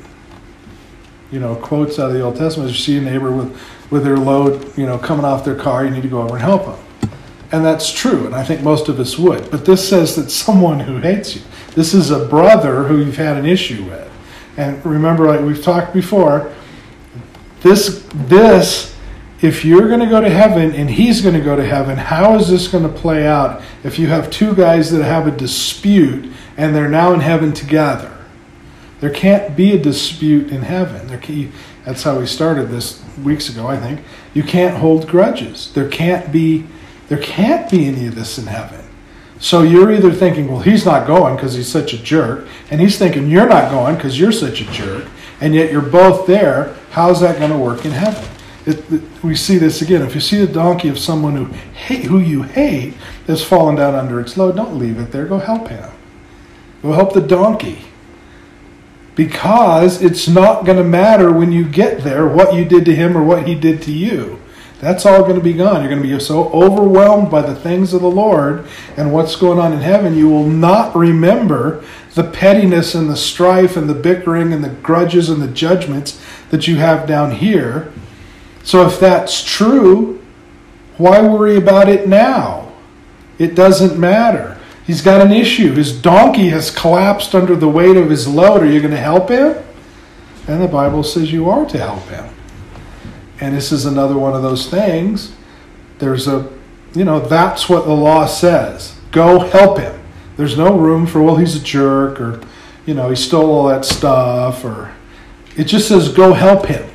you 1.32 1.40
know, 1.40 1.56
quotes 1.56 1.98
out 1.98 2.08
of 2.08 2.14
the 2.14 2.22
Old 2.22 2.36
Testament. 2.36 2.70
Is 2.70 2.76
you 2.76 2.84
see 2.84 2.98
a 2.98 3.10
neighbor 3.10 3.32
with, 3.32 3.60
with 3.90 4.04
their 4.04 4.18
load, 4.18 4.78
you 4.78 4.86
know, 4.86 4.98
coming 4.98 5.26
off 5.26 5.46
their 5.46 5.56
car, 5.56 5.86
you 5.86 5.92
need 5.92 6.04
to 6.04 6.10
go 6.10 6.22
over 6.22 6.36
and 6.36 6.44
help 6.44 6.66
them. 6.66 7.12
And 7.52 7.66
that's 7.66 7.92
true, 7.92 8.28
and 8.28 8.36
I 8.36 8.44
think 8.44 8.62
most 8.62 8.90
of 8.90 9.00
us 9.00 9.18
would. 9.18 9.50
But 9.50 9.66
this 9.66 9.88
says 9.88 10.16
that 10.18 10.30
someone 10.30 10.80
who 10.82 10.98
hates 10.98 11.36
you. 11.36 11.42
This 11.74 11.94
is 11.94 12.12
a 12.12 12.26
brother 12.26 12.84
who 12.84 13.00
you've 13.00 13.18
had 13.18 13.38
an 13.38 13.46
issue 13.46 13.86
with. 13.86 14.12
And 14.58 14.86
remember, 14.86 15.26
like 15.26 15.42
we've 15.42 15.64
talked 15.64 15.94
before, 15.94 16.54
this 17.62 18.06
this 18.14 18.96
if 19.42 19.64
you're 19.64 19.88
going 19.88 20.02
to 20.02 20.06
go 20.06 20.20
to 20.20 20.30
heaven 20.30 20.74
and 20.74 20.90
he's 20.90 21.22
going 21.22 21.36
to 21.36 21.42
go 21.42 21.56
to 21.56 21.66
heaven, 21.66 21.98
how 21.98 22.36
is 22.36 22.50
this 22.50 22.68
going 22.68 22.84
to 22.84 22.90
play 22.90 23.26
out 23.26 23.62
if 23.84 23.98
you 23.98 24.08
have 24.08 24.30
two 24.30 24.54
guys 24.54 24.92
that 24.92 25.04
have 25.04 25.28
a 25.28 25.32
dispute 25.32 26.32
and 26.60 26.76
they're 26.76 26.90
now 26.90 27.14
in 27.14 27.22
heaven 27.22 27.54
together? 27.54 28.16
There 29.00 29.10
can't 29.10 29.56
be 29.56 29.72
a 29.72 29.80
dispute 29.80 30.52
in 30.52 30.62
heaven. 30.62 31.18
Can, 31.20 31.54
that's 31.86 32.04
how 32.04 32.20
we 32.20 32.26
started 32.26 32.70
this 32.70 33.02
weeks 33.24 33.50
ago, 33.50 33.66
I 33.68 33.78
think. 33.78 34.02
You 34.34 34.44
can't 34.44 34.78
hold 34.78 35.08
grudges. 35.08 35.74
There 35.74 35.88
can't 35.88 36.32
be 36.32 36.66
there 37.08 37.18
can't 37.18 37.70
be 37.72 37.88
any 37.88 38.06
of 38.06 38.14
this 38.14 38.38
in 38.38 38.46
heaven. 38.46 38.86
So 39.40 39.64
you're 39.64 39.92
either 39.92 40.12
thinking, 40.12 40.48
well, 40.48 40.60
he's 40.60 40.86
not 40.86 41.08
going 41.08 41.36
because 41.36 41.56
he's 41.56 41.72
such 41.72 41.94
a 41.94 41.98
jerk, 41.98 42.46
and 42.70 42.80
he's 42.80 43.00
thinking 43.00 43.30
you're 43.30 43.48
not 43.48 43.72
going 43.72 43.96
because 43.96 44.20
you're 44.20 44.32
such 44.32 44.62
a 44.62 44.66
jerk, 44.66 45.08
and 45.42 45.56
yet 45.56 45.72
you're 45.72 45.82
both 45.82 46.28
there. 46.28 46.76
How's 46.92 47.22
that 47.22 47.40
going 47.40 47.52
to 47.52 47.58
work 47.58 47.86
in 47.86 47.92
heaven? 47.92 48.24
It, 48.66 48.92
it, 48.92 49.02
we 49.24 49.36
see 49.36 49.58
this 49.58 49.82
again. 49.82 50.04
If 50.04 50.14
you 50.14 50.22
see 50.22 50.44
the 50.46 50.52
donkey 50.52 50.90
of 50.90 51.00
someone 51.00 51.36
who 51.36 51.46
hate, 51.46 52.04
who 52.04 52.20
you 52.20 52.44
hate 52.44 52.94
that's 53.26 53.42
fallen 53.42 53.76
down 53.76 53.96
under 53.96 54.20
its 54.20 54.38
load, 54.38 54.56
don't 54.56 54.78
leave 54.78 55.00
it 55.00 55.12
there. 55.12 55.26
Go 55.26 55.40
help 55.40 55.70
him. 55.70 55.90
Go 56.82 56.94
help 56.94 57.14
the 57.14 57.22
donkey. 57.22 57.80
Because 59.16 60.02
it's 60.02 60.28
not 60.28 60.66
going 60.66 60.78
to 60.78 60.84
matter 60.84 61.32
when 61.32 61.52
you 61.52 61.68
get 61.68 62.04
there 62.04 62.28
what 62.28 62.54
you 62.54 62.64
did 62.64 62.86
to 62.86 62.96
him 62.96 63.18
or 63.18 63.24
what 63.24 63.48
he 63.48 63.56
did 63.56 63.82
to 63.84 63.92
you. 63.92 64.40
That's 64.80 65.06
all 65.06 65.24
going 65.24 65.36
to 65.36 65.44
be 65.44 65.54
gone. 65.54 65.82
You're 65.82 65.90
going 65.90 66.02
to 66.02 66.08
be 66.08 66.20
so 66.22 66.50
overwhelmed 66.52 67.30
by 67.30 67.42
the 67.42 67.56
things 67.56 67.94
of 67.94 68.02
the 68.02 68.10
Lord 68.10 68.66
and 68.96 69.12
what's 69.12 69.36
going 69.36 69.60
on 69.60 69.74
in 69.74 69.80
heaven, 69.80 70.16
you 70.16 70.30
will 70.30 70.48
not 70.48 70.96
remember 70.96 71.84
the 72.16 72.24
pettiness 72.24 72.96
and 72.96 73.10
the 73.10 73.18
strife 73.18 73.76
and 73.76 73.90
the 73.90 73.94
bickering 73.94 74.54
and 74.54 74.64
the 74.64 74.70
grudges 74.70 75.30
and 75.30 75.42
the 75.42 75.50
judgments 75.50 76.24
that 76.50 76.68
you 76.68 76.78
have 76.78 77.08
down 77.08 77.32
here. 77.32 77.92
So 78.64 78.86
if 78.88 79.00
that's 79.00 79.44
true, 79.44 80.22
why 80.98 81.22
worry 81.22 81.58
about 81.58 81.90
it 81.90 82.08
now? 82.08 82.72
It 83.38 83.56
doesn't 83.56 84.00
matter. 84.00 84.59
He's 84.90 85.04
got 85.04 85.22
an 85.22 85.32
issue. 85.32 85.76
His 85.76 85.94
donkey 86.02 86.50
has 86.50 86.72
collapsed 86.72 87.36
under 87.36 87.56
the 87.56 87.70
weight 87.70 87.96
of 87.96 88.10
his 88.10 88.28
load. 88.28 88.64
Are 88.64 88.66
you 88.66 88.80
going 88.80 88.90
to 88.90 88.98
help 88.98 89.30
him? 89.30 89.56
And 90.48 90.64
the 90.64 90.68
Bible 90.68 91.04
says 91.04 91.32
you 91.32 91.48
are 91.48 91.64
to 91.68 91.78
help 91.78 92.02
him. 92.06 92.28
And 93.40 93.56
this 93.56 93.72
is 93.72 93.86
another 93.86 94.18
one 94.18 94.34
of 94.34 94.42
those 94.42 94.68
things. 94.68 95.36
There's 96.00 96.28
a, 96.28 96.52
you 96.96 97.06
know, 97.06 97.20
that's 97.20 97.70
what 97.70 97.86
the 97.86 97.94
law 97.94 98.26
says. 98.26 99.00
Go 99.12 99.38
help 99.38 99.78
him. 99.78 100.02
There's 100.38 100.58
no 100.58 100.76
room 100.76 101.06
for, 101.06 101.22
well, 101.22 101.36
he's 101.36 101.56
a 101.56 101.64
jerk 101.64 102.20
or, 102.20 102.42
you 102.88 102.96
know, 102.96 103.12
he 103.12 103.16
stole 103.16 103.52
all 103.52 103.68
that 103.68 103.86
stuff 103.86 104.66
or 104.66 104.92
it 105.56 105.66
just 105.66 105.88
says 105.88 106.12
go 106.12 106.34
help 106.34 106.66
him. 106.66 106.89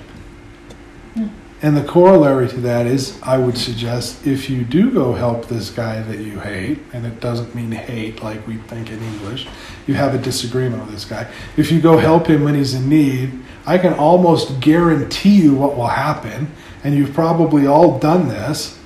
And 1.65 1.75
the 1.75 1.83
corollary 1.83 2.47
to 2.49 2.61
that 2.61 2.85
is, 2.87 3.19
I 3.23 3.39
would 3.39 3.57
suggest 3.57 4.27
if 4.27 4.51
you 4.51 4.65
do 4.65 4.91
go 4.91 5.15
help 5.15 5.49
this 5.49 5.71
guy 5.71 6.03
that 6.03 6.19
you 6.19 6.39
hate, 6.39 6.79
and 6.93 7.07
it 7.07 7.21
doesn't 7.21 7.55
mean 7.55 7.73
hate 7.73 8.23
like 8.23 8.47
we 8.47 8.59
think 8.59 8.91
in 8.91 9.03
English, 9.03 9.47
you 9.87 9.95
have 9.95 10.15
a 10.15 10.19
disagreement 10.19 10.83
with 10.83 10.93
this 10.93 11.07
guy. 11.07 11.27
If 11.57 11.73
you 11.73 11.81
go 11.81 11.97
help 11.97 12.27
him 12.27 12.45
when 12.45 12.55
he's 12.55 12.75
in 12.75 12.91
need, 12.91 13.43
I 13.65 13.79
can 13.79 13.95
almost 13.95 14.61
guarantee 14.61 15.41
you 15.41 15.55
what 15.55 15.75
will 15.75 15.87
happen, 15.87 16.53
and 16.85 16.95
you've 16.95 17.15
probably 17.15 17.67
all 17.67 17.99
done 17.99 18.29
this. 18.29 18.79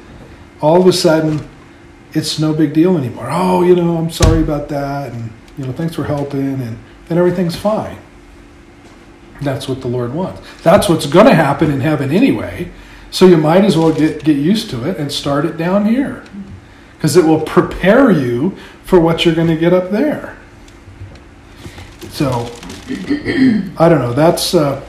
All 0.61 0.81
of 0.81 0.87
a 0.87 0.93
sudden, 0.93 1.49
it's 2.13 2.39
no 2.39 2.55
big 2.55 2.75
deal 2.75 2.97
anymore. 2.97 3.27
Oh, 3.29 3.65
you 3.65 3.75
know, 3.75 3.97
I'm 3.97 4.13
sorry 4.13 4.41
about 4.41 4.69
that, 4.69 5.13
and 5.13 5.33
you 5.57 5.67
know, 5.67 5.73
thanks 5.73 5.97
for 5.97 6.05
helping, 6.05 6.47
and 6.47 6.79
then 7.09 7.19
everything's 7.19 7.57
fine. 7.57 7.99
That's 9.41 9.69
what 9.69 9.81
the 9.81 9.89
Lord 9.89 10.15
wants. 10.15 10.41
That's 10.63 10.89
what's 10.89 11.07
going 11.07 11.27
to 11.27 11.35
happen 11.35 11.71
in 11.71 11.81
heaven 11.81 12.11
anyway. 12.11 12.71
So 13.11 13.27
you 13.27 13.37
might 13.37 13.65
as 13.65 13.77
well 13.77 13.93
get, 13.93 14.25
get 14.25 14.37
used 14.37 14.71
to 14.71 14.89
it 14.89 14.99
and 14.99 15.11
start 15.11 15.45
it 15.45 15.57
down 15.57 15.87
here. 15.87 16.25
Because 16.97 17.17
it 17.17 17.25
will 17.25 17.41
prepare 17.41 18.11
you 18.11 18.57
for 18.85 18.99
what 18.99 19.25
you're 19.25 19.35
going 19.35 19.49
to 19.49 19.57
get 19.57 19.73
up 19.73 19.91
there. 19.91 20.37
So, 22.11 22.29
I 23.79 23.89
don't 23.89 24.01
know. 24.01 24.13
That's, 24.13 24.55
uh, 24.55 24.85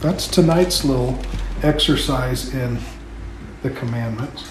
that's 0.00 0.26
tonight's 0.26 0.84
little 0.84 1.18
exercise 1.62 2.54
in 2.54 2.78
the 3.62 3.70
commandments. 3.70 4.50